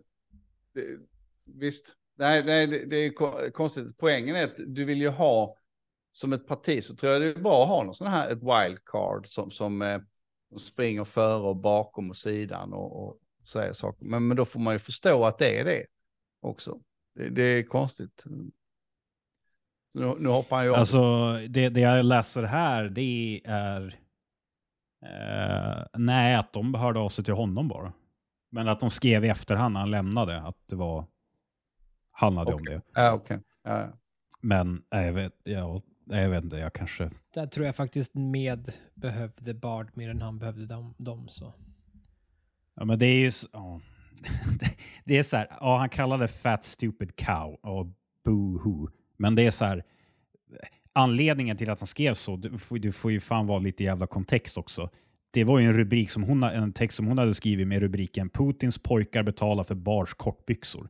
det, 0.74 0.98
visst, 1.44 1.96
nej, 2.18 2.44
nej 2.44 2.66
det, 2.66 2.84
det 2.84 2.96
är 2.96 3.50
konstigt. 3.50 3.98
Poängen 3.98 4.36
är 4.36 4.44
att 4.44 4.56
du 4.66 4.84
vill 4.84 5.00
ju 5.00 5.08
ha, 5.08 5.56
som 6.12 6.32
ett 6.32 6.46
parti 6.46 6.84
så 6.84 6.96
tror 6.96 7.12
jag 7.12 7.22
det 7.22 7.28
är 7.28 7.34
bra 7.42 7.62
att 7.62 7.68
ha 7.68 7.82
någon 7.82 7.94
sån 7.94 8.06
här, 8.06 8.30
ett 8.30 8.42
wildcard 8.42 9.26
som, 9.26 9.50
som, 9.50 9.82
eh, 9.82 10.00
springer 10.56 11.04
före 11.04 11.42
och 11.48 11.56
bakom 11.56 12.10
och 12.10 12.16
sidan 12.16 12.72
och, 12.72 13.04
och 13.04 13.18
säger 13.44 13.72
saker. 13.72 14.04
Men, 14.04 14.28
men 14.28 14.36
då 14.36 14.44
får 14.44 14.60
man 14.60 14.74
ju 14.74 14.78
förstå 14.78 15.24
att 15.24 15.38
det 15.38 15.58
är 15.58 15.64
det 15.64 15.86
också. 16.40 16.80
Det, 17.14 17.28
det 17.28 17.42
är 17.42 17.62
konstigt. 17.62 18.24
Nu, 19.94 20.14
nu 20.18 20.28
hoppar 20.28 20.56
han 20.56 20.64
ju 20.66 20.70
av. 20.72 20.76
Alltså, 20.78 21.32
det, 21.48 21.68
det 21.68 21.80
jag 21.80 22.04
läser 22.04 22.42
här, 22.42 22.84
det 22.84 23.40
är... 23.44 23.98
Eh, 25.06 25.84
nej, 25.98 26.34
att 26.34 26.52
de 26.52 26.74
hörde 26.74 26.98
av 27.00 27.08
sig 27.08 27.24
till 27.24 27.34
honom 27.34 27.68
bara. 27.68 27.92
Men 28.50 28.68
att 28.68 28.80
de 28.80 28.90
skrev 28.90 29.24
i 29.24 29.28
efterhand 29.28 29.72
när 29.72 29.80
han 29.80 29.90
lämnade 29.90 30.40
att 30.42 30.56
det 30.68 30.76
var... 30.76 31.04
Handlade 32.10 32.54
om 32.54 32.60
Okej. 32.62 32.74
det. 32.74 32.82
Ja, 33.00 33.12
okej. 33.12 33.40
Ja, 33.64 33.80
ja. 33.80 33.88
Men 34.40 34.82
nej, 34.92 35.06
jag 35.06 35.12
vet, 35.12 35.32
ja, 35.44 35.82
nej, 36.06 36.22
jag 36.22 36.30
vet 36.30 36.44
inte, 36.44 36.56
jag 36.56 36.72
kanske... 36.72 37.10
Där 37.34 37.46
tror 37.46 37.66
jag 37.66 37.76
faktiskt 37.76 38.14
med 38.14 38.72
behövde 38.94 39.54
Bard 39.54 39.90
mer 39.94 40.10
än 40.10 40.22
han 40.22 40.38
behövde 40.38 40.66
dem. 40.66 40.94
dem 40.98 41.28
så. 41.28 41.54
Ja, 42.76 42.84
men 42.84 42.98
det 42.98 43.06
är 43.06 43.18
ju... 43.20 43.28
s- 43.28 43.46
Ja. 43.52 43.80
Det- 45.04 45.18
är 45.18 45.22
så 45.22 45.36
här, 45.36 45.46
ja, 45.60 45.78
han 45.78 45.88
kallade 45.88 46.28
Fat 46.28 46.64
Stupid 46.64 47.16
Cow 47.16 47.54
och 47.62 47.86
boo-hoo. 48.26 48.88
Men 49.16 49.34
det 49.34 49.46
är 49.46 49.50
så 49.50 49.64
här, 49.64 49.84
anledningen 50.92 51.56
till 51.56 51.70
att 51.70 51.80
han 51.80 51.86
skrev 51.86 52.14
så, 52.14 52.36
du 52.36 52.58
får, 52.58 52.78
du 52.78 52.92
får 52.92 53.10
ju 53.12 53.20
fan 53.20 53.46
vara 53.46 53.58
lite 53.58 53.84
jävla 53.84 54.06
kontext 54.06 54.58
också. 54.58 54.90
Det 55.30 55.44
var 55.44 55.58
ju 55.58 55.66
en 55.66 55.76
rubrik 55.76 56.10
som 56.10 56.22
hon, 56.22 56.42
en 56.42 56.72
text 56.72 56.96
som 56.96 57.06
hon 57.06 57.18
hade 57.18 57.34
skrivit 57.34 57.68
med 57.68 57.80
rubriken 57.80 58.28
Putins 58.30 58.78
pojkar 58.78 59.22
betalar 59.22 59.64
för 59.64 59.74
bars 59.74 60.14
kortbyxor. 60.14 60.88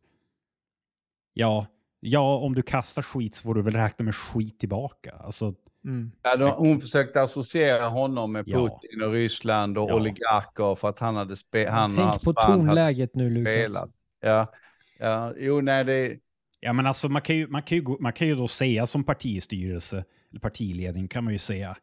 Ja, 1.32 1.66
ja, 2.00 2.36
om 2.38 2.54
du 2.54 2.62
kastar 2.62 3.02
skit 3.02 3.34
så 3.34 3.42
får 3.42 3.54
du 3.54 3.62
väl 3.62 3.74
räkna 3.74 4.04
med 4.04 4.14
skit 4.14 4.58
tillbaka. 4.60 5.12
Alltså, 5.20 5.54
Mm. 5.86 6.12
Ja, 6.22 6.36
då, 6.36 6.48
hon 6.50 6.80
försökte 6.80 7.22
associera 7.22 7.88
honom 7.88 8.32
med 8.32 8.44
Ja. 8.46 8.58
Putin 8.80 9.02
och 9.02 9.12
Ryssland 9.12 9.78
och 9.78 9.90
Ja. 9.90 9.94
oligarker 9.94 10.74
för 10.74 10.88
att 10.88 10.98
han 10.98 11.16
hade 11.16 11.36
spe, 11.36 11.68
han 11.70 11.90
och 11.90 11.96
Tänk 11.96 12.22
på 12.24 12.32
tonläget 12.32 13.14
nu 13.14 13.30
Lukas. 13.30 13.70
spelat. 13.70 13.90
Ja, 14.20 14.52
ja, 14.98 15.32
jo, 15.38 15.60
nej, 15.60 15.84
det, 15.84 16.18
Ja, 16.64 16.72
men 16.72 16.86
alltså 16.86 17.08
man 17.08 17.22
kan, 17.22 17.36
ju, 17.36 17.48
man, 17.48 17.62
kan 17.62 17.78
ju, 17.78 17.84
man 18.00 18.12
kan 18.12 18.28
ju 18.28 18.34
då 18.34 18.48
säga 18.48 18.86
som 18.86 19.04
partistyrelse, 19.04 20.04
eller 20.30 20.40
partiledning 20.40 21.08
kan 21.08 21.24
man 21.24 21.32
ju 21.32 21.38
säga, 21.38 21.76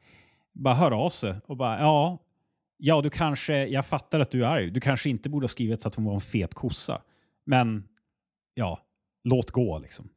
bara 0.53 0.73
höra 0.73 0.95
av 0.95 1.09
sig 1.09 1.35
och 1.45 1.57
bara 1.57 1.79
ja, 1.79 2.19
ja 2.77 3.01
du 3.01 3.09
kanske, 3.09 3.65
jag 3.65 3.85
fattar 3.85 4.19
att 4.19 4.31
du 4.31 4.45
är 4.45 4.47
arg, 4.47 4.71
du 4.71 4.79
kanske 4.79 5.09
inte 5.09 5.29
borde 5.29 5.43
ha 5.43 5.47
skrivit 5.47 5.85
att 5.85 5.95
hon 5.95 6.05
var 6.05 6.13
en 6.13 6.21
fet 6.21 6.53
kossa, 6.53 7.01
men 7.45 7.87
ja, 8.53 8.79
låt 9.23 9.51
gå 9.51 9.79
liksom. 9.79 10.09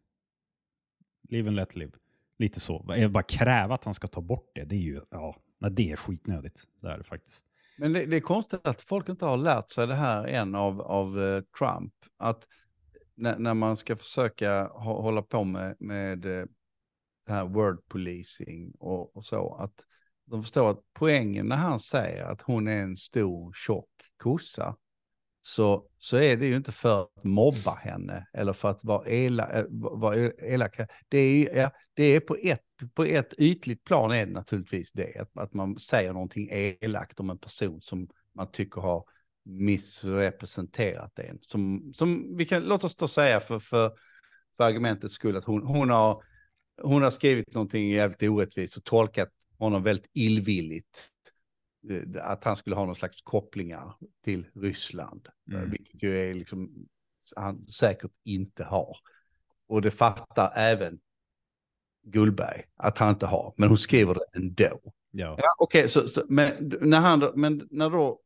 Live 1.28 1.48
and 1.48 1.56
let 1.56 1.76
live. 1.76 1.92
Lite 2.38 2.60
så. 2.60 2.84
Jag 2.88 3.12
bara 3.12 3.22
kräva 3.22 3.74
att 3.74 3.84
han 3.84 3.94
ska 3.94 4.06
ta 4.06 4.20
bort 4.20 4.50
det, 4.54 4.64
det 4.64 4.76
är 4.76 4.80
ju, 4.80 5.00
ja, 5.10 5.36
det 5.70 5.92
är 5.92 5.96
skitnödigt. 5.96 6.64
Det 6.80 6.88
är 6.88 6.98
det 6.98 7.04
faktiskt. 7.04 7.44
men 7.78 7.92
det, 7.92 8.06
det 8.06 8.16
är 8.16 8.20
konstigt 8.20 8.66
att 8.66 8.82
folk 8.82 9.08
inte 9.08 9.24
har 9.24 9.36
lärt 9.36 9.70
sig 9.70 9.86
det 9.86 9.94
här 9.94 10.26
än 10.26 10.54
av, 10.54 10.80
av 10.80 11.22
eh, 11.22 11.42
Trump. 11.58 11.92
Att 12.16 12.46
när, 13.14 13.38
när 13.38 13.54
man 13.54 13.76
ska 13.76 13.96
försöka 13.96 14.64
hålla 14.74 15.22
på 15.22 15.44
med, 15.44 15.76
med 15.78 16.24
eh, 16.26 16.46
det 17.26 17.32
här 17.32 17.44
word 17.44 17.88
policing 17.88 18.72
och, 18.78 19.16
och 19.16 19.24
så, 19.24 19.54
att 19.54 19.84
de 20.26 20.42
förstår 20.42 20.70
att 20.70 20.80
poängen 20.92 21.46
när 21.46 21.56
han 21.56 21.80
säger 21.80 22.24
att 22.24 22.42
hon 22.42 22.68
är 22.68 22.82
en 22.82 22.96
stor 22.96 23.52
tjock 23.52 23.90
kossa, 24.16 24.76
så, 25.42 25.86
så 25.98 26.16
är 26.16 26.36
det 26.36 26.46
ju 26.46 26.56
inte 26.56 26.72
för 26.72 27.02
att 27.02 27.24
mobba 27.24 27.74
henne 27.74 28.26
eller 28.32 28.52
för 28.52 28.70
att 28.70 28.84
vara, 28.84 29.06
ela, 29.06 29.52
eh, 29.52 29.64
vara 29.70 30.16
elak. 30.38 30.76
Det 31.08 31.18
är, 31.18 31.36
ju- 31.36 31.48
ja, 31.60 31.70
det 31.94 32.04
är 32.04 32.20
på 32.20 32.36
ett, 32.42 32.60
på 32.94 33.04
ett 33.04 33.34
ytligt 33.38 33.84
plan 33.84 34.10
är 34.12 34.26
det 34.26 34.32
naturligtvis 34.32 34.92
det, 34.92 35.20
att, 35.20 35.38
att 35.38 35.54
man 35.54 35.78
säger 35.78 36.12
någonting 36.12 36.48
elakt 36.80 37.20
om 37.20 37.30
en 37.30 37.38
person 37.38 37.80
som 37.80 38.08
man 38.34 38.50
tycker 38.50 38.80
har 38.80 39.04
missrepresenterat 39.44 41.18
en. 41.18 41.38
Som, 41.40 41.92
som 41.94 42.36
vi 42.36 42.44
kan, 42.44 42.62
låt 42.62 42.84
oss 42.84 42.96
då 42.96 43.08
säga 43.08 43.40
för, 43.40 43.58
för, 43.58 43.92
för 44.56 44.64
argumentets 44.64 45.14
skull 45.14 45.36
att 45.36 45.44
hon, 45.44 45.62
hon, 45.62 45.90
har, 45.90 46.24
hon 46.82 47.02
har 47.02 47.10
skrivit 47.10 47.54
någonting 47.54 47.88
jävligt 47.88 48.22
orättvist 48.22 48.76
och 48.76 48.84
tolkat 48.84 49.30
honom 49.58 49.82
väldigt 49.82 50.10
illvilligt. 50.12 51.10
Eh, 51.90 52.26
att 52.26 52.44
han 52.44 52.56
skulle 52.56 52.76
ha 52.76 52.84
någon 52.84 52.96
slags 52.96 53.22
kopplingar 53.22 53.94
till 54.24 54.46
Ryssland, 54.54 55.28
mm. 55.52 55.70
vilket 55.70 56.02
ju 56.02 56.18
är 56.18 56.34
liksom 56.34 56.86
han 57.36 57.64
säkert 57.64 58.12
inte 58.24 58.64
har. 58.64 58.96
Och 59.68 59.82
det 59.82 59.90
fattar 59.90 60.52
även 60.56 60.98
Gullberg 62.02 62.64
att 62.76 62.98
han 62.98 63.10
inte 63.10 63.26
har, 63.26 63.54
men 63.56 63.68
hon 63.68 63.78
skriver 63.78 64.14
det 64.14 64.24
ändå. 64.32 64.80
Ja. 65.10 65.36
ja 65.38 65.54
Okej, 65.58 65.80
okay, 65.80 65.88
så, 65.88 66.08
så, 66.08 66.24
men, 66.28 66.72
när 66.80 67.00
han, 67.00 67.32
men 67.34 67.68
när 67.70 67.90
då 67.90 68.20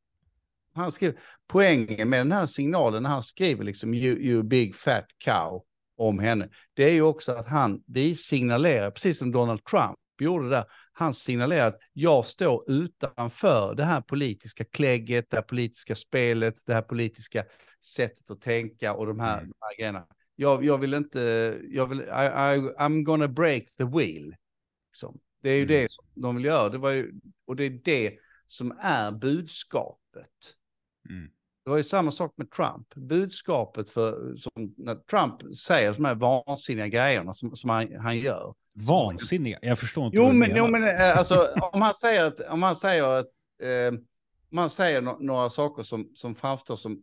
han 0.78 0.92
skriver, 0.92 1.18
poängen 1.46 2.08
med 2.08 2.20
den 2.20 2.32
här 2.32 2.46
signalen 2.46 3.02
när 3.02 3.10
han 3.10 3.22
skriver 3.22 3.64
liksom 3.64 3.94
you, 3.94 4.18
you 4.18 4.42
big 4.42 4.76
fat 4.76 5.06
cow 5.24 5.62
om 5.96 6.18
henne, 6.18 6.48
det 6.74 6.84
är 6.84 6.92
ju 6.92 7.02
också 7.02 7.32
att 7.32 7.48
han, 7.48 7.82
vi 7.86 8.14
signalerar, 8.14 8.90
precis 8.90 9.18
som 9.18 9.32
Donald 9.32 9.64
Trump 9.64 9.98
gjorde 10.20 10.48
där, 10.48 10.64
han 10.92 11.14
signalerar 11.14 11.68
att 11.68 11.78
jag 11.92 12.26
står 12.26 12.70
utanför 12.70 13.74
det 13.74 13.84
här 13.84 14.00
politiska 14.00 14.64
klägget, 14.64 15.30
det 15.30 15.36
här 15.36 15.42
politiska 15.42 15.94
spelet, 15.94 16.54
det 16.66 16.74
här 16.74 16.82
politiska 16.82 17.44
sättet 17.84 18.30
att 18.30 18.40
tänka 18.40 18.94
och 18.94 19.06
de 19.06 19.20
här, 19.20 19.38
mm. 19.38 19.50
de 19.50 19.56
här 19.60 19.76
grejerna. 19.78 20.06
Jag, 20.36 20.64
jag, 20.64 20.78
vill 20.78 20.94
inte, 20.94 21.20
jag 21.68 21.86
vill, 21.86 22.00
I, 22.00 22.04
I, 22.04 22.58
I'm 22.78 23.02
gonna 23.02 23.28
break 23.28 23.64
the 23.78 23.84
wheel. 23.84 24.34
Liksom. 24.88 25.18
Det 25.42 25.50
är 25.50 25.56
ju 25.56 25.62
mm. 25.62 25.74
det 25.74 25.90
som 25.90 26.04
de 26.14 26.36
vill 26.36 26.44
göra, 26.44 26.68
det 26.68 26.78
var 26.78 26.90
ju, 26.90 27.12
och 27.46 27.56
det 27.56 27.64
är 27.64 27.80
det 27.84 28.18
som 28.46 28.78
är 28.80 29.12
budskapet. 29.12 30.54
Mm. 31.10 31.30
Det 31.64 31.70
var 31.70 31.78
ju 31.78 31.84
samma 31.84 32.10
sak 32.10 32.34
med 32.36 32.50
Trump. 32.50 32.94
Budskapet 32.94 33.90
för, 33.90 34.36
som 34.36 34.74
när 34.76 34.94
Trump 34.94 35.56
säger 35.56 35.92
de 35.92 36.04
här 36.04 36.14
vansinniga 36.14 36.88
grejerna 36.88 37.34
som, 37.34 37.56
som 37.56 37.70
han, 37.70 37.96
han 37.96 38.18
gör. 38.18 38.54
Vansinniga? 38.72 39.58
Jag 39.62 39.78
förstår 39.78 40.06
inte 40.06 40.16
jo, 40.16 40.22
vad 40.22 40.32
du 40.32 40.38
men, 40.38 40.48
menar. 40.48 40.66
Jo, 40.66 40.70
men 40.70 40.82
eh, 40.82 41.18
alltså, 41.18 41.48
om 41.72 41.82
han 41.82 41.94
säger 41.94 42.24
att, 42.24 42.40
om 42.40 42.62
han 42.62 42.76
säger 42.76 43.04
att, 43.04 43.26
eh, 43.62 43.98
om 44.50 44.58
han 44.58 44.70
säger 44.70 45.00
no 45.00 45.16
några 45.20 45.50
saker 45.50 45.82
som, 45.82 46.10
som 46.14 46.34
framstår 46.34 46.76
som 46.76 47.02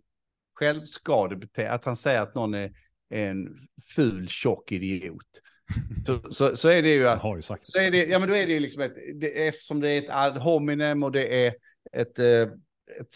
självskadebeteende, 0.54 1.74
att 1.74 1.86
han 1.86 1.98
säger 1.98 2.22
att 2.22 2.36
någon 2.36 2.54
är 2.54 2.72
en 3.10 3.48
ful, 3.96 4.28
tjock 4.28 4.72
idiot. 4.72 5.42
Så, 6.06 6.32
så, 6.34 6.58
så, 6.58 6.70
är 6.70 6.82
det 6.82 6.94
ju 6.94 7.08
att... 7.10 7.22
har 7.22 7.36
ju 7.36 7.42
sagt 7.42 7.66
så 7.66 7.82
är 7.82 7.92
det, 7.92 8.06
ja, 8.06 8.20
men 8.20 8.30
då 8.30 8.36
är 8.36 8.46
det 8.46 8.54
ju 8.54 8.60
liksom 8.60 8.82
ett... 8.82 8.96
Det, 9.16 9.48
eftersom 9.48 9.80
det 9.80 9.90
är 9.90 9.98
ett 9.98 10.10
ad 10.10 10.40
hominem 10.40 11.04
och 11.04 11.12
det 11.12 11.46
är 11.46 11.54
ett... 11.92 12.20
Eh, 12.20 12.42
ett 13.00 13.16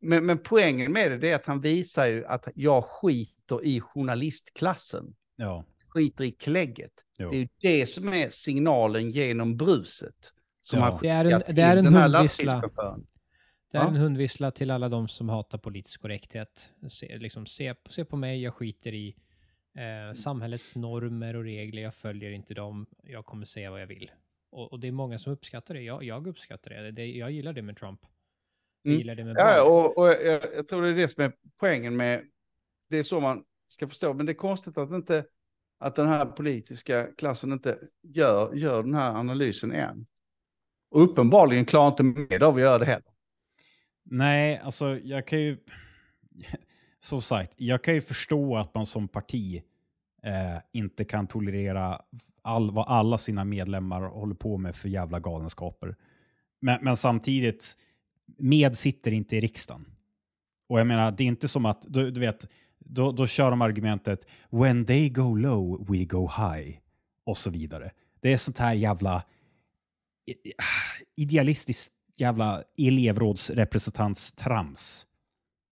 men, 0.00 0.26
men 0.26 0.38
poängen 0.38 0.92
med 0.92 1.20
det 1.20 1.30
är 1.30 1.34
att 1.34 1.46
han 1.46 1.60
visar 1.60 2.06
ju 2.06 2.24
att 2.26 2.48
jag 2.54 2.84
skiter 2.84 3.64
i 3.64 3.80
journalistklassen. 3.80 5.14
Ja. 5.36 5.64
Skiter 5.88 6.24
i 6.24 6.30
klägget. 6.30 6.92
Jo. 7.18 7.30
Det 7.30 7.36
är 7.36 7.40
ju 7.40 7.48
det 7.60 7.86
som 7.86 8.12
är 8.12 8.30
signalen 8.30 9.10
genom 9.10 9.56
bruset. 9.56 10.32
Som 10.62 10.78
ja. 10.78 10.98
det 11.02 11.08
är 11.08 11.24
en, 11.24 11.54
det 11.54 11.62
är 11.62 11.76
en 11.76 11.86
hundvissla. 11.86 12.60
Det 13.72 13.78
är 13.78 13.82
ja. 13.82 13.88
en 13.88 13.96
hundvissla 13.96 14.50
till 14.50 14.70
alla 14.70 14.88
de 14.88 15.08
som 15.08 15.28
hatar 15.28 15.58
politisk 15.58 16.00
korrekthet. 16.00 16.72
Se, 16.88 17.18
liksom, 17.18 17.46
se, 17.46 17.74
se 17.90 18.04
på 18.04 18.16
mig, 18.16 18.42
jag 18.42 18.54
skiter 18.54 18.94
i 18.94 19.16
eh, 19.74 20.14
samhällets 20.14 20.76
normer 20.76 21.36
och 21.36 21.44
regler, 21.44 21.82
jag 21.82 21.94
följer 21.94 22.30
inte 22.30 22.54
dem, 22.54 22.86
jag 23.02 23.26
kommer 23.26 23.46
säga 23.46 23.70
vad 23.70 23.80
jag 23.80 23.86
vill. 23.86 24.10
Och, 24.50 24.72
och 24.72 24.80
det 24.80 24.88
är 24.88 24.92
många 24.92 25.18
som 25.18 25.32
uppskattar 25.32 25.74
det, 25.74 25.80
jag, 25.80 26.04
jag 26.04 26.26
uppskattar 26.26 26.70
det. 26.70 26.90
det. 26.90 27.06
Jag 27.06 27.30
gillar 27.30 27.52
det 27.52 27.62
med 27.62 27.76
Trump. 27.76 28.00
Jag 28.82 28.94
mm. 28.94 29.16
det 29.16 29.24
med 29.24 29.36
Ja, 29.36 29.62
och, 29.62 29.98
och 29.98 30.08
jag, 30.08 30.40
jag, 30.56 30.68
tror 30.68 30.82
det 30.82 30.88
är 30.88 30.94
det 30.94 31.08
som 31.08 31.24
är 31.24 31.32
poängen 31.60 31.96
med, 31.96 32.24
det 32.90 32.98
är 32.98 33.02
så 33.02 33.20
man 33.20 33.44
ska 33.68 33.88
förstå, 33.88 34.14
men 34.14 34.26
det 34.26 34.32
är 34.32 34.34
konstigt 34.34 34.78
att 34.78 34.90
inte, 34.90 35.24
att 35.78 35.94
den 35.94 36.08
här 36.08 36.26
politiska 36.26 37.06
klassen 37.18 37.52
inte 37.52 37.78
gör, 38.02 38.54
gör 38.54 38.82
den 38.82 38.94
här 38.94 39.14
analysen 39.14 39.72
än. 39.72 40.06
Och 40.90 41.02
uppenbarligen 41.02 41.64
klarar 41.64 41.88
inte 41.88 42.02
med 42.02 42.42
av 42.42 42.54
att 42.54 42.60
göra 42.60 42.78
det 42.78 42.84
heller. 42.84 43.12
Nej, 44.04 44.58
alltså 44.58 44.98
jag 44.98 45.26
kan 45.26 45.40
ju... 45.40 45.58
Som 46.98 47.22
sagt, 47.22 47.52
jag 47.56 47.84
kan 47.84 47.94
ju 47.94 48.00
förstå 48.00 48.56
att 48.56 48.74
man 48.74 48.86
som 48.86 49.08
parti 49.08 49.62
eh, 50.22 50.58
inte 50.72 51.04
kan 51.04 51.26
tolerera 51.26 52.00
all, 52.42 52.70
vad 52.70 52.88
alla 52.88 53.18
sina 53.18 53.44
medlemmar 53.44 54.00
håller 54.00 54.34
på 54.34 54.58
med 54.58 54.74
för 54.74 54.88
jävla 54.88 55.20
galenskaper. 55.20 55.96
Men, 56.60 56.84
men 56.84 56.96
samtidigt, 56.96 57.76
med 58.38 58.78
sitter 58.78 59.12
inte 59.12 59.36
i 59.36 59.40
riksdagen. 59.40 59.86
Och 60.68 60.80
jag 60.80 60.86
menar, 60.86 61.12
det 61.12 61.24
är 61.24 61.28
inte 61.28 61.48
som 61.48 61.66
att, 61.66 61.84
du, 61.88 62.10
du 62.10 62.20
vet, 62.20 62.48
då, 62.78 63.12
då 63.12 63.26
kör 63.26 63.50
de 63.50 63.62
argumentet 63.62 64.26
“When 64.50 64.84
they 64.84 65.08
go 65.08 65.34
low, 65.34 65.86
we 65.90 66.04
go 66.04 66.30
high” 66.36 66.78
och 67.26 67.36
så 67.36 67.50
vidare. 67.50 67.90
Det 68.20 68.32
är 68.32 68.36
sånt 68.36 68.58
här 68.58 68.74
jävla 68.74 69.22
idealistiskt 71.16 71.92
jävla 72.16 72.62
elevrådsrepresentantstrams. 72.78 75.06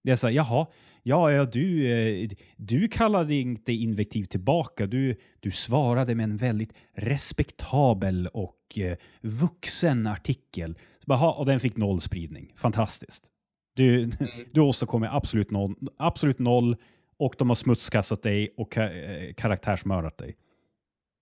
Det 0.04 0.10
är 0.10 0.16
så 0.16 0.26
här, 0.26 0.34
jaha, 0.34 0.66
ja, 1.02 1.32
ja 1.32 1.44
du, 1.44 1.92
eh, 1.92 2.28
du 2.56 2.88
kallade 2.88 3.34
inte 3.34 3.72
invektiv 3.72 4.24
tillbaka. 4.24 4.86
Du, 4.86 5.16
du 5.40 5.50
svarade 5.50 6.14
med 6.14 6.24
en 6.24 6.36
väldigt 6.36 6.72
respektabel 6.94 8.26
och 8.26 8.78
eh, 8.78 8.96
vuxen 9.20 10.06
artikel. 10.06 10.78
Bara, 11.10 11.32
och 11.32 11.46
den 11.46 11.60
fick 11.60 11.76
noll 11.76 12.00
spridning. 12.00 12.52
Fantastiskt. 12.56 13.28
Du, 13.76 14.02
mm. 14.02 14.10
du 14.52 14.60
åstadkommer 14.60 15.16
absolut 15.16 15.50
noll, 15.50 15.74
absolut 15.96 16.38
noll 16.38 16.76
och 17.16 17.34
de 17.38 17.48
har 17.48 17.54
smutskastat 17.54 18.22
dig 18.22 18.54
och 18.56 18.72
ka 18.72 18.82
eh, 18.82 19.34
karaktärsmördat 19.34 20.18
dig. 20.18 20.36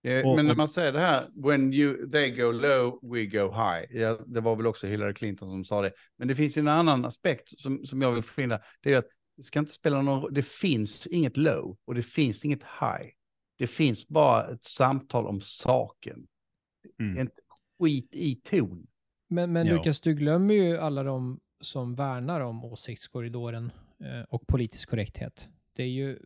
Eh, 0.03 0.27
och, 0.27 0.35
men 0.35 0.45
när 0.45 0.55
man 0.55 0.67
säger 0.67 0.91
det 0.91 0.99
här, 0.99 1.29
when 1.35 1.73
you, 1.73 2.09
they 2.09 2.29
go 2.29 2.51
low, 2.51 2.99
we 3.13 3.25
go 3.25 3.51
high. 3.51 4.01
Ja, 4.01 4.19
det 4.27 4.41
var 4.41 4.55
väl 4.55 4.67
också 4.67 4.87
Hillary 4.87 5.13
Clinton 5.13 5.49
som 5.49 5.65
sa 5.65 5.81
det. 5.81 5.91
Men 6.17 6.27
det 6.27 6.35
finns 6.35 6.57
en 6.57 6.67
annan 6.67 7.05
aspekt 7.05 7.59
som, 7.59 7.85
som 7.85 8.01
jag 8.01 8.11
vill 8.11 8.23
finna. 8.23 8.59
Det 8.81 8.93
är 8.93 8.97
att 8.97 9.09
det 9.37 9.43
ska 9.43 9.59
inte 9.59 9.71
spela 9.71 10.01
någon 10.01 10.33
Det 10.33 10.45
finns 10.45 11.07
inget 11.07 11.37
low 11.37 11.77
och 11.85 11.95
det 11.95 12.03
finns 12.03 12.45
inget 12.45 12.63
high. 12.63 13.11
Det 13.57 13.67
finns 13.67 14.07
bara 14.07 14.51
ett 14.51 14.63
samtal 14.63 15.27
om 15.27 15.41
saken. 15.41 16.27
Mm. 16.99 17.17
En 17.17 17.29
skit 17.79 18.09
i 18.11 18.35
ton. 18.35 18.87
Men, 19.29 19.53
men 19.53 19.67
Lukas, 19.67 19.99
du 19.99 20.13
glömmer 20.13 20.53
ju 20.53 20.77
alla 20.77 21.03
de 21.03 21.39
som 21.61 21.95
värnar 21.95 22.41
om 22.41 22.65
åsiktskorridoren 22.65 23.71
eh, 23.99 24.21
och 24.29 24.47
politisk 24.47 24.89
korrekthet. 24.89 25.49
Det 25.75 25.83
är 25.83 25.87
ju 25.87 26.19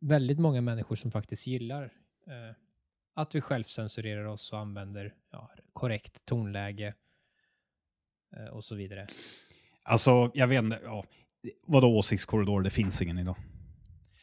väldigt 0.00 0.38
många 0.38 0.60
människor 0.60 0.96
som 0.96 1.10
faktiskt 1.10 1.46
gillar 1.46 1.84
eh, 2.26 2.56
att 3.14 3.34
vi 3.34 3.40
självcensurerar 3.40 4.24
oss 4.24 4.52
och 4.52 4.58
använder 4.58 5.14
ja, 5.32 5.50
korrekt 5.72 6.24
tonläge 6.24 6.94
eh, 8.36 8.46
och 8.46 8.64
så 8.64 8.74
vidare. 8.74 9.06
Alltså, 9.82 10.30
jag 10.34 10.46
vet 10.46 10.62
inte. 10.62 10.80
Ja. 10.84 11.04
Vadå 11.66 11.98
åsiktskorridor? 11.98 12.62
Det 12.62 12.70
finns 12.70 13.02
ingen 13.02 13.18
idag. 13.18 13.36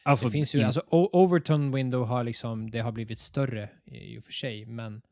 Alltså, 0.02 0.26
det 0.26 0.32
finns 0.32 0.54
ju, 0.54 0.62
alltså 0.62 0.82
Overton 0.90 1.72
Window 1.72 2.06
har 2.06 2.24
liksom, 2.24 2.70
det 2.70 2.80
har 2.80 2.92
blivit 2.92 3.18
större 3.18 3.68
i 3.84 4.18
och 4.18 4.24
för 4.24 4.32
sig, 4.32 4.66
men, 4.66 5.02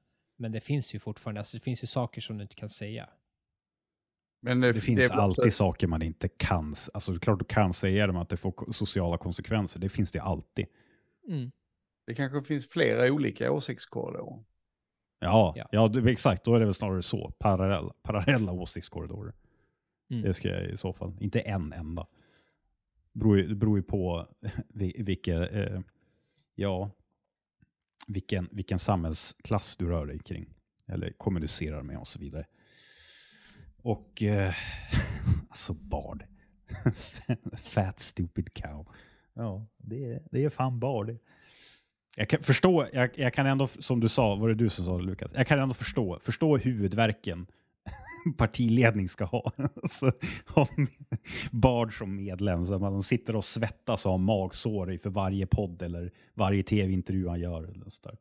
men 0.41 0.53
det 0.53 0.61
finns 0.61 0.95
ju 0.95 0.99
fortfarande, 0.99 1.41
alltså 1.41 1.57
det 1.57 1.61
finns 1.61 1.83
ju 1.83 1.87
saker 1.87 2.21
som 2.21 2.37
du 2.37 2.43
inte 2.43 2.55
kan 2.55 2.69
säga. 2.69 3.09
Men 4.43 4.61
det, 4.61 4.73
det 4.73 4.81
finns 4.81 5.09
det 5.09 5.15
alltid 5.15 5.45
bara... 5.45 5.51
saker 5.51 5.87
man 5.87 6.03
inte 6.03 6.29
kan, 6.29 6.75
alltså 6.95 7.13
det 7.13 7.17
är 7.17 7.21
klart 7.21 7.39
du 7.39 7.45
kan 7.45 7.73
säga 7.73 8.07
dem 8.07 8.17
att 8.17 8.29
det 8.29 8.37
får 8.37 8.73
sociala 8.73 9.19
konsekvenser, 9.19 9.81
det 9.81 9.89
finns 9.89 10.11
det 10.11 10.19
alltid. 10.19 10.67
Mm. 11.29 11.51
Det 12.07 12.15
kanske 12.15 12.43
finns 12.43 12.69
flera 12.69 13.13
olika 13.13 13.53
åsiktskorridorer. 13.53 14.45
Ja, 15.19 15.55
ja. 15.57 15.69
ja 15.73 16.11
exakt. 16.11 16.45
Då 16.45 16.55
är 16.55 16.59
det 16.61 16.65
väl 16.65 16.75
snarare 16.75 17.03
så. 17.03 17.31
Parallella, 17.39 17.93
parallella 18.03 18.53
åsiktskorridorer. 18.53 19.35
Mm. 20.11 20.23
Det 20.23 20.35
ska 20.35 20.49
jag 20.49 20.71
i 20.71 20.77
så 20.77 20.93
fall. 20.93 21.17
Inte 21.21 21.41
en 21.41 21.73
enda. 21.73 22.07
Det 23.13 23.55
beror 23.55 23.79
ju 23.79 23.83
på 23.83 24.27
vilka, 24.99 25.49
eh, 25.49 25.81
ja, 26.55 26.91
vilken, 28.07 28.49
vilken 28.53 28.79
samhällsklass 28.79 29.77
du 29.77 29.89
rör 29.89 30.07
dig 30.07 30.19
kring. 30.19 30.55
Eller 30.87 31.13
kommunicerar 31.13 31.83
med 31.83 31.99
och 31.99 32.09
så 32.09 32.19
vidare. 32.19 32.47
Och 33.83 34.23
eh, 34.23 34.55
alltså 35.49 35.75
Bard. 35.75 36.25
Fat 37.57 38.01
stupid 38.01 38.55
cow. 38.55 38.89
Ja, 39.35 39.67
det 39.77 40.13
är, 40.13 40.23
det 40.31 40.45
är 40.45 40.51
fan 40.51 40.81
Bard. 40.81 41.17
Jag 42.17 42.29
kan 42.29 42.43
förstå, 42.43 42.87
jag, 42.93 43.11
jag, 43.19 43.35
kan 43.35 43.47
ändå, 43.47 43.67
som 43.67 44.01
du 44.01 44.09
sa, 44.09 44.35
var 44.35 44.49
det 44.49 44.55
du 44.55 44.69
som 44.69 44.85
sa 44.85 44.97
det 44.97 45.05
Lukas? 45.05 45.33
Jag 45.35 45.47
kan 45.47 45.59
ändå 45.59 45.75
förstå, 45.75 46.19
förstå 46.23 46.57
huvudverken 46.57 47.47
partiledning 48.39 49.09
ska 49.09 49.25
ha. 49.25 49.53
så, 49.89 50.13
ha 50.55 50.69
Bard 51.51 51.99
som 51.99 52.17
medlem, 52.17 52.67
så 52.67 52.79
man 52.79 53.03
sitter 53.03 53.37
och 53.37 53.45
svettas 53.45 54.07
och 54.07 54.11
har 54.13 54.19
magsår 54.19 54.97
för 55.03 55.11
varje 55.11 55.47
podd 55.47 55.83
eller 55.83 56.13
varje 56.35 56.63
tv-intervju 56.63 57.29
han 57.29 57.41
gör. 57.41 57.63
Eller 57.65 57.89
så 57.89 58.03
där. 58.03 58.19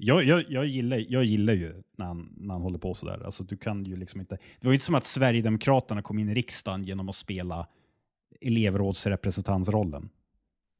Jag, 0.00 0.24
jag, 0.24 0.44
jag, 0.48 0.66
gillar, 0.66 1.04
jag 1.08 1.24
gillar 1.24 1.52
ju 1.54 1.82
när 1.96 2.06
han, 2.06 2.32
när 2.36 2.54
han 2.54 2.62
håller 2.62 2.78
på 2.78 2.94
sådär. 2.94 3.22
Alltså, 3.24 3.44
du 3.44 3.56
kan 3.56 3.84
ju 3.84 3.96
liksom 3.96 4.20
inte, 4.20 4.34
det 4.60 4.66
var 4.66 4.72
ju 4.72 4.74
inte 4.76 4.84
som 4.84 4.94
att 4.94 5.04
Sverigedemokraterna 5.04 6.02
kom 6.02 6.18
in 6.18 6.28
i 6.28 6.34
riksdagen 6.34 6.84
genom 6.84 7.08
att 7.08 7.14
spela 7.14 7.66
elevrådsrepresentantsrollen. 8.40 10.08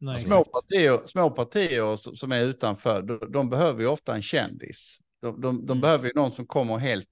Nej, 0.01 0.17
Små 0.17 0.45
partier, 0.45 1.01
små 1.07 1.31
partier 1.31 1.95
s- 1.95 2.19
som 2.21 2.33
är 2.33 2.41
utanför, 2.45 3.03
de, 3.03 3.33
de 3.33 3.51
behöver 3.51 3.81
ju 3.81 3.87
ofta 3.87 4.15
en 4.15 4.23
kändis. 4.23 5.01
De, 5.23 5.41
de, 5.41 5.67
de 5.67 5.73
Mm. 5.73 5.81
behöver 5.81 6.07
ju 6.07 6.13
någon 6.15 6.33
som 6.33 6.47
kommer 6.47 6.77
helt, 6.79 7.09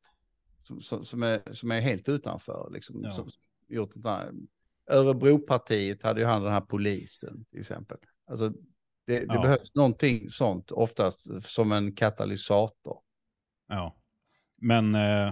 som, 0.81 1.05
som, 1.05 1.23
är, 1.23 1.53
som 1.53 1.71
är 1.71 1.81
helt 1.81 2.09
utanför. 2.09 2.69
Liksom, 2.73 3.01
Ja. 3.05 3.11
som, 3.11 3.29
gjort 3.69 3.97
ett 3.97 4.07
annat- 4.07 4.35
Örebropartiet 4.91 6.03
hade 6.03 6.21
ju 6.21 6.27
han 6.27 6.43
den 6.43 6.53
här 6.53 6.61
polisen 6.61 7.45
till 7.51 7.61
exempel. 7.61 7.97
Alltså, 8.31 8.49
det, 9.07 9.19
det 9.21 9.35
Ja. 9.35 9.43
behövs 9.43 9.75
någonting 9.75 10.31
sånt, 10.31 10.71
oftast 10.71 11.29
som 11.45 11.73
en 11.73 11.93
katalysator. 11.95 12.99
Ja. 13.69 13.97
Men 14.57 14.95
eh, 14.95 15.27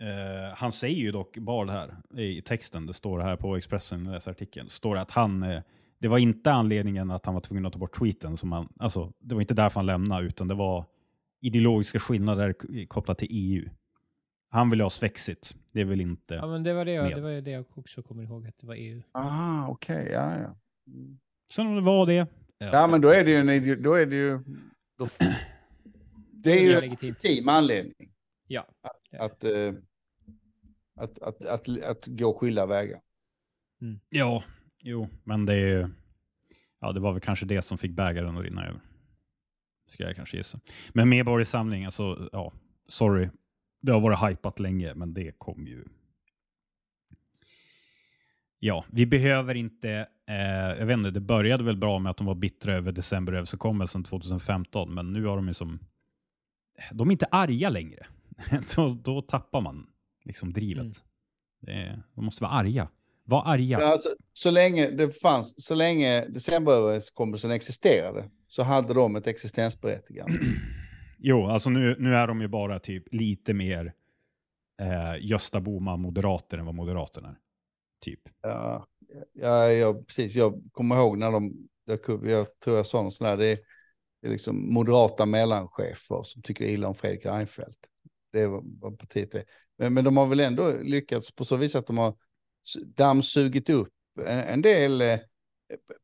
eh, 0.00 0.54
han 0.56 0.72
säger 0.72 0.96
ju 0.96 1.12
dock 1.12 1.38
bara 1.38 1.64
det 1.66 1.72
här 1.72 2.20
i 2.20 2.42
texten, 2.42 2.86
det 2.86 2.92
står 2.92 3.20
här 3.20 3.36
på 3.36 3.56
Expressen 3.56 4.06
i 4.06 4.16
artikeln, 4.16 4.68
står 4.68 4.94
det 4.94 5.00
att 5.00 5.10
han, 5.10 5.42
eh, 5.42 5.62
det 5.98 6.08
var 6.08 6.18
inte 6.18 6.52
anledningen 6.52 7.10
att 7.10 7.24
han 7.26 7.34
var 7.34 7.40
tvungen 7.40 7.66
att 7.66 7.72
ta 7.72 7.78
bort 7.78 7.98
tweeten, 7.98 8.36
som 8.36 8.52
han, 8.52 8.72
alltså, 8.78 9.12
det 9.18 9.34
var 9.34 9.42
inte 9.42 9.54
därför 9.54 9.80
han 9.80 9.86
lämnade, 9.86 10.26
utan 10.26 10.48
det 10.48 10.54
var 10.54 10.84
ideologiska 11.40 11.98
skillnader 11.98 12.54
kopplat 12.86 13.18
till 13.18 13.28
EU. 13.30 13.68
Han 14.54 14.70
vill 14.70 14.80
ha 14.80 14.90
svexit, 14.90 15.56
det 15.72 15.84
vill 15.84 16.00
inte... 16.00 16.34
Ja, 16.34 16.46
men 16.46 16.62
det 16.62 16.74
var 16.74 16.84
det, 16.84 16.92
jag, 16.92 17.04
Med. 17.04 17.16
det 17.16 17.20
var 17.20 17.30
det 17.30 17.50
jag 17.50 17.64
också 17.74 18.02
kommer 18.02 18.22
ihåg 18.22 18.46
att 18.46 18.58
det 18.58 18.66
var 18.66 18.74
EU. 18.74 19.02
Aha, 19.12 19.68
okej, 19.68 20.08
ja, 20.12 20.38
ja. 20.38 20.56
Sen 21.52 21.66
om 21.66 21.74
det 21.74 21.80
var 21.80 22.06
det... 22.06 22.26
Ja, 22.58 22.86
men 22.86 23.00
då 23.00 23.08
är 23.08 23.24
det 23.24 23.30
ju 23.30 23.36
en 23.36 23.82
då 23.82 23.94
är 23.94 24.06
det 24.06 24.16
ju... 24.16 24.38
Då, 24.98 25.08
det 26.32 26.50
är 26.52 26.54
Det 26.56 26.60
ju 26.60 26.72
är 26.72 26.82
en 26.82 26.90
legitim 26.90 27.48
anledning 27.48 28.12
Ja. 28.48 28.66
att, 29.18 29.44
eh, 29.44 29.72
att, 30.96 31.18
att, 31.18 31.44
att, 31.44 31.68
att 31.82 32.06
gå 32.06 32.34
skilda 32.34 32.66
vägar. 32.66 33.00
Ja, 34.08 34.44
jo, 34.82 35.08
men 35.24 35.46
det 35.46 35.54
är 35.54 35.66
ju... 35.66 35.88
Ja, 36.80 36.92
det 36.92 37.00
var 37.00 37.12
väl 37.12 37.20
kanske 37.20 37.46
det 37.46 37.62
som 37.62 37.78
fick 37.78 37.92
bägaren 37.92 38.36
att 38.36 38.44
rinna 38.44 38.66
över. 38.66 38.80
Ska 39.90 40.04
jag 40.04 40.16
kanske 40.16 40.36
gissa. 40.36 40.60
Men 40.92 41.08
Medborgarsamling, 41.08 41.84
alltså, 41.84 42.28
ja, 42.32 42.52
sorry. 42.88 43.28
Det 43.84 43.92
har 43.92 44.00
varit 44.00 44.30
hypat 44.30 44.60
länge, 44.60 44.94
men 44.94 45.14
det 45.14 45.38
kom 45.38 45.66
ju... 45.66 45.84
Ja, 48.58 48.84
vi 48.90 49.06
behöver 49.06 49.54
inte... 49.54 50.08
Eh, 50.28 50.78
jag 50.78 50.86
vet 50.86 50.98
inte, 50.98 51.10
det 51.10 51.20
började 51.20 51.64
väl 51.64 51.76
bra 51.76 51.98
med 51.98 52.10
att 52.10 52.16
de 52.16 52.26
var 52.26 52.34
bittra 52.34 52.74
över 52.74 52.92
decemberöverenskommelsen 52.92 54.04
2015, 54.04 54.94
men 54.94 55.12
nu 55.12 55.24
har 55.24 55.36
de 55.36 55.48
ju 55.48 55.54
som... 55.54 55.78
De 56.92 57.08
är 57.08 57.12
inte 57.12 57.26
arga 57.30 57.68
längre. 57.68 58.06
då, 58.76 58.88
då 58.88 59.22
tappar 59.22 59.60
man 59.60 59.86
liksom 60.24 60.52
drivet. 60.52 60.82
Mm. 60.82 60.92
Det 61.60 62.02
de 62.14 62.24
måste 62.24 62.42
vara 62.42 62.52
arga. 62.52 62.88
Var 63.24 63.42
arga. 63.46 63.78
Men 63.78 63.88
Alltså, 63.88 64.08
så 64.32 64.50
länge 64.50 64.90
det 64.90 65.20
fanns, 65.20 65.64
så 65.64 65.74
länge 65.74 66.26
decemberöverenskommelsen 66.26 67.50
existerade 67.50 68.30
så 68.48 68.62
hade 68.62 68.94
de 68.94 69.16
ett 69.16 69.26
existensberättigande. 69.26 70.38
Jo, 71.26 71.46
alltså 71.46 71.70
nu, 71.70 71.96
nu 71.98 72.14
är 72.14 72.26
de 72.26 72.40
ju 72.40 72.48
bara 72.48 72.78
typ 72.78 73.04
lite 73.14 73.54
mer 73.54 73.92
eh, 74.80 75.14
Gösta 75.20 75.60
Bohman 75.60 76.00
moderater 76.00 76.58
än 76.58 76.66
vad 76.66 76.74
Moderaterna 76.74 77.28
är. 77.28 77.36
Typ. 78.04 78.20
Ja, 78.42 78.86
ja, 79.32 79.72
ja, 79.72 79.94
precis. 79.94 80.34
Jag 80.34 80.62
kommer 80.72 80.96
ihåg 80.96 81.18
när 81.18 81.32
de, 81.32 81.68
jag, 81.84 81.98
jag 82.24 82.60
tror 82.60 82.76
jag 82.76 82.86
sa 82.86 83.02
något 83.02 83.14
sånt 83.14 83.28
där, 83.28 83.36
det 83.36 83.46
är, 83.46 83.58
det 84.22 84.28
är 84.28 84.32
liksom 84.32 84.74
moderata 84.74 85.26
mellanchefer 85.26 86.22
som 86.22 86.42
tycker 86.42 86.64
illa 86.64 86.88
om 86.88 86.94
Fredrik 86.94 87.26
Reinfeldt. 87.26 87.78
Det 88.32 88.40
är 88.40 88.46
vad, 88.80 88.98
partiet 88.98 89.34
är. 89.34 89.44
Men, 89.78 89.94
men 89.94 90.04
de 90.04 90.16
har 90.16 90.26
väl 90.26 90.40
ändå 90.40 90.72
lyckats 90.82 91.34
på 91.34 91.44
så 91.44 91.56
vis 91.56 91.76
att 91.76 91.86
de 91.86 91.98
har 91.98 92.14
dammsugit 92.86 93.70
upp 93.70 93.92
en, 94.20 94.38
en 94.38 94.62
del 94.62 95.00
eh, 95.00 95.18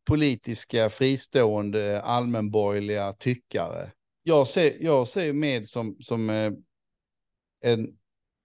politiska 0.09 0.91
fristående 0.91 2.03
allmänborgerliga 2.03 3.13
tyckare. 3.13 3.91
Jag 4.23 4.47
ser, 4.47 4.77
jag 4.81 5.09
ser 5.09 5.33
med 5.33 5.69
som, 5.69 5.97
som 6.01 6.31
eh, 6.31 6.53
en 7.61 7.97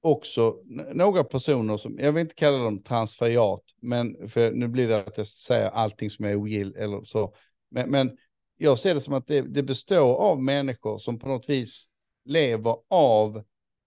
också 0.05 0.61
några 0.93 1.23
personer 1.23 1.77
som, 1.77 1.99
jag 1.99 2.11
vill 2.11 2.21
inte 2.21 2.35
kalla 2.35 2.57
dem 2.57 2.83
transferiat, 2.83 3.63
men 3.81 4.29
för 4.29 4.51
nu 4.51 4.67
blir 4.67 4.87
det 4.87 4.97
att 4.97 5.17
jag 5.17 5.27
säger 5.27 5.69
allting 5.69 6.09
som 6.09 6.25
är 6.25 6.35
ogill 6.35 6.75
eller 6.75 7.03
så. 7.03 7.33
Men, 7.71 7.91
men 7.91 8.17
jag 8.57 8.79
ser 8.79 8.93
det 8.93 9.01
som 9.01 9.13
att 9.13 9.27
det, 9.27 9.41
det 9.41 9.63
består 9.63 10.15
av 10.15 10.43
människor 10.43 10.97
som 10.97 11.19
på 11.19 11.27
något 11.27 11.49
vis 11.49 11.85
lever 12.25 12.75
av 12.89 13.43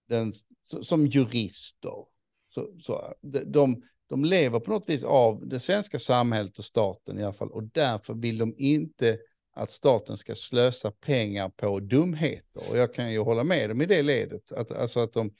den, 0.07 0.33
som 0.81 1.07
jurister. 1.07 2.05
Så, 2.49 2.67
så, 2.81 3.13
de, 3.21 3.39
de, 3.39 3.83
de 4.09 4.25
lever 4.25 4.59
på 4.59 4.71
något 4.71 4.89
vis 4.89 5.03
av 5.03 5.47
det 5.47 5.59
svenska 5.59 5.99
samhället 5.99 6.59
och 6.59 6.65
staten 6.65 7.19
i 7.19 7.23
alla 7.23 7.33
fall 7.33 7.51
och 7.51 7.63
därför 7.63 8.13
vill 8.13 8.37
de 8.37 8.55
inte 8.57 9.19
att 9.59 9.69
staten 9.69 10.17
ska 10.17 10.35
slösa 10.35 10.91
pengar 10.91 11.49
på 11.49 11.79
dumheter. 11.79 12.69
Och 12.69 12.77
jag 12.77 12.93
kan 12.93 13.11
ju 13.11 13.19
hålla 13.19 13.43
med 13.43 13.69
dem 13.69 13.81
i 13.81 13.85
det 13.85 14.01
ledet. 14.01 14.51
Att, 14.51 14.71
alltså 14.71 14.99
att 14.99 15.13
de, 15.13 15.31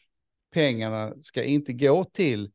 pengarna 0.54 1.14
ska 1.22 1.44
inte 1.44 1.74
gå 1.74 2.04
till 2.04 2.52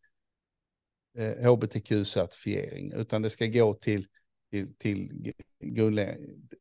eh, 1.19 1.51
hbtq-certifiering, 1.51 2.95
utan 2.95 3.23
det 3.23 3.31
ska 3.31 3.47
gå 3.47 3.75
till, 3.75 4.07
till, 4.51 4.75
till 4.79 5.33
grundläggande. 5.61 6.57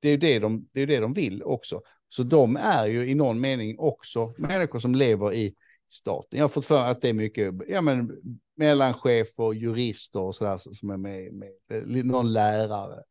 Det 0.00 0.08
är 0.08 0.12
ju 0.12 0.18
det 0.18 0.38
de, 0.38 0.68
det 0.72 0.80
är 0.80 0.86
det 0.86 1.00
de 1.00 1.14
vill 1.14 1.42
också. 1.42 1.82
Så 2.08 2.22
de 2.22 2.56
är 2.56 2.86
ju 2.86 3.08
i 3.08 3.14
någon 3.14 3.40
mening 3.40 3.78
också 3.78 4.34
människor 4.38 4.78
som 4.78 4.94
lever 4.94 5.32
i 5.34 5.54
staten. 5.88 6.38
Jag 6.38 6.44
har 6.44 6.48
fått 6.48 6.66
för 6.66 6.84
att 6.84 7.00
det 7.00 7.08
är 7.08 7.12
mycket 7.14 7.54
ja, 7.68 7.80
men, 7.80 8.16
mellanchefer, 8.56 9.52
jurister 9.52 10.20
och 10.20 10.34
sådär 10.34 10.58
som 10.58 10.90
är 10.90 10.96
med, 10.96 11.32
med 11.32 12.06
någon 12.06 12.32
lärare. 12.32 13.02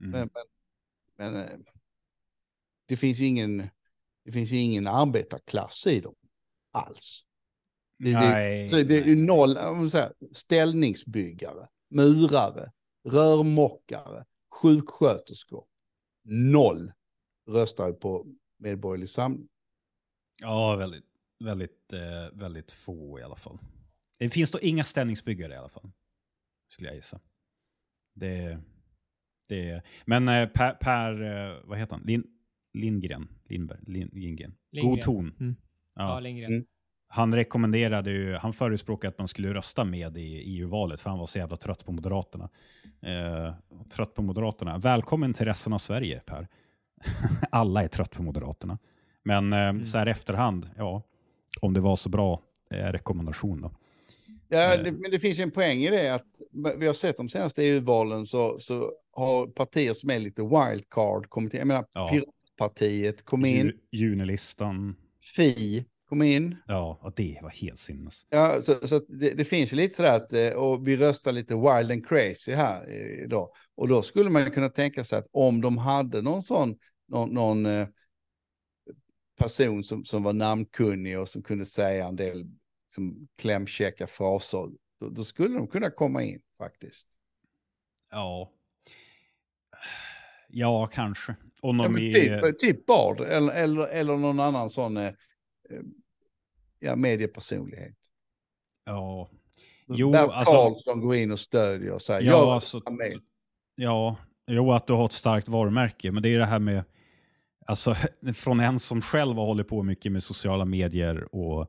Mm. 0.00 0.10
Men, 0.10 0.20
men, 0.20 0.42
men 1.16 1.36
eh, 1.36 1.58
det 2.86 2.96
finns 2.96 3.18
ju 3.18 3.24
ingen, 3.24 3.68
det 4.24 4.32
finns 4.32 4.50
ju 4.50 4.56
ingen 4.56 4.86
arbetarklass 4.86 5.86
i 5.86 6.00
dem 6.00 6.14
alls. 6.72 7.24
Det, 7.98 8.12
det, 8.12 8.20
nej, 8.20 8.70
så 8.70 8.76
det 8.76 8.98
är 8.98 9.04
ju 9.04 9.16
noll 9.16 9.90
säger, 9.90 10.12
ställningsbyggare, 10.32 11.68
murare, 11.90 12.72
rörmokare, 13.08 14.24
sjuksköterskor. 14.50 15.64
Noll 16.24 16.92
röstar 17.48 17.92
på 17.92 18.26
Medborgerlig 18.58 19.08
Samling. 19.08 19.48
Ja, 20.42 20.76
väldigt, 20.76 21.04
väldigt, 21.44 21.92
eh, 21.92 22.30
väldigt 22.32 22.72
få 22.72 23.18
i 23.18 23.22
alla 23.22 23.36
fall. 23.36 23.58
Det 24.18 24.30
finns 24.30 24.50
då 24.50 24.60
inga 24.60 24.84
ställningsbyggare 24.84 25.54
i 25.54 25.56
alla 25.56 25.68
fall. 25.68 25.92
Skulle 26.68 26.88
jag 26.88 26.96
gissa. 26.96 27.20
Det, 28.14 28.60
det, 29.48 29.82
men 30.04 30.28
eh, 30.28 30.46
Per, 30.48 30.72
per 30.72 31.22
eh, 31.22 31.56
vad 31.64 31.78
heter 31.78 31.96
han? 31.96 32.04
Lin, 32.06 32.24
Lindgren? 32.74 33.28
Lindberg? 33.48 33.78
Lin, 33.86 34.10
Lindgren. 34.12 34.54
God 34.82 35.02
ton. 35.02 35.34
Mm. 35.40 35.56
Ja, 35.94 36.02
Ja. 36.14 36.20
Lindgren. 36.20 36.52
Mm. 36.52 36.64
Han 37.08 37.34
rekommenderade 37.34 38.10
ju, 38.10 38.34
han 38.34 38.52
förespråkade 38.52 39.08
att 39.08 39.18
man 39.18 39.28
skulle 39.28 39.54
rösta 39.54 39.84
med 39.84 40.16
i 40.16 40.36
EU-valet 40.36 41.00
för 41.00 41.10
han 41.10 41.18
var 41.18 41.26
så 41.26 41.38
jävla 41.38 41.56
trött 41.56 41.84
på 41.84 41.92
Moderaterna. 41.92 42.48
Eh, 43.02 43.54
trött 43.90 44.14
på 44.14 44.22
Moderaterna. 44.22 44.78
Välkommen 44.78 45.32
till 45.32 45.46
resten 45.46 45.72
av 45.72 45.78
Sverige 45.78 46.20
Per. 46.26 46.48
Alla 47.50 47.82
är 47.82 47.88
trött 47.88 48.10
på 48.10 48.22
Moderaterna. 48.22 48.78
Men 49.22 49.52
eh, 49.52 49.82
så 49.82 49.98
här 49.98 50.06
efterhand, 50.06 50.70
ja, 50.76 51.02
om 51.60 51.74
det 51.74 51.80
var 51.80 51.96
så 51.96 52.08
bra 52.08 52.40
eh, 52.70 52.76
rekommendation 52.76 53.60
då. 53.60 53.70
Ja, 54.48 54.76
det, 54.76 54.92
men 54.92 55.10
det 55.10 55.20
finns 55.20 55.38
ju 55.38 55.42
en 55.42 55.50
poäng 55.50 55.78
i 55.78 55.90
det 55.90 56.14
att 56.14 56.26
vi 56.78 56.86
har 56.86 56.94
sett 56.94 57.16
de 57.16 57.28
senaste 57.28 57.62
EU-valen 57.62 58.26
så, 58.26 58.58
så 58.58 58.92
har 59.12 59.46
partier 59.46 59.94
som 59.94 60.10
är 60.10 60.18
lite 60.18 60.42
wildcard 60.42 61.28
kommit 61.28 61.54
in. 61.54 61.58
Jag 61.58 61.66
menar, 61.66 61.86
Ja. 61.92 62.08
Piratpartiet 62.10 63.24
kom 63.24 63.44
in, 63.44 63.66
Ju, 63.66 63.72
Junilistan, 63.90 64.96
Fi 65.36 65.84
kom 66.08 66.22
in. 66.22 66.56
ja, 66.66 66.98
och 67.02 67.12
det 67.16 67.38
var 67.42 67.50
helt 67.50 67.78
sinnes. 67.78 68.26
Ja, 68.30 68.62
så, 68.62 68.86
så 68.88 68.98
det, 69.08 69.30
det 69.30 69.44
finns 69.44 69.72
ju 69.72 69.76
lite 69.76 69.94
sådär 69.94 70.16
att 70.16 70.32
eh, 70.32 70.48
och 70.50 70.88
vi 70.88 70.96
röstar 70.96 71.32
lite 71.32 71.54
wild 71.54 71.90
and 71.92 72.06
crazy 72.08 72.52
här 72.52 72.88
eh, 72.88 73.24
idag. 73.24 73.48
Och 73.74 73.88
då 73.88 74.02
skulle 74.02 74.30
man 74.30 74.50
kunna 74.50 74.68
tänka 74.68 75.04
sig 75.04 75.18
att 75.18 75.26
om 75.32 75.60
de 75.60 75.78
hade 75.78 76.22
någon 76.22 76.42
sån, 76.42 76.76
någon, 77.08 77.30
någon 77.34 77.66
eh, 77.66 77.88
person 79.38 79.84
som, 79.84 80.04
som 80.04 80.22
var 80.22 80.32
namnkunnig 80.32 81.18
och 81.18 81.28
som 81.28 81.42
kunde 81.42 81.66
säga 81.66 82.06
en 82.06 82.16
del 82.16 82.46
som 82.96 83.28
klämkäcka 83.38 84.06
fraser, 84.06 84.70
då, 85.00 85.08
då 85.08 85.24
skulle 85.24 85.54
de 85.54 85.68
kunna 85.68 85.90
komma 85.90 86.22
in 86.22 86.40
faktiskt. 86.58 87.08
Ja. 88.10 88.52
Ja, 90.48 90.86
kanske. 90.86 91.32
Och 91.62 91.68
Ja, 91.68 91.72
någon 91.72 91.92
men 91.92 92.02
i, 92.02 92.14
typ, 92.14 92.58
typ 92.58 92.86
Bard 92.86 93.20
eller, 93.20 93.52
eller, 93.52 93.86
eller 93.86 94.16
någon 94.16 94.40
annan 94.40 94.70
sån 94.70 94.96
eh, 94.96 95.04
eh, 95.06 95.12
ja, 96.78 96.96
mediepersonlighet. 96.96 97.96
ja. 98.84 99.28
Jo, 99.88 100.12
Där 100.12 100.28
alltså- 100.28 100.52
Karlsson 100.52 101.00
går 101.00 101.14
in 101.14 101.32
och 101.32 101.40
stödjer 101.40 101.92
och 101.92 102.02
säger, 102.02 102.20
Ja, 102.30 102.38
jag 102.38 102.48
alltså, 102.48 102.82
är 102.86 102.90
med. 102.90 103.20
Ja, 103.74 104.16
jo 104.46 104.72
att 104.72 104.86
du 104.86 104.92
har 104.92 105.06
ett 105.06 105.12
starkt 105.12 105.48
varumärke, 105.48 106.12
men 106.12 106.22
det 106.22 106.28
är 106.28 106.38
det 106.38 106.44
här 106.46 106.58
med 106.58 106.84
Alltså 107.68 107.94
från 108.34 108.60
en 108.60 108.78
som 108.78 109.00
själv 109.02 109.36
har 109.36 109.46
hållit 109.46 109.68
på 109.68 109.82
mycket 109.82 110.12
med 110.12 110.22
sociala 110.22 110.64
medier 110.64 111.34
och 111.34 111.60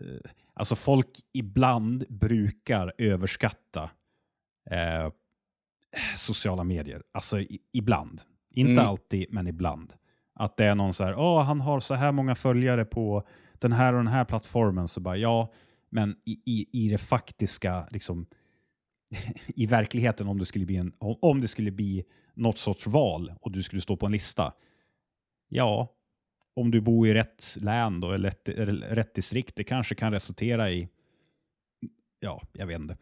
eh, 0.00 0.30
alltså 0.56 0.74
folk 0.74 1.08
ibland 1.32 2.04
brukar 2.08 2.92
överskatta 2.98 3.90
eh, 4.70 5.10
sociala 6.16 6.64
medier. 6.64 7.02
Alltså 7.12 7.40
i, 7.40 7.58
ibland. 7.72 8.22
Inte 8.54 8.72
Mm. 8.72 8.86
alltid, 8.86 9.26
men 9.30 9.46
ibland. 9.46 9.94
Att 10.34 10.56
det 10.56 10.64
är 10.64 10.74
någon 10.74 10.92
så 10.94 11.04
här, 11.04 11.14
åh 11.18 11.42
han 11.42 11.60
har 11.60 11.80
så 11.80 11.94
här 11.94 12.12
många 12.12 12.34
följare 12.34 12.84
på 12.84 13.26
den 13.58 13.72
här 13.72 13.92
och 13.92 13.98
den 13.98 14.12
här 14.12 14.24
plattformen. 14.24 14.88
Så 14.88 15.00
bara, 15.00 15.16
ja, 15.16 15.52
men 15.90 16.16
i, 16.24 16.32
i, 16.44 16.66
i 16.72 16.88
det 16.88 16.98
faktiska, 16.98 17.86
liksom, 17.90 18.26
i 19.46 19.66
verkligheten 19.66 20.28
om 20.28 20.38
det, 20.38 20.44
skulle 20.44 20.66
bli 20.66 20.76
en, 20.76 20.92
om 20.98 21.40
det 21.40 21.48
skulle 21.48 21.70
bli 21.70 22.04
något 22.34 22.58
sorts 22.58 22.86
val 22.86 23.32
och 23.40 23.52
du 23.52 23.62
skulle 23.62 23.82
stå 23.82 23.96
på 23.96 24.06
en 24.06 24.12
lista. 24.12 24.52
Ja, 25.48 25.88
om 26.56 26.70
du 26.70 26.80
bor 26.80 27.08
i 27.08 27.14
rätt 27.14 27.56
län 27.60 28.00
då, 28.00 28.12
eller 28.12 28.30
rätt, 28.30 28.48
rätt 28.96 29.14
distrikt, 29.14 29.56
det 29.56 29.64
kanske 29.64 29.94
kan 29.94 30.12
resultera 30.12 30.70
i, 30.70 30.88
ja, 32.20 32.42
jag 32.52 32.66
vet 32.66 32.80
inte. 32.80 32.96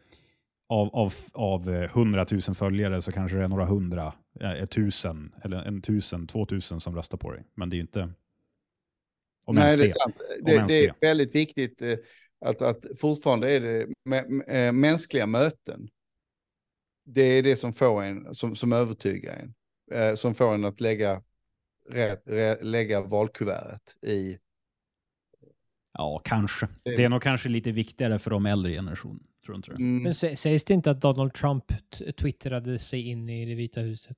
Av, 0.69 0.95
av, 0.95 1.13
av 1.33 1.69
eh, 1.69 1.83
100 1.83 2.25
000 2.31 2.41
följare 2.41 3.01
så 3.01 3.11
kanske 3.11 3.37
det 3.37 3.43
är 3.43 3.47
några 3.47 3.65
hundra, 3.65 4.13
eh, 4.39 4.65
tusen, 4.65 5.31
eller 5.43 5.57
en 5.63 5.81
tusen, 5.81 6.27
två 6.27 6.45
tusen 6.45 6.79
som 6.79 6.95
röstar 6.95 7.17
på 7.17 7.31
dig. 7.31 7.43
Men 7.53 7.69
det 7.69 7.73
är 7.73 7.77
ju 7.77 7.81
inte... 7.81 8.09
Om 9.45 9.55
Nej, 9.55 9.63
ens 9.63 9.77
det 9.77 9.83
är 9.83 9.87
det. 9.87 9.93
sant. 9.93 10.15
Det, 10.41 10.51
ens 10.51 10.71
det 10.71 10.79
är 10.79 10.87
det. 10.87 11.07
väldigt 11.07 11.35
viktigt 11.35 11.81
eh, 11.81 11.95
att, 12.45 12.61
att 12.61 12.85
fortfarande 12.99 13.51
är 13.51 13.59
det 13.59 13.87
mä- 14.09 14.71
mänskliga 14.71 15.25
möten. 15.27 15.89
Det 17.05 17.21
är 17.21 17.43
det 17.43 17.55
som 17.55 17.73
får 17.73 18.03
en, 18.03 18.35
som, 18.35 18.55
som 18.55 18.73
övertygar 18.73 19.33
en. 19.33 19.53
Eh, 19.91 20.15
som 20.15 20.35
får 20.35 20.53
en 20.53 20.65
att 20.65 20.81
lägga, 20.81 21.21
lägga 22.61 23.01
valkuvertet 23.01 23.95
i... 24.03 24.37
Ja, 25.93 26.21
kanske. 26.25 26.67
Det- 26.83 27.03
är 27.03 27.09
nog 27.09 27.21
kanske 27.21 27.49
lite 27.49 27.71
viktigare 27.71 28.19
för 28.19 28.31
de 28.31 28.45
äldre 28.45 28.71
generationen. 28.71 29.23
Tror 29.45 29.55
inte 29.57 29.71
det? 29.71 29.75
Mm. 29.75 30.03
Men 30.03 30.11
sä- 30.11 30.35
sägs 30.35 30.63
det 30.63 30.73
inte 30.73 30.91
att 30.91 31.01
Donald 31.01 31.33
Trump 31.33 31.63
twittrade 32.17 32.79
sig 32.79 33.01
in 33.09 33.29
i 33.29 33.45
det 33.45 33.55
vita 33.55 33.81
huset? 33.81 34.17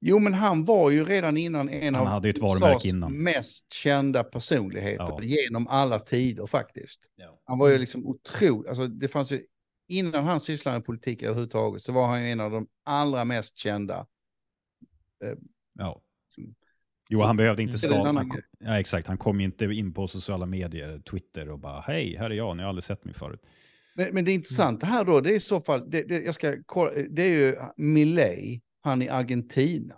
Jo, 0.00 0.18
men 0.18 0.34
han 0.34 0.64
var 0.64 0.90
ju 0.90 1.04
redan 1.04 1.36
innan 1.36 1.68
en 1.68 1.94
Han 1.94 2.06
av 2.06 2.12
hade 2.12 2.28
ju 2.28 2.30
ett 2.30 2.38
varumärke 2.38 2.74
USAs 2.76 2.84
innan. 2.86 3.12
mest 3.22 3.72
kända 3.72 4.24
personligheter 4.24 5.04
Ja. 5.04 5.22
genom 5.22 5.68
alla 5.68 5.98
tider 5.98 6.46
faktiskt. 6.46 7.10
Ja. 7.16 7.40
Han 7.44 7.58
var 7.58 7.68
ju 7.68 7.78
liksom 7.78 8.06
otrolig, 8.06 8.68
alltså 8.68 8.86
det 8.86 9.08
fanns 9.08 9.32
ju, 9.32 9.46
innan 9.88 10.24
han 10.24 10.40
sysslade 10.40 10.78
med 10.78 10.84
politik 10.84 11.22
överhuvudtaget 11.22 11.82
så 11.82 11.92
var 11.92 12.06
han 12.06 12.22
ju 12.24 12.30
en 12.30 12.40
av 12.40 12.50
de 12.50 12.68
allra 12.84 13.24
mest 13.24 13.56
kända. 13.58 14.06
Ja. 15.78 16.02
Jo, 17.10 17.20
han 17.20 17.36
behövde 17.36 17.62
inte 17.62 17.78
skapa... 17.78 18.26
ja, 18.58 18.80
exakt. 18.80 19.06
Han 19.06 19.18
kom 19.18 19.40
ju 19.40 19.46
inte 19.46 19.64
in 19.64 19.94
på 19.94 20.08
sociala 20.08 20.46
medier, 20.46 20.98
Twitter 20.98 21.50
och 21.50 21.58
bara 21.58 21.80
hej, 21.80 22.16
här 22.18 22.30
är 22.30 22.34
jag, 22.34 22.56
ni 22.56 22.62
har 22.62 22.68
aldrig 22.68 22.84
sett 22.84 23.04
mig 23.04 23.14
förut. 23.14 23.40
Men, 23.94 24.14
men 24.14 24.24
det 24.24 24.32
intressanta 24.32 24.86
här 24.86 25.04
då, 25.04 25.20
det 25.20 25.30
är 25.30 25.36
i 25.36 25.40
så 25.40 25.60
fall, 25.60 25.90
det, 25.90 26.02
det, 26.02 26.24
jag 26.24 26.34
ska, 26.34 26.56
det 27.10 27.22
är 27.22 27.28
ju 27.28 27.56
Milei, 27.76 28.60
han 28.80 29.02
i 29.02 29.08
Argentina. 29.08 29.94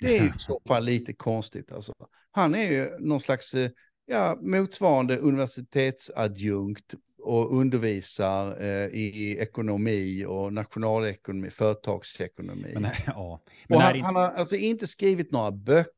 Det 0.00 0.18
är 0.18 0.22
ju 0.22 0.28
i 0.36 0.38
så 0.38 0.60
fall 0.68 0.84
lite 0.84 1.12
konstigt 1.12 1.72
alltså. 1.72 1.92
Han 2.30 2.54
är 2.54 2.72
ju 2.72 2.98
någon 2.98 3.20
slags, 3.20 3.54
eh, 3.54 3.70
ja, 4.06 4.38
motsvarande 4.42 5.16
universitetsadjunkt 5.16 6.94
och 7.18 7.56
undervisar 7.56 8.62
eh, 8.62 8.86
i 8.86 9.36
ekonomi 9.40 10.24
och 10.28 10.52
nationalekonomi, 10.52 11.50
företagsekonomi. 11.50 12.72
Men, 12.74 12.90
ja. 13.06 13.42
Men 13.68 13.76
och 13.76 13.82
han, 13.82 13.94
inte- 13.96 14.06
han 14.06 14.16
har 14.16 14.30
alltså 14.30 14.56
inte 14.56 14.86
skrivit 14.86 15.32
några 15.32 15.50
böcker, 15.50 15.92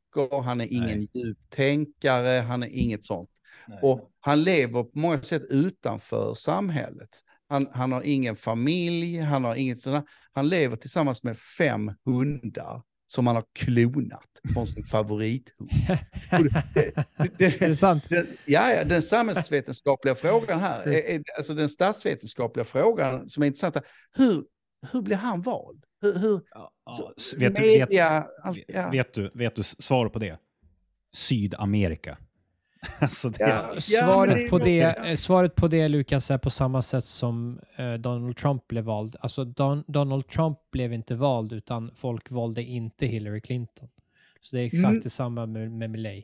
han 0.45 0.61
är 0.61 0.73
ingen 0.73 0.99
Nej. 0.99 1.09
djuptänkare, 1.15 2.41
han 2.41 2.63
är 2.63 2.69
inget 2.69 3.05
sånt. 3.05 3.31
Nej. 3.69 3.79
Och 3.83 4.11
han 4.21 4.43
lever 4.43 4.83
på 4.83 4.99
många 4.99 5.23
sätt 5.23 5.43
utanför 5.51 6.35
samhället. 6.35 7.09
Han, 7.49 7.69
han 7.73 7.93
har 7.93 8.03
ingen 8.03 8.37
familj, 8.37 9.19
han 9.19 9.45
har 9.45 9.55
inget 9.55 9.81
sådant. 9.81 10.07
Han 10.33 10.49
lever 10.49 10.77
tillsammans 10.77 11.23
med 11.23 11.39
fem 11.39 11.93
hundar 12.05 12.83
som 13.07 13.27
han 13.27 13.37
har 13.37 13.45
klonat 13.55 14.29
från 14.55 14.67
sin 14.67 14.85
favorithund. 14.85 15.71
Det- 16.31 16.95
det- 17.39 17.45
Är 17.63 17.69
det 17.69 17.77
sant? 17.77 18.05
den, 18.09 18.27
ja, 18.47 18.71
ja, 18.73 18.85
den 18.85 19.03
samhällsvetenskapliga 19.03 20.15
frågan 20.15 20.61
här, 20.61 20.83
är, 20.89 21.11
är, 21.15 21.23
alltså 21.37 21.55
den 21.55 21.69
statsvetenskapliga 21.69 22.65
frågan 22.65 23.29
som 23.29 23.43
är 23.43 23.47
intressant, 23.47 23.77
hur, 24.13 24.45
hur 24.93 25.03
blir 25.03 25.17
han 25.17 25.43
vald? 25.43 25.85
Hur, 26.05 26.19
hur, 26.19 26.41
Ja, 26.55 26.73
så- 27.17 27.37
vet, 27.39 27.57
du, 27.57 27.63
vet, 27.63 27.79
media, 27.89 28.27
allt- 28.43 28.59
ja. 28.69 28.91
vet, 28.91 29.15
du, 29.15 29.31
vet 29.35 29.57
du 29.57 29.63
svar 29.63 30.09
på 30.09 30.19
det? 30.19 30.39
Sydamerika. 31.13 32.19
alltså 33.01 33.29
det, 33.29 33.37
Ja. 33.41 33.81
Svaret, 33.81 34.51
på 34.51 34.59
det, 34.59 35.17
svaret 35.21 35.55
på 35.55 35.69
det, 35.69 35.89
Lukas, 35.89 36.31
är 36.31 36.39
på 36.39 36.51
samma 36.51 36.83
sätt 36.83 37.05
som 37.05 37.61
eh, 37.77 37.95
Donald 37.95 38.37
Trump 38.37 38.69
blev 38.69 38.85
vald. 38.85 39.17
Alltså 39.21 39.45
Don, 39.45 39.85
Donald 39.87 40.29
Trump 40.29 40.59
blev 40.73 40.93
inte 40.93 41.15
vald, 41.15 41.53
utan 41.53 41.91
folk 41.95 42.31
valde 42.31 42.63
inte 42.63 43.07
Hillary 43.07 43.41
Clinton. 43.41 43.89
Så 44.41 44.57
det 44.57 44.63
är 44.63 44.67
exakt 44.67 44.85
Mm. 44.85 45.01
detsamma 45.01 45.47
med, 45.47 45.73
med 45.73 45.91
Milley. 45.91 46.23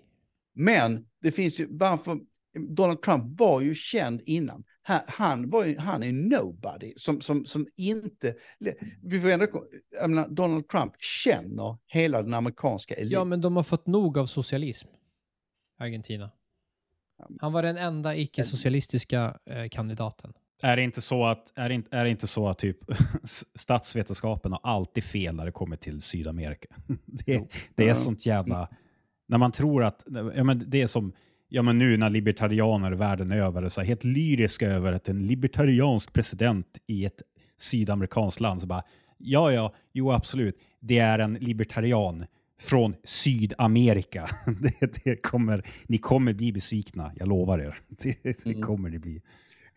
Men 0.55 1.07
det 1.23 1.33
finns 1.33 1.61
ju, 1.61 1.67
varför, 1.71 2.19
Donald 2.59 3.03
Trump 3.03 3.41
var 3.41 3.61
ju 3.61 3.75
känd 3.75 4.23
innan. 4.27 4.65
Han, 5.07 5.51
var 5.51 5.65
ju, 5.65 5.79
han 5.79 6.03
är 6.03 6.13
nobody 6.13 6.93
som, 6.97 7.21
som, 7.21 7.47
som 7.47 7.67
inte, 7.77 8.35
vi 9.03 9.21
får 9.21 9.29
ändå, 9.29 9.47
jag 10.01 10.11
menar, 10.11 10.29
Donald 10.29 10.69
Trump 10.69 10.93
känner 10.99 11.77
hela 11.87 12.23
den 12.23 12.35
amerikanska 12.35 12.95
eliten. 12.95 13.13
Ja, 13.19 13.25
men 13.25 13.41
de 13.41 13.57
har 13.57 13.63
fått 13.63 13.87
nog 13.87 14.19
av 14.19 14.27
socialism. 14.27 14.89
Argentina. 15.79 16.31
Han 17.41 17.53
var 17.53 17.63
den 17.63 17.77
enda 17.77 18.17
icke-socialistiska 18.17 19.39
eh, 19.47 19.69
kandidaten. 19.69 20.33
är 20.63 20.77
det 20.77 20.83
inte 20.83 21.01
så 21.01 21.25
att, 21.25 21.53
är 21.55 21.69
det 21.69 21.75
inte, 21.75 21.97
är 21.97 22.05
det 22.05 22.11
inte 22.11 22.27
så 22.27 22.49
att 22.49 22.59
typ 22.59 22.79
statsvetenskapen 23.55 24.53
har 24.53 24.61
alltid 24.63 25.05
fel 25.05 25.35
när 25.35 25.45
det 25.45 25.53
kommer 25.53 25.77
till 25.77 26.01
Sydamerika? 26.01 26.69
Det, 27.07 27.53
det 27.75 27.89
är 27.89 27.95
sånt 27.95 28.27
jävla... 28.27 28.69
När 29.27 29.39
man 29.39 29.53
tror 29.53 29.85
att... 29.85 30.07
Ja, 30.35 30.45
men 30.45 30.65
det 30.67 30.83
är 30.83 30.87
som 30.87 31.13
ja, 31.51 31.63
men 31.63 31.79
nu 31.79 31.97
när 31.97 32.11
libertarianer 32.11 32.93
världen 32.93 33.33
över 33.33 33.63
är 33.63 33.69
så 33.69 33.81
här, 33.81 33.89
helt 33.89 34.05
lyriska 34.05 34.67
över 34.71 34.93
att 34.93 35.09
en 35.09 35.23
libertariansk 35.27 36.13
president 36.13 36.67
i 36.87 37.05
ett 37.05 37.23
sydamerikanskt 37.59 38.41
land 38.41 38.61
så 38.61 38.67
bara 38.67 38.83
ja, 39.19 39.53
ja, 39.53 39.75
jo 39.93 40.11
absolut, 40.13 40.57
det 40.81 40.99
är 40.99 41.19
en 41.19 41.35
libertarian 41.35 42.27
från 42.61 42.95
Sydamerika. 43.05 44.27
Det, 44.81 45.05
det 45.05 45.17
kommer, 45.17 45.71
ni 45.89 45.99
kommer 45.99 46.33
bli 46.33 46.53
besvikna, 46.53 47.13
jag 47.17 47.29
lovar 47.29 47.59
er. 47.59 47.81
Det, 47.89 48.19
det 48.23 48.47
Mm. 48.47 48.63
kommer 48.63 48.91
ni 48.91 48.99
bli. 48.99 49.23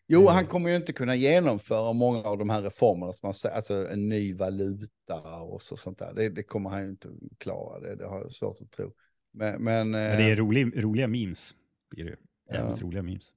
Jo, 0.07 0.21
Eh. 0.23 0.33
han 0.33 0.47
kommer 0.47 0.69
ju 0.69 0.75
inte 0.75 0.93
kunna 0.93 1.15
genomföra 1.15 1.93
många 1.93 2.19
av 2.23 2.37
de 2.37 2.49
här 2.49 2.61
reformerna 2.61 3.13
som 3.13 3.27
man 3.27 3.33
säger, 3.33 3.55
alltså 3.55 3.87
en 3.91 4.09
ny 4.09 4.33
valuta 4.33 5.41
och 5.41 5.63
så, 5.63 5.77
sånt 5.77 5.99
där. 5.99 6.13
Det, 6.15 6.29
det 6.29 6.43
kommer 6.43 6.69
han 6.69 6.83
ju 6.83 6.89
inte 6.89 7.07
klara, 7.37 7.79
det, 7.79 7.95
det 7.95 8.05
har 8.07 8.21
jag 8.21 8.31
svårt 8.31 8.61
att 8.61 8.71
tro. 8.71 8.91
Men, 9.33 9.63
men, 9.63 9.91
Men 9.91 10.17
det 10.17 10.23
eh, 10.23 10.31
är 10.31 10.35
rolig, 10.35 10.83
roliga 10.83 11.07
memes. 11.07 11.55
Blir 11.95 12.05
det. 12.05 12.17
Jävligt 12.55 12.77
Ja. 12.81 12.87
roliga 12.87 13.03
memes. 13.03 13.33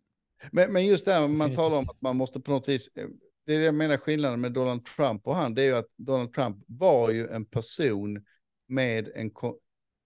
Men, 0.53 0.73
men 0.73 0.87
just 0.87 1.05
det 1.05 1.13
här, 1.13 1.29
man 1.29 1.55
talar 1.55 1.79
om 1.79 1.89
att 1.89 2.01
man 2.01 2.17
måste 2.17 2.41
på 2.41 2.51
något 2.51 2.69
vis, 2.69 2.89
eh, 2.95 3.09
det 3.47 3.55
är 3.55 3.59
det 3.59 3.65
jag 3.65 3.75
menar 3.75 3.97
skillnaden 3.97 4.41
med 4.41 4.53
Donald 4.53 4.85
Trump 4.85 5.27
och 5.27 5.35
han, 5.37 5.55
det 5.55 5.63
är 5.63 5.67
ju 5.67 5.77
att 5.77 5.89
Donald 5.97 6.33
Trump 6.33 6.65
var 6.67 7.11
ju 7.11 7.29
en 7.29 7.45
person 7.45 8.25
med 8.69 9.09
en, 9.15 9.31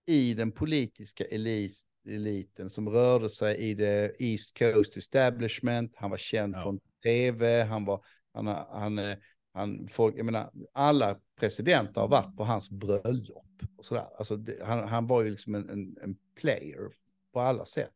i 0.07 0.35
den 0.35 0.53
politiska 0.53 1.25
elit, 1.25 1.73
eliten 2.09 2.71
som 2.71 2.89
rörde 2.89 3.29
sig 3.29 3.57
i 3.57 3.75
det 3.75 4.17
East 4.19 4.59
Coast 4.59 4.97
establishment, 4.97 5.93
han 5.97 6.11
var 6.11 6.19
känd 6.19 6.55
Ja. 6.55 6.63
från 6.63 6.81
tv, 7.03 7.63
han 7.63 7.85
var, 7.85 8.05
han, 8.35 8.47
han, 8.47 8.99
eh, 8.99 9.17
han, 9.53 9.89
folk, 9.89 10.15
jag 10.19 10.25
menar, 10.27 10.51
alla 10.73 11.21
presidenter 11.41 12.01
har 12.01 12.09
varit 12.09 12.37
på 12.37 12.45
hans 12.45 12.71
bröllop 12.71 13.47
och 13.77 13.85
sådär. 13.87 14.09
Alltså 14.19 14.37
det, 14.37 14.59
han, 14.65 14.89
han 14.89 15.07
var 15.07 15.23
ju 15.23 15.31
liksom 15.31 15.55
en, 15.55 15.71
en, 15.71 15.97
en 16.03 16.17
player 16.41 16.93
på 17.33 17.41
alla 17.41 17.65
sätt. 17.65 17.91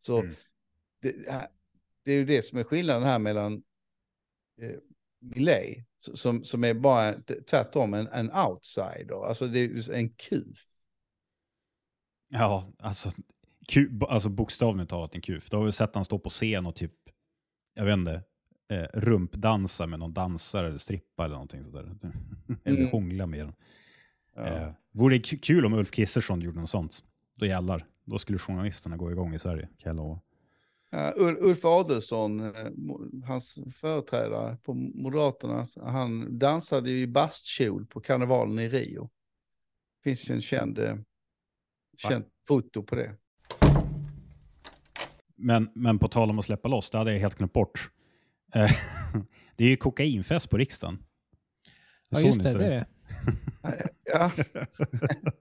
Så 0.00 0.18
Mm. 0.20 0.34
det, 1.02 1.12
det 2.04 2.12
är 2.12 2.16
ju 2.16 2.24
det 2.24 2.42
som 2.42 2.58
är 2.58 2.64
skillnaden 2.64 3.02
här 3.02 3.18
mellan 3.18 3.62
eh, 4.62 4.76
Milley, 5.20 5.84
s- 6.06 6.20
som, 6.20 6.44
som 6.44 6.64
är 6.64 6.74
bara 6.74 7.14
tvärtom 7.50 7.94
en, 7.94 8.06
en 8.08 8.32
outsider, 8.32 9.26
alltså 9.28 9.46
det 9.46 9.58
är 9.60 9.92
en 9.92 10.10
kuf. 10.10 10.66
Ja, 12.28 12.72
alltså, 12.78 13.10
ku, 13.68 13.90
alltså 14.08 14.28
bokstavligt 14.28 14.90
talat 14.90 15.14
en 15.14 15.20
kuf. 15.20 15.50
Du 15.50 15.56
har 15.56 15.64
väl 15.64 15.72
sett 15.72 15.94
han 15.94 16.04
stå 16.04 16.18
på 16.18 16.28
scen 16.28 16.66
och 16.66 16.76
typ, 16.76 16.92
jag 17.74 17.84
vet 17.84 17.92
inte, 17.92 18.22
eh, 18.68 18.86
rumpdansa 18.94 19.86
med 19.86 19.98
någon 19.98 20.12
dansare 20.12 20.66
eller 20.66 20.78
strippa 20.78 21.24
eller 21.24 21.34
någonting 21.34 21.64
sådär. 21.64 21.82
eller 22.64 22.78
Mm. 22.78 22.90
hångla 22.90 23.26
med 23.26 23.40
dem. 23.46 23.54
Ja. 24.34 24.46
Eh, 24.46 24.72
vore 24.92 25.14
det 25.18 25.24
ku- 25.26 25.40
kul 25.42 25.66
om 25.66 25.72
Ulf 25.72 25.90
Kristersson 25.90 26.40
gjorde 26.40 26.60
något 26.60 26.70
sånt. 26.70 27.04
Då 27.38 27.46
jävlar. 27.46 27.86
Då 28.10 28.18
skulle 28.18 28.38
journalisterna 28.38 28.96
gå 28.96 29.10
igång 29.12 29.34
i 29.34 29.38
Sverige, 29.38 29.68
kan 29.78 29.90
jag 29.90 29.96
lova. 29.96 30.20
Ja, 30.90 31.12
Ul- 31.16 31.36
Ulf 31.40 31.64
Adelsohn, 31.64 32.40
eh, 32.40 32.66
hans 33.24 33.58
företrädare 33.74 34.56
på 34.56 34.74
Moderaterna, 34.74 35.66
han 35.76 36.38
dansade 36.38 36.90
ju 36.90 37.00
i 37.02 37.06
bastkjol 37.06 37.86
på 37.86 38.00
karnevalen 38.00 38.58
i 38.58 38.68
Rio. 38.68 39.10
finns 40.04 40.30
ju 40.30 40.34
en 40.34 40.40
känd, 40.40 40.78
eh, 40.78 40.96
känt 41.96 42.26
foto 42.48 42.82
på 42.82 42.94
det. 42.94 43.14
Men, 45.36 45.70
men 45.74 45.98
på 45.98 46.08
tal 46.08 46.30
om 46.30 46.38
att 46.38 46.44
släppa 46.44 46.68
loss, 46.68 46.90
det 46.90 46.98
hade 46.98 47.12
jag 47.12 47.20
helt 47.20 47.34
glömt 47.34 47.52
bort. 47.52 47.90
Eh, 48.54 48.70
det 49.56 49.64
är 49.64 49.68
ju 49.68 49.76
kokainfest 49.76 50.50
på 50.50 50.56
riksdagen. 50.56 50.98
Ja, 52.08 52.18
Såg 52.18 52.26
just 52.26 52.42
det. 52.42 52.48
inte 52.48 52.58
Det 52.58 52.66
är 52.74 52.86
det. 53.62 53.88
Ja. 54.12 54.30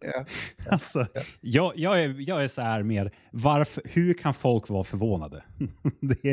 ja. 0.02 0.26
Alltså, 0.70 1.08
jag, 1.42 1.74
jag, 1.76 2.04
är, 2.04 2.16
jag 2.30 2.44
är 2.44 2.48
så 2.48 2.62
här 2.62 2.84
mer, 2.84 3.12
varför, 3.32 3.84
hur 3.86 4.14
kan 4.14 4.34
folk 4.34 4.70
vara 4.70 4.84
förvånade? 4.84 5.44
det, 6.02 6.26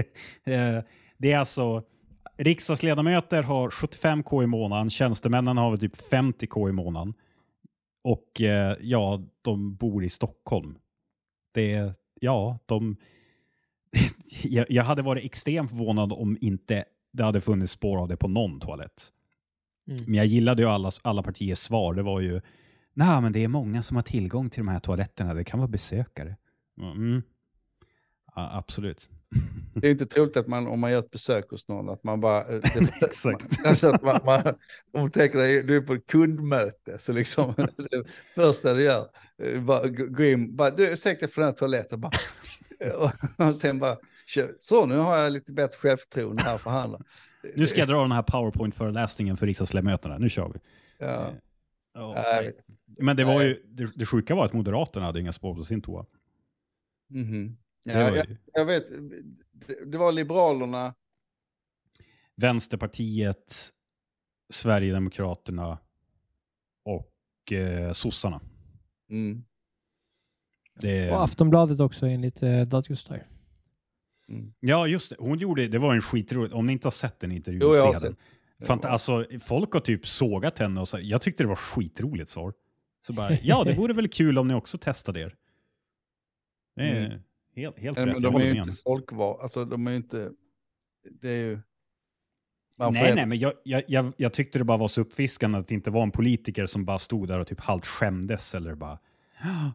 är, 0.45 0.77
eh, 0.77 0.83
det 1.19 1.33
är 1.33 1.39
alltså, 1.39 1.83
riksdagsledamöter 2.37 3.43
har 3.43 3.71
75k 3.71 4.43
i 4.43 4.47
månaden, 4.47 4.91
tjänstemännen 4.91 5.57
har 5.57 5.77
typ 5.77 5.97
50k 5.97 6.69
i 6.69 6.73
månaden. 6.73 7.15
Och 8.05 8.41
eh, 8.41 8.77
ja, 8.81 9.23
de 9.43 9.75
bor 9.75 10.05
i 10.05 10.09
Stockholm. 10.09 10.79
Det 11.55 11.95
ja, 12.21 12.59
de... 12.67 12.97
jag, 14.43 14.67
jag 14.69 14.85
hade 14.85 15.03
varit 15.03 15.25
extremt 15.25 15.71
förvånad 15.71 16.13
om 16.13 16.39
inte 16.41 16.85
det 17.13 17.23
hade 17.23 17.41
funnits 17.41 17.73
spår 17.73 17.99
av 17.99 18.09
det 18.09 18.17
på 18.17 18.29
någon 18.29 18.61
toalett. 18.61 19.13
Mm. 19.89 20.05
Men 20.07 20.15
jag 20.15 20.27
gillade 20.27 20.63
ju 20.63 20.69
alla, 20.69 20.91
alla 21.03 21.23
partiers 21.23 21.59
svar. 21.59 21.95
Det 21.95 22.03
var 22.03 22.21
ju, 22.21 22.41
nej 22.95 23.21
men 23.23 23.33
det 23.33 23.45
är 23.45 23.49
många 23.49 23.83
som 23.83 23.97
har 23.97 24.03
tillgång 24.03 24.51
till 24.51 24.61
de 24.61 24.69
här 24.69 24.79
toaletterna. 24.79 25.35
Det 25.35 25.45
kan 25.45 25.61
vara 25.61 25.69
besökare. 25.69 26.37
Mm. 26.81 27.23
Ja, 28.35 28.51
absolut. 28.53 29.09
Det 29.75 29.87
är 29.87 29.91
inte 29.91 30.07
troligt 30.07 30.37
att 30.37 30.47
man, 30.47 30.67
om 30.67 30.81
man 30.81 30.91
gör 30.91 30.99
ett 30.99 31.11
besök 31.11 31.51
hos 31.51 31.69
någon, 31.69 31.89
att 31.89 32.05
man 32.05 32.21
bara... 32.21 32.41
eh, 32.41 32.47
Det, 32.75 33.07
Exakt. 33.07 33.43
Man, 33.43 33.51
alltså 33.71 33.91
att 33.91 34.03
man, 34.03 34.21
man, 34.25 34.55
om 34.93 35.05
du 35.05 35.11
tänker 35.11 35.39
dig, 35.39 35.63
du 35.63 35.77
är 35.77 35.81
på 35.81 35.95
ett 35.95 36.07
kundmöte, 36.07 36.99
så 36.99 37.13
liksom 37.13 37.55
det 37.91 38.05
första 38.35 38.75
du 38.75 38.83
gör, 38.83 39.09
eh, 39.43 39.63
bara 39.63 39.89
gå 39.89 40.25
in, 40.25 40.57
bara, 40.57 40.71
du 40.71 40.93
ursäkta 40.93 41.29
för 41.29 41.43
den 41.43 41.49
här 41.51 41.57
toaletten, 41.57 42.01
bara, 42.01 42.13
och 43.37 43.61
sen 43.61 43.79
bara, 43.79 43.97
så 44.61 44.87
nu 44.87 44.97
har 44.97 45.17
jag 45.17 45.33
lite 45.33 45.53
bättre 45.53 45.79
självförtroende 45.79 46.43
här 46.43 46.59
för 46.59 46.71
handla. 46.71 46.99
Nu 47.57 47.67
ska 47.67 47.79
jag 47.79 47.89
dra 47.89 48.03
den 48.03 48.13
här 48.13 48.23
powerpoint-föreläsningen 48.23 49.37
för 49.37 49.47
riksdagsledamöterna. 49.47 50.19
Nu 50.19 50.29
kör 50.29 50.49
vi. 50.49 50.59
Ja. 50.99 51.33
Nej. 52.15 52.53
Men 52.87 53.17
det 53.17 53.25
var 53.25 53.43
ju, 53.43 53.63
det, 53.65 53.91
det 53.95 54.07
sjuka 54.07 54.35
var 54.35 54.45
att 54.45 54.53
Moderaterna 54.53 55.07
hade 55.07 55.21
inga 55.21 55.33
spår 55.33 55.55
på 55.55 55.65
sin 55.65 55.83
toa. 55.83 56.07
Mhm. 57.09 57.57
Det 57.85 57.93
Ja, 57.93 58.17
jag, 58.17 58.27
jag 58.53 58.65
vet, 58.65 58.87
det, 59.53 59.85
det 59.87 59.99
var 59.99 60.13
Liberalerna, 60.13 60.95
Vänsterpartiet, 62.37 63.71
Sverigedemokraterna 64.53 65.79
och 66.85 67.53
eh, 67.53 67.93
sossarna. 67.93 68.41
mm, 69.11 69.45
Det, 70.81 71.11
Och 71.11 71.23
Aftonbladet 71.23 71.81
också 71.81 72.07
enligt 72.07 72.43
eh, 72.43 72.61
Dadgostar. 72.61 73.27
Mm. 74.29 74.53
Ja, 74.61 74.87
just 74.87 75.11
det. 75.11 75.17
Hon 75.19 75.39
gjorde, 75.39 75.69
det 75.69 75.79
var 75.79 75.95
en 75.95 76.01
skitrolig, 76.01 76.55
om 76.55 76.67
ni 76.67 76.73
inte 76.73 76.87
har 76.87 76.91
sett 76.91 77.21
den 77.21 77.33
intervjun, 77.33 77.63
Jo, 77.63 77.75
jag 77.75 77.97
se 77.97 78.07
den. 78.07 78.17
Fant, 78.67 78.85
alltså, 78.85 79.25
folk 79.41 79.73
har 79.73 79.81
typ 79.81 80.07
sågat 80.07 80.59
henne 80.59 80.81
och 80.81 80.89
så, 80.89 80.99
jag 81.03 81.23
tyckte 81.23 81.43
det 81.43 81.49
var 81.49 81.57
skitroligt 81.57 82.29
svar. 82.31 82.53
Så 83.07 83.13
bara, 83.13 83.31
ja 83.43 83.65
det 83.65 83.73
vore 83.73 83.93
väl 83.93 84.09
kul 84.09 84.39
om 84.39 84.49
ni 84.49 84.55
också 84.55 84.79
testade 84.79 85.21
er. 85.21 85.35
Det 86.77 86.83
är 86.83 87.07
Mm. 87.07 87.21
helt, 87.57 87.79
helt 87.79 87.97
Men 87.99 88.09
rätt, 88.09 88.23
jag 88.23 88.31
håller 88.31 88.45
med 88.45 88.57
inte 88.57 88.71
henne. 88.71 88.77
folkval, 88.85 89.41
alltså 89.41 89.65
de 89.65 89.87
är 89.87 89.91
ju 89.91 89.97
inte, 89.97 90.31
det 91.21 91.29
är 91.31 91.41
ju... 91.41 91.59
man 92.79 92.93
Nej, 92.93 93.15
nej, 93.15 93.27
men 93.27 93.39
jag, 93.39 93.53
jag, 93.65 93.83
jag, 93.89 94.13
jag 94.17 94.33
tyckte 94.33 94.59
det 94.59 94.65
bara 94.65 94.79
var 94.79 94.89
så 94.89 95.01
uppfriskande 95.01 95.59
att 95.59 95.69
det 95.69 95.75
inte 95.75 95.91
var 95.91 96.03
en 96.03 96.11
politiker 96.11 96.67
som 96.67 96.85
bara 96.85 96.99
stod 96.99 97.29
där 97.29 97.41
och 97.41 97.47
typ 97.47 97.61
halvt 97.61 97.87
skämdes 97.87 98.55
eller 98.55 98.75
bara 98.75 98.99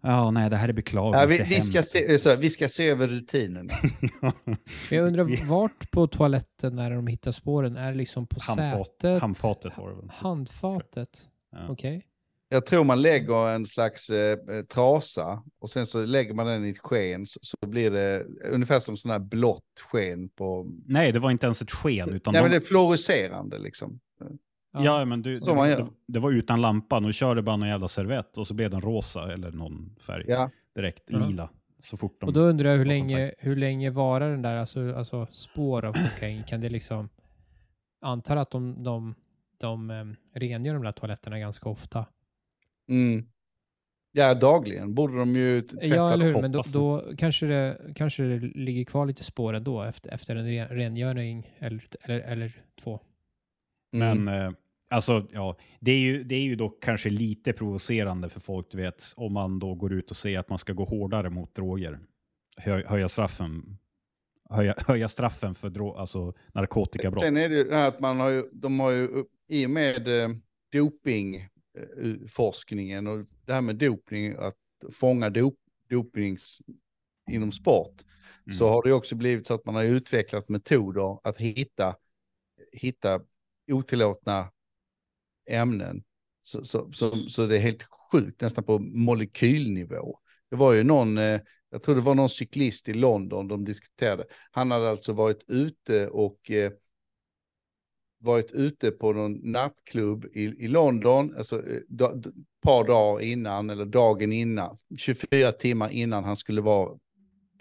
Ja, 0.04 0.32
nej, 0.32 0.50
det 0.50 0.56
här 0.56 0.70
är 0.70 0.74
beklagligt. 0.74 1.22
Ja, 1.22 1.26
vi, 1.26 1.56
vi, 1.56 1.62
ska 1.62 1.74
hemskt." 1.74 1.92
se, 1.92 2.20
så, 2.20 2.30
här, 2.30 2.38
vi 2.38 2.50
ska 2.50 2.68
se 2.68 2.90
över 2.90 3.08
rutinerna. 3.08 3.74
Jag 4.90 5.08
undrar 5.08 5.48
vart 5.50 5.92
på 5.92 6.08
toaletten 6.08 6.76
när 6.76 6.92
de 6.92 7.08
hittar 7.08 7.32
spåren? 7.32 7.78
Är 7.78 7.92
det 7.92 7.98
liksom 7.98 8.28
på 8.28 8.40
Handfat, 8.42 8.88
sätet? 8.88 9.22
handfatet 9.22 9.78
var 9.78 9.90
det 9.90 9.96
väl. 9.96 10.10
Handfatet? 10.10 11.30
Ja. 11.52 11.68
Okej. 11.70 12.06
Jag 12.54 12.66
tror 12.66 12.84
man 12.84 13.02
lägger 13.02 13.50
en 13.50 13.66
slags 13.66 14.10
eh, 14.10 14.32
eh, 14.32 14.64
trasa 14.74 15.44
och 15.62 15.70
sen 15.70 15.86
så 15.86 16.06
lägger 16.06 16.34
man 16.34 16.48
den 16.48 16.66
i 16.66 16.70
ett 16.70 16.80
sken 16.80 17.26
så, 17.26 17.40
så 17.42 17.68
blir 17.68 17.92
det 17.92 18.26
ungefär 18.52 18.80
som 18.80 18.98
sån 18.98 19.12
här 19.12 19.20
blått 19.20 19.84
sken 19.92 20.30
på... 20.30 20.72
Nej, 20.86 21.12
det 21.12 21.20
var 21.20 21.32
inte 21.32 21.46
ens 21.46 21.62
ett 21.62 21.72
sken. 21.72 22.10
Utan 22.10 22.34
Nej 22.34 22.42
de, 22.42 22.44
men 22.44 22.52
det 22.52 22.58
är 22.58 22.68
fluorescerande 22.68 23.60
liksom. 23.60 24.00
Ja, 24.74 25.06
men 25.06 25.22
du, 25.22 25.36
Så 25.36 25.56
man 25.56 25.66
det, 25.68 25.72
gör. 25.72 25.78
det, 25.84 25.90
det 26.08 26.20
var 26.20 26.32
utan 26.32 26.62
lampan 26.62 27.06
och 27.06 27.14
körde 27.14 27.42
bara 27.42 27.56
någon 27.56 27.70
jävla 27.70 27.88
servett 27.88 28.38
och 28.38 28.48
så 28.48 28.54
blev 28.54 28.70
den 28.70 28.82
rosa 28.82 29.34
eller 29.34 29.52
någon 29.52 29.96
färg 30.00 30.26
Ja. 30.28 30.50
direkt, 30.76 31.04
Ja. 31.08 31.28
lila. 31.28 31.50
Så 31.80 31.98
fort 31.98 32.18
de... 32.22 32.26
Och 32.26 32.34
då 32.34 32.42
undrar 32.42 32.70
jag 32.70 32.78
hur 32.78 32.86
länge, 32.86 33.32
hur 33.40 33.56
länge 33.56 33.90
varar 33.90 34.32
den 34.32 34.42
där, 34.42 34.56
alltså, 34.56 34.94
alltså 34.96 35.28
spår 35.32 35.86
av 35.86 35.94
kokain? 35.94 36.44
Kan 36.44 36.62
det 36.62 36.70
liksom, 36.70 37.10
antar 38.02 38.38
att 38.38 38.52
de, 38.52 38.84
de, 38.84 39.16
de 39.60 39.90
um, 39.90 40.16
rengör 40.36 40.74
de 40.74 40.84
där 40.84 40.92
toaletterna 40.92 41.40
ganska 41.40 41.70
ofta. 41.70 42.06
Mm. 42.90 43.26
Ja, 44.12 44.34
dagligen 44.34 44.94
borde 44.96 45.18
de 45.18 45.36
ju 45.36 45.62
tvätta. 45.62 45.86
Ja, 45.86 46.14
eller 46.14 46.26
hur? 46.26 46.42
Men 46.42 46.52
då, 46.52 46.64
då 46.74 47.04
kanske, 47.18 47.46
det, 47.46 47.78
kanske 47.96 48.24
det 48.24 48.40
ligger 48.40 48.86
kvar 48.86 49.06
lite 49.06 49.24
spår 49.24 49.54
ändå 49.54 49.82
efter, 49.84 50.12
efter 50.12 50.36
en 50.36 50.46
ren, 50.46 50.68
rengöring 50.68 51.56
eller, 51.60 51.84
eller, 52.02 52.20
eller 52.20 52.62
två. 52.82 53.00
Mm. 53.94 54.24
Men 54.24 54.42
eh, 54.46 54.52
alltså, 54.92 55.28
ja, 55.32 55.58
det 55.80 55.92
är, 55.92 56.00
ju, 56.00 56.24
det 56.24 56.36
är 56.36 56.42
ju 56.42 56.56
dock 56.56 56.84
kanske 56.84 57.10
lite 57.10 57.54
provocerande 57.54 58.30
för 58.30 58.40
folk, 58.40 58.72
du 58.72 58.78
vet, 58.78 59.04
om 59.16 59.34
man 59.34 59.60
då 59.60 59.76
går 59.76 59.94
ut 59.94 60.12
och 60.12 60.18
säger 60.18 60.40
att 60.40 60.50
man 60.50 60.58
ska 60.58 60.74
gå 60.74 60.86
hårdare 60.86 61.30
mot 61.30 61.56
droger. 61.56 62.00
Hö, 62.58 62.84
höja 62.88 63.10
straffen. 63.10 63.78
Höja, 64.50 64.76
höja 64.88 65.08
straffen 65.08 65.56
för 65.56 65.70
dro, 65.70 65.94
alltså, 65.94 66.34
narkotikabrott. 66.54 67.24
Sen 67.24 67.38
är 67.38 67.50
det 67.50 67.56
ju 67.56 67.64
det 67.64 67.76
här 67.76 67.88
att 67.88 68.00
man 68.00 68.20
har 68.20 68.30
ju, 68.30 68.44
de 68.54 68.80
har 68.80 68.92
ju, 68.92 69.26
i 69.48 69.66
och 69.66 69.70
med 69.70 70.24
eh, 70.24 70.30
dopingforskningen 70.72 73.08
och 73.08 73.26
det 73.46 73.54
här 73.54 73.62
med 73.62 73.76
dopning, 73.76 74.36
att 74.40 74.56
fånga 74.92 75.30
dop, 75.30 75.56
dopnings 75.90 76.62
inom 77.32 77.52
sport, 77.52 78.02
Mm. 78.48 78.58
så 78.58 78.70
har 78.70 78.84
det 78.84 78.94
också 78.94 79.16
blivit 79.16 79.48
så 79.48 79.54
att 79.54 79.66
man 79.66 79.76
har 79.76 79.84
utvecklat 79.84 80.50
metoder 80.50 81.20
att 81.24 81.38
hitta, 81.38 81.96
hitta 82.72 83.20
otillåtna 83.72 84.52
ämnen. 85.52 86.04
Så, 86.42 86.66
så, 86.66 86.92
så, 86.92 87.30
så 87.30 87.48
det 87.48 87.56
är 87.56 87.60
helt 87.60 87.84
sjukt, 88.12 88.42
nästan 88.42 88.64
på 88.64 88.80
molekylnivå. 88.80 90.20
Det 90.50 90.56
var 90.56 90.74
ju 90.74 90.84
någon, 90.84 91.18
eh, 91.18 91.40
jag 91.70 91.84
tror 91.84 91.96
det 91.96 92.02
var 92.02 92.16
någon 92.16 92.30
cyklist 92.30 92.90
i 92.90 92.94
London 92.94 93.48
de 93.48 93.66
diskuterade. 93.66 94.26
Han 94.52 94.72
hade 94.72 94.90
alltså 94.90 95.14
varit 95.14 95.44
ute 95.48 96.08
och 96.08 96.52
eh, 96.52 96.72
varit 98.20 98.52
ute 98.52 98.92
på 98.92 99.14
någon 99.14 99.52
nattklubb 99.52 100.26
i, 100.34 100.44
i 100.44 100.68
London, 100.68 101.36
alltså 101.38 101.68
eh, 101.68 101.76
ett 101.76 102.26
par 102.62 102.84
dagar 102.84 103.22
innan 103.26 103.70
eller 103.70 103.86
dagen 103.86 104.34
innan, 104.34 104.78
24 104.98 105.52
timmar 105.52 105.90
innan 105.90 106.24
han 106.24 106.38
skulle 106.38 106.62
vara 106.62 106.98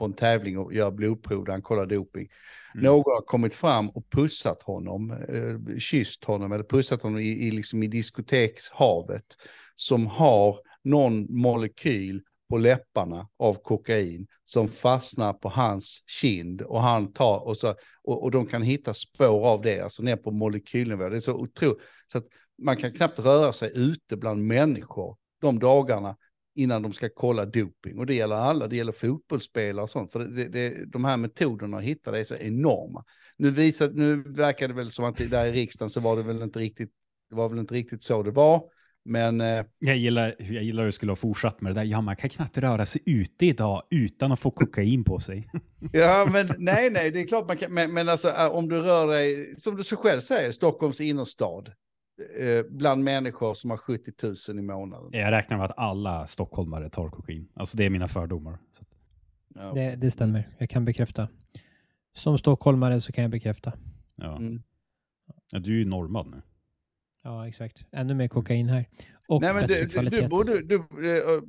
på 0.01 0.07
en 0.07 0.13
tävling 0.13 0.59
och 0.59 0.75
göra 0.75 0.91
blodprov 0.91 1.45
där 1.45 1.53
han 1.53 1.63
kollar 1.63 1.87
doping. 1.87 2.29
Mm. 2.75 2.85
Någon 2.85 3.13
har 3.13 3.27
kommit 3.27 3.55
fram 3.55 3.91
och 3.91 4.11
pussat 4.11 4.63
honom, 4.63 5.11
eh, 5.11 5.79
kysst 5.79 6.25
honom 6.25 6.53
eller 6.53 6.65
pussat 6.65 7.03
honom 7.03 7.19
i, 7.19 7.47
i, 7.47 7.51
liksom 7.51 7.83
i 7.83 7.87
diskotekshavet 7.87 9.25
som 9.75 10.07
har 10.07 10.57
någon 10.85 11.27
molekyl 11.41 12.23
på 12.49 12.59
läpparna 12.59 13.29
av 13.39 13.55
kokain 13.55 14.27
som 14.45 14.69
fastnar 14.69 15.33
på 15.33 15.49
hans 15.49 16.05
kind 16.07 16.63
och 16.63 16.81
han 16.83 17.13
tar 17.13 17.47
och 17.47 17.57
så 17.57 17.75
och, 18.03 18.23
och 18.23 18.31
de 18.31 18.47
kan 18.47 18.63
hitta 18.63 18.95
spår 18.95 19.47
av 19.47 19.63
det, 19.63 19.81
alltså 19.81 20.03
ner 20.03 20.17
på 20.17 20.31
molekylnivå. 20.31 21.09
Det 21.09 21.17
är 21.17 21.21
så 21.21 21.35
otroligt, 21.35 21.79
så 22.13 22.19
att 22.19 22.27
man 22.63 22.77
kan 22.77 22.93
knappt 22.93 23.19
röra 23.19 23.53
sig 23.53 23.73
ute 23.75 24.17
bland 24.17 24.47
människor 24.47 25.17
de 25.41 25.59
dagarna 25.59 26.17
innan 26.55 26.83
de 26.83 26.93
ska 26.93 27.09
kolla 27.15 27.45
doping. 27.45 27.99
Och 27.99 28.07
det 28.07 28.15
gäller 28.15 28.37
alla, 28.37 28.67
det 28.67 28.77
gäller 28.77 28.93
fotbollsspelare 28.93 29.83
och 29.83 29.91
sånt, 29.91 30.13
för 30.13 30.19
det, 30.19 30.49
det, 30.49 30.93
de 30.93 31.05
här 31.05 31.17
metoderna 31.17 31.77
att 31.77 31.83
hitta 31.83 32.11
det 32.11 32.19
är 32.19 32.25
så 32.25 32.35
enorma. 32.35 33.05
Nu, 33.37 33.51
visar, 33.51 33.91
nu 33.91 34.23
verkar 34.23 34.69
det 34.69 34.75
väl 34.75 34.91
som 34.91 35.05
att 35.05 35.31
där 35.31 35.47
i 35.47 35.53
riksdagen 35.53 35.91
så 35.91 36.01
var 36.01 36.17
det 36.17 36.23
väl 36.23 36.43
inte 36.43 36.59
riktigt, 36.59 36.91
det 37.31 37.37
var 37.37 37.49
väl 37.49 37.59
inte 37.59 37.75
riktigt 37.75 38.03
så 38.03 38.23
det 38.23 38.31
var, 38.31 38.63
men 39.05 39.41
eh, 39.41 39.65
Jag 39.79 39.97
gillar, 39.97 40.35
jag 40.39 40.63
gillar 40.63 40.83
hur 40.83 40.89
du 40.89 40.93
skulle 40.93 41.13
ha 41.13 41.17
fortsatt 41.17 41.61
med 41.61 41.75
det 41.75 41.81
där. 41.81 41.85
Ja, 41.85 42.01
man 42.01 42.17
kan 42.17 42.31
knappt 42.31 42.59
röra 42.59 42.87
sig 42.87 43.03
ute 43.07 43.47
idag 43.47 43.83
utan 43.91 44.33
att 44.33 44.41
få 44.41 44.51
kokain 44.51 45.05
på 45.05 45.19
sig. 45.19 45.51
Ja, 45.93 46.29
men 46.33 46.53
nej, 46.59 46.91
nej, 46.91 47.11
det 47.11 47.21
är 47.21 47.27
klart 47.27 47.49
man 47.49 47.57
kan, 47.57 47.75
men, 47.75 47.95
men 47.95 48.09
alltså 48.09 48.29
äh, 48.29 48.47
om 48.47 48.69
du 48.69 48.81
rör 48.81 49.07
dig, 49.07 49.55
som 49.57 49.77
du 49.77 49.85
så 49.85 49.97
själv 49.97 50.21
säger, 50.21 50.53
Stockholms 50.53 51.01
innerstad, 51.01 51.73
eh, 52.39 52.65
bland 52.71 53.05
människor 53.05 53.55
som 53.55 53.71
har 53.71 53.77
70 53.77 54.13
000 54.49 54.59
i 54.59 54.63
månaden. 54.63 55.11
Jag 55.13 55.31
räknar 55.31 55.57
med 55.57 55.65
att 55.67 55.79
alla 55.79 56.27
stockholmare 56.27 56.91
tar 56.91 57.09
kokain. 57.09 57.49
Alltså 57.55 57.77
det 57.77 57.85
är 57.85 57.91
mina 57.91 58.09
fördomar. 58.09 58.59
Ja. 59.55 59.73
Det, 59.75 59.97
det 59.97 60.11
stämmer, 60.11 60.49
jag 60.59 60.71
kan 60.71 60.85
bekräfta. 60.85 61.29
Som 62.17 62.39
stockholmare 62.39 63.01
så 63.01 63.13
kan 63.13 63.23
jag 63.23 63.31
bekräfta. 63.31 63.73
Ja. 64.17 64.37
Mm. 64.37 64.63
Ja, 65.51 65.59
du 65.59 65.73
är 65.73 65.79
ju 65.79 65.85
norrman 65.85 66.31
nu. 66.31 66.43
Ja, 67.23 67.49
exakt. 67.49 67.85
Ännu 67.93 68.15
mer 68.15 68.29
kokain 68.29 68.69
här. 68.69 68.89
Och 69.29 69.41
Nej, 69.41 69.55
men 69.55 69.67
bättre 69.67 69.83
du, 69.83 69.89
kvalitet. 69.89 70.21
du, 70.21 70.29
borde, 70.29 70.63
du, 70.63 70.77
eh, 70.77 71.41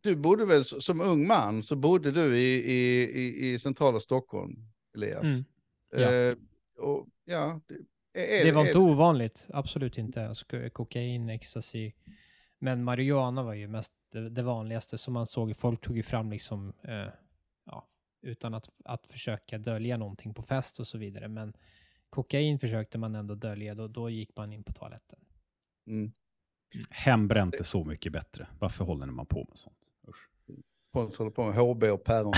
du 0.00 0.16
borde 0.16 0.44
väl 0.44 0.64
som 0.64 1.00
ung 1.00 1.26
man 1.26 1.62
så 1.62 1.76
bodde 1.76 2.10
du 2.10 2.38
i, 2.38 2.72
i, 2.72 3.02
i, 3.20 3.52
i 3.52 3.58
centrala 3.58 4.00
Stockholm, 4.00 4.56
Elias. 4.94 5.24
Mm. 5.24 5.44
Ja. 5.92 6.12
Eh, 6.12 6.36
och, 6.78 7.08
ja, 7.24 7.60
det, 8.14 8.40
är, 8.40 8.44
Det 8.44 8.52
var 8.52 8.62
är- 8.64 8.66
inte 8.66 8.78
ovanligt, 8.78 9.46
absolut 9.52 9.98
inte. 9.98 10.34
Kokain, 10.72 11.28
ecstasy. 11.28 11.92
Men 12.58 12.84
marijuana 12.84 13.42
var 13.42 13.54
ju 13.54 13.68
mest 13.68 13.92
det, 14.30 14.42
vanligaste 14.42 14.98
som 14.98 15.14
man 15.14 15.26
såg. 15.26 15.56
Folk 15.56 15.80
tog 15.80 15.96
ju 15.96 16.02
fram 16.02 16.30
liksom, 16.30 16.72
eh, 16.82 17.08
ja, 17.66 17.88
utan 18.22 18.54
att, 18.54 18.68
att 18.84 19.06
försöka 19.06 19.58
dölja 19.58 19.96
någonting 19.96 20.34
på 20.34 20.42
fest 20.42 20.80
och 20.80 20.86
så 20.86 20.98
vidare. 20.98 21.28
Men 21.28 21.56
kokain 22.10 22.58
försökte 22.58 22.98
man 22.98 23.14
ändå 23.14 23.34
dölja, 23.34 23.74
då, 23.74 23.88
då 23.88 24.10
gick 24.10 24.36
man 24.36 24.52
in 24.52 24.64
på 24.64 24.72
toaletten. 24.72 25.18
Mm. 25.86 26.12
Hembränt 26.90 27.54
är 27.54 27.64
så 27.64 27.84
mycket 27.84 28.12
bättre. 28.12 28.46
Varför 28.58 28.84
håller 28.84 29.06
man 29.06 29.26
på 29.26 29.46
med 29.48 29.58
sånt? 29.58 29.90
Usch. 30.08 30.28
Pontus 30.92 31.18
håller 31.18 31.30
på 31.30 31.44
med 31.44 31.54
HB 31.54 31.84
och 31.84 32.04
päron. 32.04 32.32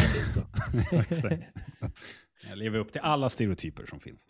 Jag 2.48 2.58
lever 2.58 2.78
upp 2.78 2.92
till 2.92 3.00
alla 3.00 3.28
stereotyper 3.28 3.86
som 3.86 4.00
finns. 4.00 4.28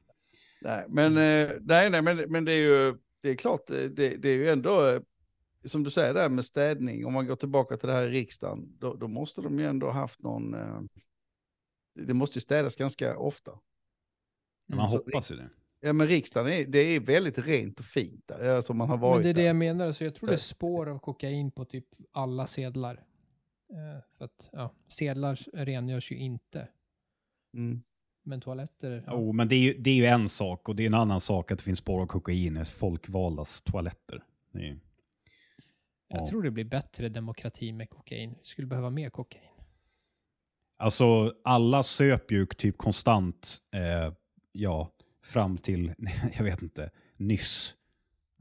Nej, 0.67 0.85
men, 0.89 1.17
eh, 1.17 1.57
nej, 1.61 1.91
nej, 1.91 2.03
men, 2.03 2.17
men 2.33 2.45
det 2.45 2.53
är 2.53 2.57
ju 2.59 2.97
det 3.21 3.31
är 3.31 3.35
klart, 3.35 3.71
eh, 3.71 3.77
det, 3.77 4.17
det 4.17 4.29
är 4.29 4.35
ju 4.35 4.49
ändå, 4.49 4.87
eh, 4.87 5.01
som 5.64 5.83
du 5.83 5.91
säger 5.91 6.14
där 6.14 6.29
med 6.29 6.45
städning, 6.45 7.07
om 7.07 7.12
man 7.12 7.27
går 7.27 7.37
tillbaka 7.37 7.77
till 7.77 7.87
det 7.89 7.95
här 7.95 8.03
i 8.03 8.11
riksdagen, 8.11 8.77
då, 8.79 8.95
då 8.95 9.09
måste 9.09 9.41
de 9.41 9.59
ju 9.59 9.67
ändå 9.67 9.91
haft 9.91 10.23
någon, 10.23 10.57
det 11.95 12.14
måste 12.14 12.37
ju 12.37 12.41
städas 12.41 12.77
ganska 12.77 13.19
ofta. 13.19 13.51
Man 14.69 14.79
Mm. 14.79 14.89
så- 14.91 14.97
hoppas 14.97 15.31
ju 15.31 15.37
det. 15.37 15.49
Ja 15.81 15.93
men 15.93 16.07
riksdagen 16.07 16.53
är, 16.53 16.64
det 16.67 16.79
är 16.79 17.01
väldigt 17.01 17.39
rent 17.39 17.79
och 17.81 17.85
fint 17.87 18.23
där, 18.29 18.55
alltså 18.57 18.75
man 18.75 18.89
har 18.89 18.97
varit 18.97 19.14
Men 19.17 19.23
det 19.23 19.31
är 19.31 19.35
det 19.35 19.41
där. 19.41 19.47
jag 19.47 19.57
menar, 19.57 19.93
så 19.93 20.05
jag 20.05 20.14
tror 20.14 20.29
det 20.29 20.35
är 20.35 20.39
spår 20.39 20.89
av 20.89 20.99
kokain 20.99 21.51
på 21.51 21.64
typ 21.64 21.87
alla 22.12 22.47
sedlar. 22.47 23.05
Eh, 23.71 24.03
för 24.19 24.25
att, 24.25 24.49
ja, 24.53 24.75
sedlar 24.89 25.39
rengörs 25.53 26.12
ju 26.12 26.17
inte. 26.17 26.69
Mm. 27.55 27.83
Men 28.27 28.41
toaletter. 28.41 29.05
Jo, 29.07 29.33
men 29.33 29.49
det 29.49 29.55
är, 29.55 29.61
ju, 29.61 29.74
det 29.79 29.91
är 29.91 29.95
ju 29.95 30.07
en 30.07 30.29
sak 30.29 30.68
och 30.68 30.77
det 30.77 30.83
är 30.83 30.87
en 30.87 30.95
annan 30.95 31.20
sak 31.20 31.51
att 31.51 31.59
det 31.59 31.64
finns 31.64 31.79
spår 31.79 32.03
av 32.03 32.07
kokain 32.07 32.57
i 32.57 32.64
folkvaldas 32.64 33.62
toaletter. 33.62 34.22
Är, 34.55 34.61
jag 36.09 36.20
ja. 36.20 36.27
tror 36.27 36.43
det 36.43 36.51
blir 36.51 36.64
bättre 36.64 37.09
demokrati 37.09 37.72
med 37.72 37.91
kokain. 37.91 38.31
Vi 38.39 38.45
skulle 38.45 38.66
behöva 38.66 38.91
mer 38.91 39.11
kokain. 39.11 39.43
Alltså, 40.79 41.33
alla 41.45 41.83
söp 41.83 42.33
ju 42.33 42.47
typ 42.47 42.79
konstant, 42.79 43.59
eh, 43.74 44.12
ja, 44.53 44.91
fram 45.24 45.59
till, 45.59 45.95
jag 46.37 46.45
vet 46.45 46.62
inte, 46.62 46.91
nyss. 47.16 47.74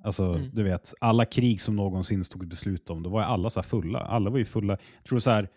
Alltså, 0.04 0.24
Mm. 0.26 0.50
du 0.54 0.64
vet, 0.64 0.94
alla 1.00 1.26
krig 1.26 1.62
som 1.62 1.76
någonsin 1.76 2.24
stod 2.24 2.48
beslut 2.48 2.90
om, 2.90 3.04
då 3.04 3.10
var 3.10 3.22
alla 3.22 3.50
så 3.50 3.64
fulla. 3.64 4.00
Alla 4.00 4.30
var 4.30 4.38
ju 4.38 4.46
fulla. 4.46 4.78
Jag 4.98 5.04
tror 5.06 5.20
så 5.20 5.30
här, 5.30 5.50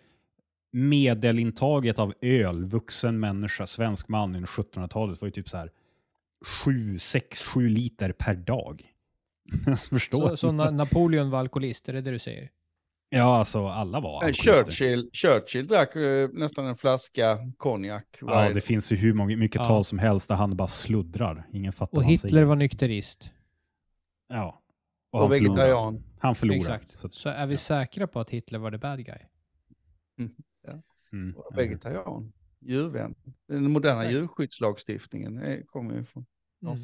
medelintaget 0.72 1.98
av 1.98 2.12
öl, 2.20 2.64
vuxen 2.64 3.20
människa, 3.20 3.66
svensk 3.66 4.08
man 4.08 4.34
under 4.36 4.48
1700-talet 4.48 5.20
var 5.20 5.26
ju 5.26 5.32
typ 5.32 5.48
så 5.48 5.56
här 5.56 5.70
7, 6.64 6.98
6, 6.98 7.44
7 7.44 7.68
liter 7.68 8.12
per 8.12 8.34
dag. 8.34 8.82
Förstår 9.90 10.28
Så, 10.28 10.36
så 10.36 10.48
Na- 10.48 10.70
Napoleon 10.70 11.30
var 11.30 11.38
alkoholist, 11.38 11.88
är 11.88 11.92
det 11.92 12.00
det 12.00 12.10
du 12.10 12.18
säger? 12.18 12.50
Ja, 13.10 13.38
alltså 13.38 13.66
alla 13.66 14.00
var 14.00 14.20
Nej, 14.20 14.28
alkoholister. 14.28 14.64
Churchill, 14.72 15.10
Churchill 15.12 15.66
drack 15.66 15.96
eh, 15.96 16.28
nästan 16.32 16.66
en 16.66 16.76
flaska 16.76 17.38
konjak 17.56 18.18
Ja, 18.20 18.50
det 18.54 18.60
finns 18.60 18.92
ju 18.92 18.96
hur 18.96 19.12
många, 19.14 19.36
mycket 19.36 19.60
Ja. 19.60 19.64
tal 19.64 19.84
som 19.84 19.98
helst 19.98 20.28
där 20.28 20.36
han 20.36 20.56
bara 20.56 20.68
sluddrar. 20.68 21.46
Ingen 21.52 21.72
fattar 21.72 21.96
Och 21.98 22.02
han 22.02 22.10
Hitler 22.10 22.30
säger. 22.30 22.44
var 22.44 22.56
nykterist. 22.56 23.30
Ja. 24.28 24.62
och, 25.10 25.20
han 25.20 25.30
förlorar. 25.30 25.54
vegetarian. 25.54 26.04
Han 26.18 26.34
förlorar. 26.34 26.58
Exakt. 26.58 26.96
Så, 26.96 27.08
Så 27.12 27.28
är 27.28 27.46
vi 27.46 27.56
säkra 27.56 28.06
på 28.06 28.20
att 28.20 28.30
Hitler 28.30 28.58
var 28.58 28.70
the 28.70 28.78
bad 28.78 29.04
guy? 29.04 29.18
mm, 30.18 30.30
Och 31.36 31.58
vegetarian. 31.58 32.32
Djurvän. 32.60 33.14
Den 33.48 33.70
moderna 33.70 33.94
Exakt. 33.94 34.12
djurskyddslagstiftningen 34.14 35.38
är, 35.38 35.62
kommer 35.62 35.94
ju 35.94 36.04
från 36.04 36.26
Mm. 36.62 36.76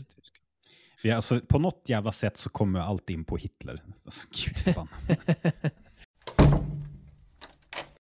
Ja, 1.03 1.15
alltså, 1.15 1.41
på 1.41 1.59
något 1.59 1.89
jävla 1.89 2.13
sätt 2.13 2.37
så 2.37 2.51
kommer 2.51 2.81
allt 2.81 3.11
in 3.11 3.25
på 3.25 3.37
Hitler. 3.37 3.83
Alltså, 4.05 4.29
gud 4.31 4.59
förbannat. 4.59 5.75